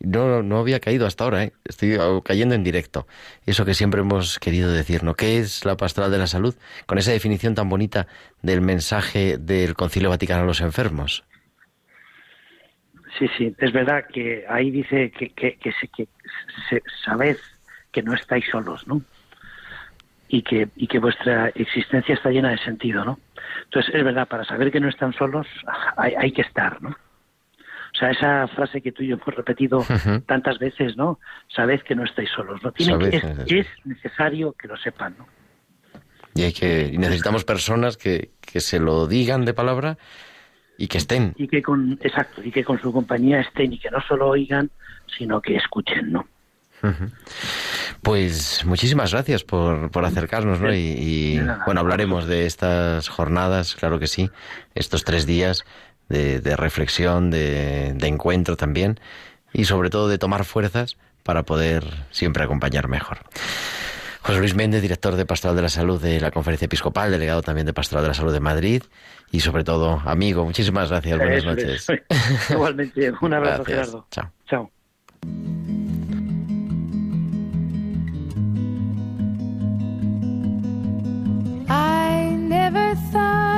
no, 0.00 0.42
no 0.42 0.58
había 0.58 0.80
caído 0.80 1.06
hasta 1.06 1.24
ahora, 1.24 1.44
¿eh? 1.44 1.52
estoy 1.64 1.98
cayendo 2.24 2.54
en 2.54 2.64
directo. 2.64 3.06
Eso 3.46 3.64
que 3.64 3.74
siempre 3.74 4.00
hemos 4.00 4.38
querido 4.38 4.72
decir, 4.72 5.02
¿no? 5.02 5.14
¿Qué 5.14 5.38
es 5.38 5.64
la 5.64 5.76
pastoral 5.76 6.10
de 6.10 6.18
la 6.18 6.26
salud? 6.26 6.54
Con 6.86 6.98
esa 6.98 7.12
definición 7.12 7.54
tan 7.54 7.68
bonita 7.68 8.06
del 8.42 8.60
mensaje 8.60 9.38
del 9.38 9.74
Concilio 9.74 10.10
Vaticano 10.10 10.42
a 10.42 10.46
los 10.46 10.60
enfermos. 10.60 11.24
Sí, 13.18 13.28
sí, 13.38 13.54
es 13.58 13.72
verdad 13.72 14.04
que 14.12 14.44
ahí 14.48 14.70
dice 14.70 15.12
que, 15.12 15.30
que, 15.30 15.56
que, 15.56 15.70
que 15.70 16.82
sabed 17.04 17.36
que 17.92 18.02
no 18.02 18.12
estáis 18.12 18.44
solos, 18.50 18.86
¿no? 18.88 19.02
Y 20.28 20.42
que, 20.42 20.68
y 20.74 20.88
que 20.88 20.98
vuestra 20.98 21.50
existencia 21.50 22.14
está 22.14 22.30
llena 22.30 22.50
de 22.50 22.58
sentido, 22.58 23.04
¿no? 23.04 23.20
Entonces, 23.64 23.94
es 23.94 24.04
verdad, 24.04 24.26
para 24.26 24.44
saber 24.44 24.72
que 24.72 24.80
no 24.80 24.88
están 24.88 25.12
solos 25.12 25.46
hay, 25.96 26.14
hay 26.14 26.32
que 26.32 26.42
estar, 26.42 26.82
¿no? 26.82 26.96
O 27.94 27.96
sea, 27.96 28.10
esa 28.10 28.48
frase 28.48 28.80
que 28.80 28.90
tú 28.90 29.04
y 29.04 29.08
yo 29.08 29.14
hemos 29.14 29.34
repetido 29.34 29.84
tantas 30.26 30.58
veces, 30.58 30.96
¿no? 30.96 31.20
Sabed 31.54 31.80
que 31.82 31.94
no 31.94 32.04
estáis 32.04 32.28
solos, 32.30 32.60
¿no? 32.62 32.72
es, 32.76 33.66
necesario 33.84 34.52
que 34.52 34.66
lo 34.66 34.76
sepan, 34.76 35.14
¿no? 35.16 35.26
Y, 36.34 36.42
hay 36.42 36.52
que, 36.52 36.92
necesitamos 36.98 37.44
personas 37.44 37.96
que, 37.96 38.32
que 38.40 38.58
se 38.60 38.80
lo 38.80 39.06
digan 39.06 39.44
de 39.44 39.54
palabra 39.54 39.96
y 40.76 40.88
que 40.88 40.98
estén. 40.98 41.34
Y 41.36 41.46
que 41.46 41.62
con, 41.62 41.92
exacto, 42.02 42.42
y 42.42 42.50
que 42.50 42.64
con 42.64 42.80
su 42.80 42.92
compañía 42.92 43.40
estén 43.40 43.72
y 43.72 43.78
que 43.78 43.90
no 43.90 44.00
solo 44.00 44.28
oigan, 44.28 44.70
sino 45.16 45.40
que 45.40 45.56
escuchen, 45.56 46.10
¿no? 46.10 46.26
Pues 48.02 48.64
muchísimas 48.66 49.12
gracias 49.12 49.42
por, 49.42 49.90
por 49.90 50.04
acercarnos, 50.04 50.60
¿no? 50.60 50.74
Y, 50.74 51.40
bueno, 51.64 51.80
hablaremos 51.80 52.26
de 52.26 52.44
estas 52.44 53.08
jornadas, 53.08 53.74
claro 53.74 53.98
que 53.98 54.06
sí, 54.06 54.30
estos 54.74 55.04
tres 55.04 55.24
días 55.24 55.64
de, 56.08 56.56
reflexión, 56.56 57.30
de, 57.30 57.96
encuentro 58.02 58.56
también 58.56 59.00
y 59.52 59.64
sobre 59.64 59.90
todo 59.90 60.08
de 60.08 60.18
tomar 60.18 60.44
fuerzas 60.44 60.96
para 61.22 61.44
poder 61.44 61.84
siempre 62.10 62.44
acompañar 62.44 62.88
mejor. 62.88 63.18
José 64.22 64.38
Luis 64.38 64.54
Méndez, 64.54 64.80
director 64.80 65.16
de 65.16 65.26
Pastoral 65.26 65.56
de 65.56 65.62
la 65.62 65.68
Salud 65.68 66.00
de 66.00 66.20
la 66.20 66.30
Conferencia 66.30 66.66
Episcopal, 66.66 67.10
delegado 67.10 67.42
también 67.42 67.66
de 67.66 67.74
Pastoral 67.74 68.04
de 68.04 68.08
la 68.08 68.14
Salud 68.14 68.32
de 68.32 68.40
Madrid 68.40 68.82
y 69.30 69.40
sobre 69.40 69.64
todo 69.64 70.02
amigo. 70.06 70.44
Muchísimas 70.44 70.88
gracias. 70.88 71.18
Buenas 71.18 71.44
noches. 71.44 71.86
Igualmente. 72.50 73.12
Un 73.20 73.34
abrazo, 73.34 73.64
Gerardo. 73.64 74.06
Chao. 74.10 74.30
Chao. 74.46 74.70
be 82.74 83.53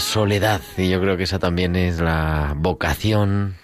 soledad. 0.00 0.60
Y 0.76 0.88
yo 0.88 1.00
creo 1.00 1.16
que 1.16 1.24
esa 1.24 1.38
también 1.38 1.76
es 1.76 2.00
la 2.00 2.54
vocación, 2.56 3.56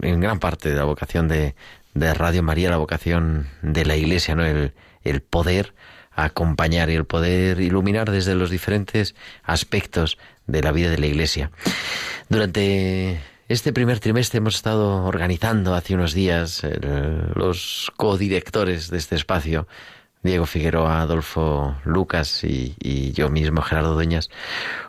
en 0.00 0.20
gran 0.20 0.38
parte 0.38 0.70
de 0.70 0.76
la 0.76 0.84
vocación 0.84 1.28
de, 1.28 1.54
de 1.94 2.14
Radio 2.14 2.42
María, 2.42 2.70
la 2.70 2.78
vocación 2.78 3.48
de 3.62 3.84
la 3.84 3.96
Iglesia, 3.96 4.34
¿no? 4.34 4.44
El, 4.44 4.72
el 5.04 5.22
poder 5.22 5.74
acompañar 6.14 6.90
y 6.90 6.94
el 6.94 7.04
poder 7.04 7.60
iluminar 7.60 8.10
desde 8.10 8.34
los 8.34 8.50
diferentes 8.50 9.14
aspectos 9.42 10.18
de 10.46 10.62
la 10.62 10.72
vida 10.72 10.90
de 10.90 10.98
la 10.98 11.06
Iglesia. 11.06 11.50
Durante 12.28 13.20
este 13.48 13.72
primer 13.72 14.00
trimestre 14.00 14.38
hemos 14.38 14.54
estado 14.54 15.04
organizando 15.04 15.74
hace 15.74 15.94
unos 15.94 16.12
días 16.14 16.62
los 17.34 17.92
codirectores 17.96 18.90
de 18.90 18.98
este 18.98 19.16
espacio, 19.16 19.66
Diego 20.22 20.46
Figueroa, 20.46 21.02
Adolfo 21.02 21.76
Lucas 21.84 22.44
y, 22.44 23.12
yo 23.12 23.28
mismo, 23.28 23.60
Gerardo 23.62 23.94
Dueñas, 23.94 24.30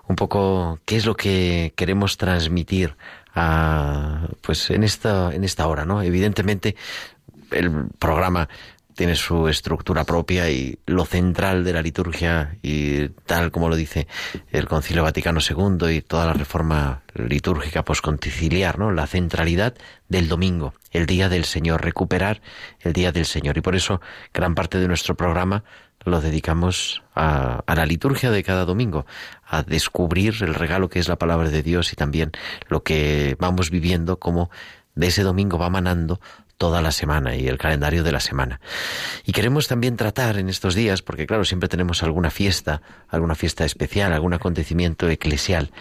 un 0.07 0.15
poco 0.15 0.79
qué 0.85 0.95
es 0.95 1.05
lo 1.05 1.15
que 1.15 1.73
queremos 1.75 2.17
transmitir 2.17 2.95
a, 3.33 4.27
pues 4.41 4.69
en 4.69 4.83
esta, 4.83 5.33
en 5.33 5.43
esta 5.43 5.67
hora, 5.67 5.85
¿no? 5.85 6.03
Evidentemente, 6.03 6.75
el 7.51 7.87
programa 7.99 8.47
tiene 8.95 9.15
su 9.15 9.47
estructura 9.47 10.03
propia 10.03 10.49
y 10.49 10.79
lo 10.85 11.05
central 11.05 11.63
de 11.63 11.73
la 11.73 11.81
liturgia 11.81 12.57
y 12.61 13.09
tal 13.25 13.51
como 13.51 13.69
lo 13.69 13.75
dice 13.75 14.07
el 14.51 14.67
Concilio 14.67 15.03
Vaticano 15.03 15.39
II 15.39 15.89
y 15.89 16.01
toda 16.01 16.25
la 16.25 16.33
reforma 16.33 17.01
litúrgica 17.15 17.83
posconciliar, 17.83 18.79
¿no? 18.79 18.91
La 18.91 19.07
centralidad 19.07 19.75
del 20.09 20.27
domingo, 20.27 20.73
el 20.91 21.05
día 21.05 21.29
del 21.29 21.45
Señor, 21.45 21.83
recuperar 21.83 22.41
el 22.79 22.93
día 22.93 23.11
del 23.11 23.25
Señor. 23.25 23.57
Y 23.57 23.61
por 23.61 23.75
eso 23.75 24.01
gran 24.33 24.55
parte 24.55 24.79
de 24.79 24.87
nuestro 24.87 25.15
programa 25.15 25.63
lo 26.05 26.19
dedicamos 26.21 27.01
a, 27.15 27.63
a, 27.65 27.75
la 27.75 27.85
liturgia 27.85 28.29
de 28.29 28.43
cada 28.43 28.65
domingo, 28.65 29.05
a 29.45 29.63
descubrir 29.63 30.35
el 30.41 30.53
regalo 30.53 30.89
que 30.89 30.99
es 30.99 31.07
la 31.07 31.17
palabra 31.17 31.49
de 31.49 31.63
Dios 31.63 31.93
y 31.93 31.95
también 31.95 32.31
lo 32.67 32.83
que 32.83 33.37
vamos 33.39 33.69
viviendo, 33.69 34.19
como 34.19 34.49
de 34.95 35.07
ese 35.07 35.23
domingo 35.23 35.57
va 35.57 35.69
manando 35.69 36.19
toda 36.63 36.81
la 36.81 36.93
semana 36.93 37.35
y 37.35 37.49
el 37.49 37.57
calendario 37.57 38.03
de 38.03 38.13
la 38.13 38.21
semana. 38.21 38.61
Y 39.25 39.33
queremos 39.33 39.67
también 39.67 39.97
tratar 39.97 40.37
en 40.37 40.47
estos 40.47 40.75
días, 40.75 41.01
porque 41.01 41.27
claro, 41.27 41.43
siempre 41.43 41.67
tenemos 41.67 42.03
alguna 42.03 42.31
fiesta, 42.31 42.81
alguna 43.09 43.35
fiesta 43.35 43.65
especial, 43.65 44.13
algún 44.13 44.33
acontecimiento 44.33 45.09
eclesial. 45.09 45.71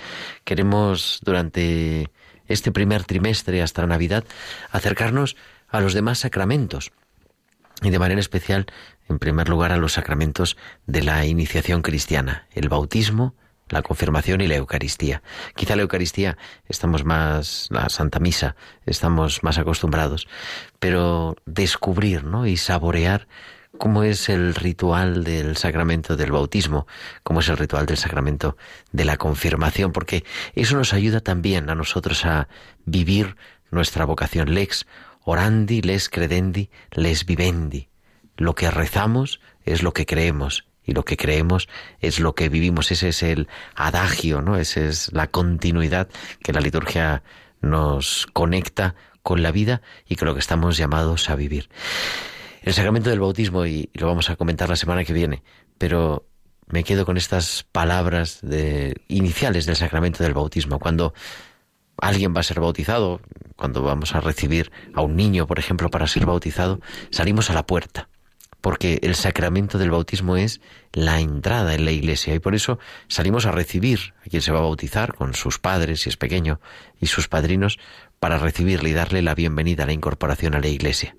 Queremos 0.42 1.20
durante 1.22 2.10
este 2.48 2.72
primer 2.72 3.04
trimestre 3.04 3.62
hasta 3.62 3.86
Navidad 3.86 4.24
acercarnos 4.72 5.36
a 5.68 5.80
los 5.80 5.94
demás 5.94 6.18
sacramentos 6.18 6.90
y 7.80 7.90
de 7.90 8.00
manera 8.00 8.20
especial, 8.20 8.66
en 9.08 9.20
primer 9.20 9.48
lugar, 9.48 9.70
a 9.70 9.76
los 9.76 9.92
sacramentos 9.92 10.56
de 10.88 11.04
la 11.04 11.24
iniciación 11.26 11.82
cristiana, 11.82 12.48
el 12.50 12.68
bautismo, 12.68 13.36
la 13.72 13.82
confirmación 13.82 14.42
y 14.42 14.46
la 14.46 14.56
Eucaristía. 14.56 15.22
Quizá 15.56 15.74
la 15.74 15.82
Eucaristía 15.82 16.36
estamos 16.68 17.04
más, 17.04 17.68
la 17.70 17.88
Santa 17.88 18.20
Misa, 18.20 18.54
estamos 18.86 19.42
más 19.42 19.58
acostumbrados, 19.58 20.28
pero 20.78 21.36
descubrir 21.46 22.22
¿no? 22.24 22.46
y 22.46 22.56
saborear 22.58 23.26
cómo 23.78 24.04
es 24.04 24.28
el 24.28 24.54
ritual 24.54 25.24
del 25.24 25.56
sacramento 25.56 26.16
del 26.16 26.30
bautismo, 26.30 26.86
cómo 27.22 27.40
es 27.40 27.48
el 27.48 27.56
ritual 27.56 27.86
del 27.86 27.96
sacramento 27.96 28.56
de 28.92 29.06
la 29.06 29.16
confirmación, 29.16 29.92
porque 29.92 30.22
eso 30.54 30.76
nos 30.76 30.92
ayuda 30.92 31.20
también 31.20 31.70
a 31.70 31.74
nosotros 31.74 32.26
a 32.26 32.48
vivir 32.84 33.36
nuestra 33.70 34.04
vocación 34.04 34.52
lex 34.52 34.86
orandi, 35.24 35.80
les 35.80 36.10
credendi, 36.10 36.68
les 36.90 37.24
vivendi. 37.24 37.88
Lo 38.36 38.54
que 38.54 38.70
rezamos 38.70 39.40
es 39.64 39.82
lo 39.82 39.92
que 39.92 40.04
creemos 40.04 40.66
y 40.84 40.92
lo 40.92 41.04
que 41.04 41.16
creemos 41.16 41.68
es 42.00 42.20
lo 42.20 42.34
que 42.34 42.48
vivimos. 42.48 42.90
Ese 42.90 43.08
es 43.08 43.22
el 43.22 43.48
adagio, 43.74 44.42
¿no? 44.42 44.56
Esa 44.56 44.80
es 44.80 45.12
la 45.12 45.28
continuidad 45.28 46.08
que 46.42 46.52
la 46.52 46.60
liturgia 46.60 47.22
nos 47.60 48.26
conecta 48.32 48.94
con 49.22 49.42
la 49.42 49.52
vida 49.52 49.82
y 50.08 50.16
con 50.16 50.26
lo 50.26 50.34
que 50.34 50.40
estamos 50.40 50.76
llamados 50.76 51.30
a 51.30 51.36
vivir. 51.36 51.68
El 52.62 52.74
sacramento 52.74 53.10
del 53.10 53.20
bautismo, 53.20 53.66
y 53.66 53.90
lo 53.94 54.06
vamos 54.06 54.30
a 54.30 54.36
comentar 54.36 54.68
la 54.68 54.76
semana 54.76 55.04
que 55.04 55.12
viene, 55.12 55.42
pero 55.78 56.26
me 56.66 56.84
quedo 56.84 57.04
con 57.04 57.16
estas 57.16 57.64
palabras 57.70 58.40
de, 58.42 59.00
iniciales 59.08 59.66
del 59.66 59.76
sacramento 59.76 60.22
del 60.22 60.34
bautismo. 60.34 60.78
Cuando 60.78 61.12
alguien 61.98 62.34
va 62.34 62.40
a 62.40 62.44
ser 62.44 62.60
bautizado, 62.60 63.20
cuando 63.56 63.82
vamos 63.82 64.14
a 64.14 64.20
recibir 64.20 64.72
a 64.94 65.02
un 65.02 65.16
niño, 65.16 65.46
por 65.46 65.58
ejemplo, 65.58 65.90
para 65.90 66.06
ser 66.06 66.26
bautizado, 66.26 66.80
salimos 67.10 67.50
a 67.50 67.54
la 67.54 67.66
puerta 67.66 68.08
porque 68.62 69.00
el 69.02 69.16
sacramento 69.16 69.76
del 69.76 69.90
bautismo 69.90 70.36
es 70.36 70.60
la 70.92 71.20
entrada 71.20 71.74
en 71.74 71.84
la 71.84 71.90
iglesia 71.90 72.32
y 72.34 72.38
por 72.38 72.54
eso 72.54 72.78
salimos 73.08 73.44
a 73.44 73.50
recibir 73.50 74.14
a 74.24 74.30
quien 74.30 74.40
se 74.40 74.52
va 74.52 74.60
a 74.60 74.62
bautizar 74.62 75.14
con 75.14 75.34
sus 75.34 75.58
padres 75.58 76.02
si 76.02 76.08
es 76.08 76.16
pequeño 76.16 76.60
y 77.00 77.06
sus 77.06 77.28
padrinos 77.28 77.78
para 78.20 78.38
recibirle 78.38 78.90
y 78.90 78.92
darle 78.92 79.20
la 79.20 79.34
bienvenida 79.34 79.82
a 79.82 79.86
la 79.86 79.92
incorporación 79.92 80.54
a 80.54 80.60
la 80.60 80.68
iglesia. 80.68 81.16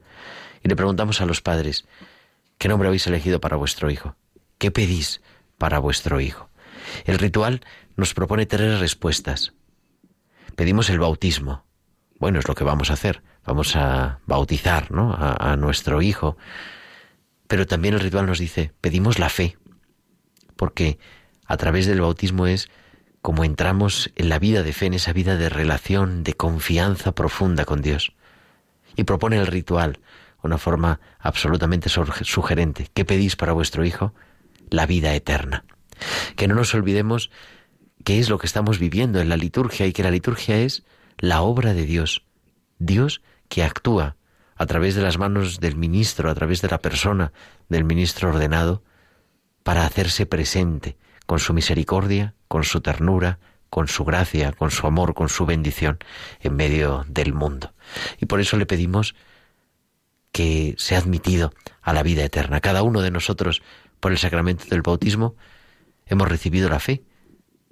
Y 0.64 0.70
le 0.70 0.78
preguntamos 0.78 1.20
a 1.20 1.26
los 1.26 1.42
padres, 1.42 1.86
¿qué 2.58 2.70
nombre 2.70 2.88
habéis 2.88 3.08
elegido 3.08 3.42
para 3.42 3.58
vuestro 3.58 3.92
hijo? 3.92 4.16
¿Qué 4.58 4.72
pedís 4.72 5.22
para 5.58 5.80
vuestro 5.80 6.22
hijo? 6.22 6.50
El 7.04 7.20
ritual 7.20 7.60
nos 7.98 8.14
propone 8.14 8.46
tres 8.46 8.80
respuestas. 8.80 9.52
Pedimos 10.56 10.90
el 10.90 11.00
bautismo. 11.00 11.66
Bueno, 12.20 12.40
es 12.40 12.48
lo 12.48 12.56
que 12.56 12.64
vamos 12.64 12.90
a 12.90 12.94
hacer. 12.94 13.22
Vamos 13.44 13.76
a 13.76 14.20
bautizar 14.26 14.92
¿no? 14.92 15.12
a, 15.12 15.52
a 15.52 15.58
nuestro 15.58 16.02
hijo 16.02 16.38
pero 17.54 17.68
también 17.68 17.94
el 17.94 18.00
ritual 18.00 18.26
nos 18.26 18.40
dice, 18.40 18.72
pedimos 18.82 19.20
la 19.20 19.30
fe, 19.30 19.60
porque 20.56 20.98
a 21.46 21.56
través 21.56 21.86
del 21.86 22.02
bautismo 22.02 22.48
es 22.48 22.68
como 23.22 23.44
entramos 23.44 24.12
en 24.16 24.30
la 24.30 24.40
vida 24.40 24.64
de 24.64 24.74
fe, 24.74 24.88
en 24.88 24.96
esa 24.96 25.14
vida 25.14 25.38
de 25.38 25.50
relación, 25.50 26.24
de 26.24 26.34
confianza 26.34 27.12
profunda 27.12 27.64
con 27.64 27.84
Dios. 27.84 28.16
Y 28.96 29.04
propone 29.04 29.38
el 29.38 29.46
ritual, 29.46 30.00
una 30.42 30.58
forma 30.58 31.00
absolutamente 31.20 31.90
sugerente. 31.90 32.88
¿Qué 32.92 33.06
pedís 33.06 33.36
para 33.36 33.54
vuestro 33.54 33.86
Hijo? 33.86 34.16
La 34.72 34.88
vida 34.88 35.14
eterna. 35.14 35.64
Que 36.36 36.48
no 36.48 36.56
nos 36.56 36.74
olvidemos 36.74 37.30
qué 38.04 38.18
es 38.18 38.30
lo 38.30 38.40
que 38.40 38.48
estamos 38.48 38.80
viviendo 38.80 39.22
en 39.22 39.30
la 39.30 39.38
liturgia 39.38 39.86
y 39.86 39.94
que 39.94 40.02
la 40.02 40.10
liturgia 40.10 40.58
es 40.58 40.86
la 41.20 41.44
obra 41.44 41.76
de 41.76 41.86
Dios. 41.86 42.26
Dios 42.80 43.22
que 43.48 43.64
actúa 43.64 44.16
a 44.56 44.66
través 44.66 44.96
de 44.96 45.02
las 45.02 45.18
manos 45.18 45.60
del 45.60 45.76
ministro, 45.76 46.30
a 46.30 46.36
través 46.36 46.62
de 46.62 46.70
la 46.70 46.80
persona 46.80 47.32
del 47.70 47.84
ministro 47.84 48.30
ordenado, 48.30 48.84
para 49.64 49.86
hacerse 49.86 50.26
presente 50.26 50.98
con 51.26 51.40
su 51.40 51.54
misericordia, 51.54 52.36
con 52.48 52.64
su 52.64 52.82
ternura, 52.82 53.40
con 53.70 53.88
su 53.88 54.06
gracia, 54.06 54.52
con 54.52 54.70
su 54.70 54.86
amor, 54.86 55.16
con 55.16 55.30
su 55.30 55.46
bendición 55.46 55.98
en 56.42 56.56
medio 56.56 57.06
del 57.08 57.34
mundo. 57.34 57.74
Y 58.20 58.28
por 58.28 58.40
eso 58.40 58.58
le 58.58 58.66
pedimos 58.66 59.16
que 60.32 60.76
sea 60.78 61.00
admitido 61.00 61.54
a 61.82 61.94
la 61.94 62.04
vida 62.04 62.24
eterna. 62.24 62.60
Cada 62.60 62.84
uno 62.84 63.02
de 63.02 63.12
nosotros, 63.12 63.62
por 64.00 64.12
el 64.12 64.18
sacramento 64.18 64.66
del 64.70 64.82
bautismo, 64.82 65.36
hemos 66.06 66.28
recibido 66.28 66.70
la 66.70 66.80
fe 66.80 67.04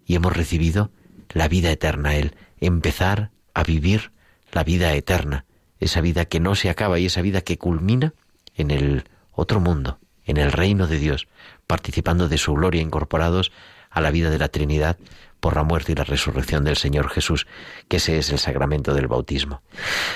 y 0.05 0.15
hemos 0.15 0.36
recibido 0.36 0.91
la 1.29 1.47
vida 1.47 1.71
eterna, 1.71 2.15
el 2.15 2.36
empezar 2.59 3.32
a 3.53 3.63
vivir 3.63 4.11
la 4.51 4.63
vida 4.63 4.93
eterna, 4.93 5.45
esa 5.82 5.99
vida 5.99 6.25
que 6.25 6.39
no 6.39 6.55
se 6.55 6.69
acaba 6.69 6.97
y 6.99 7.07
esa 7.07 7.21
vida 7.21 7.41
que 7.41 7.57
culmina 7.57 8.13
en 8.55 8.71
el 8.71 9.03
otro 9.34 9.59
mundo, 9.59 9.99
en 10.23 10.38
el 10.38 10.51
reino 10.51 10.88
de 10.88 10.97
Dios, 10.97 11.27
participando 11.67 12.29
de 12.29 12.38
su 12.38 12.53
gloria, 12.53 12.82
incorporados 12.82 13.51
a 13.89 13.99
la 13.99 14.11
vida 14.11 14.29
de 14.29 14.39
la 14.39 14.47
Trinidad 14.47 14.97
por 15.41 15.55
la 15.55 15.63
muerte 15.63 15.91
y 15.91 15.95
la 15.95 16.03
resurrección 16.03 16.63
del 16.63 16.77
Señor 16.77 17.09
Jesús, 17.09 17.47
que 17.89 17.97
ese 17.97 18.17
es 18.17 18.32
el 18.32 18.39
sacramento 18.39 18.93
del 18.93 19.07
bautismo. 19.07 19.61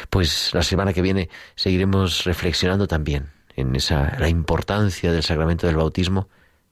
Pues 0.10 0.54
la 0.54 0.64
semana 0.64 0.94
que 0.94 1.02
viene 1.02 1.30
seguiremos 1.56 2.24
reflexionando 2.24 2.88
también 2.88 3.32
en 3.56 3.76
esa 3.76 4.16
la 4.20 4.30
importancia 4.30 5.12
del 5.12 5.24
sacramento 5.24 5.68
del 5.68 5.78
bautismo, 5.78 6.30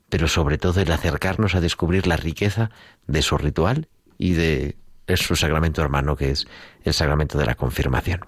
pero 0.09 0.27
sobre 0.27 0.59
todo 0.59 0.79
el 0.79 0.91
acercarnos 0.91 1.55
a 1.55 1.61
descubrir 1.61 2.05
la 2.05 2.17
riqueza 2.17 2.69
de 3.07 3.21
su 3.23 3.37
ritual 3.37 3.87
y 4.17 4.33
de, 4.33 4.75
su 5.15 5.35
sacramento 5.35 5.81
hermano, 5.81 6.15
que 6.15 6.31
es 6.31 6.47
el 6.83 6.93
sacramento 6.93 7.37
de 7.37 7.45
la 7.45 7.55
confirmación. 7.55 8.21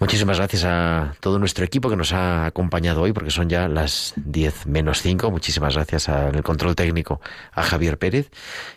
Muchísimas 0.00 0.38
gracias 0.38 0.64
a 0.64 1.14
todo 1.20 1.38
nuestro 1.38 1.64
equipo 1.64 1.88
que 1.88 1.96
nos 1.96 2.12
ha 2.12 2.46
acompañado 2.46 3.02
hoy, 3.02 3.12
porque 3.12 3.30
son 3.30 3.48
ya 3.48 3.68
las 3.68 4.12
10 4.16 4.66
menos 4.66 5.00
5. 5.02 5.30
Muchísimas 5.30 5.74
gracias 5.74 6.08
al 6.08 6.42
control 6.42 6.74
técnico, 6.74 7.20
a 7.52 7.62
Javier 7.62 7.98
Pérez, 7.98 8.30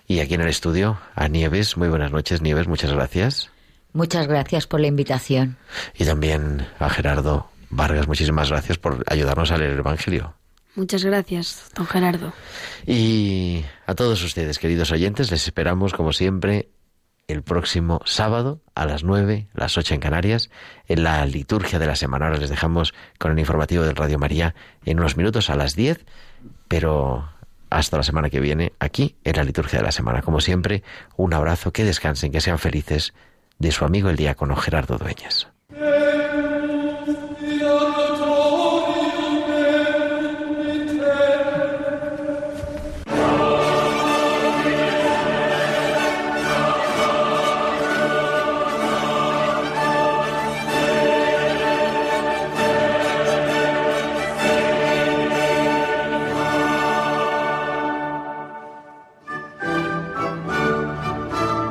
y 0.08 0.20
aquí 0.20 0.36
en 0.36 0.42
el 0.42 0.50
estudio, 0.50 1.00
a 1.16 1.28
Nieves. 1.28 1.76
Muy 1.76 1.90
buenas 1.90 2.12
noches, 2.12 2.42
Nieves, 2.42 2.68
muchas 2.68 2.94
gracias. 2.94 3.50
Muchas 3.94 4.28
gracias 4.28 4.68
por 4.68 4.80
la 4.80 4.88
invitación. 4.88 5.58
Y 5.98 6.06
también 6.06 6.68
a 6.80 6.90
Gerardo 6.90 7.50
Vargas, 7.72 8.08
muchísimas 8.08 8.50
gracias 8.50 8.78
por 8.78 9.04
ayudarnos 9.08 9.52
a 9.52 9.58
leer 9.58 9.72
el 9.72 9.80
Evangelio. 9.80 10.36
Muchas 10.76 11.04
gracias, 11.04 11.72
don 11.76 11.88
Gerardo. 11.88 12.32
Y 12.86 13.66
a 13.88 13.96
todos 13.96 14.24
ustedes, 14.24 14.60
queridos 14.60 14.92
oyentes, 14.92 15.32
les 15.32 15.44
esperamos, 15.48 15.94
como 15.94 16.14
siempre, 16.14 16.70
el 17.28 17.44
próximo 17.44 18.02
sábado 18.06 18.62
a 18.74 18.86
las 18.86 19.04
9, 19.04 19.48
las 19.54 19.78
8 19.78 19.96
en 19.96 20.00
Canarias. 20.00 20.50
En 20.88 21.04
la 21.04 21.26
liturgia 21.26 21.78
de 21.78 21.86
la 21.86 21.96
semana 21.96 22.26
ahora 22.26 22.40
les 22.40 22.50
dejamos 22.50 22.94
con 23.20 23.34
el 23.34 23.40
informativo 23.40 23.84
del 23.84 23.96
Radio 23.96 24.18
María 24.18 24.56
en 24.86 25.00
unos 25.00 25.18
minutos 25.18 25.50
a 25.50 25.56
las 25.56 25.76
10, 25.76 26.06
pero 26.70 27.30
hasta 27.70 27.98
la 27.98 28.04
semana 28.04 28.30
que 28.30 28.40
viene 28.40 28.74
aquí 28.80 29.18
en 29.26 29.36
la 29.36 29.44
liturgia 29.44 29.80
de 29.80 29.86
la 29.86 29.92
semana. 29.92 30.22
Como 30.22 30.40
siempre, 30.40 30.84
un 31.18 31.34
abrazo, 31.34 31.74
que 31.74 31.84
descansen, 31.84 32.32
que 32.32 32.40
sean 32.40 32.60
felices 32.60 33.14
de 33.60 33.72
su 33.72 33.84
amigo 33.84 34.10
el 34.10 34.16
diácono 34.16 34.56
Gerardo 34.56 34.98
Dueñas. 34.98 35.50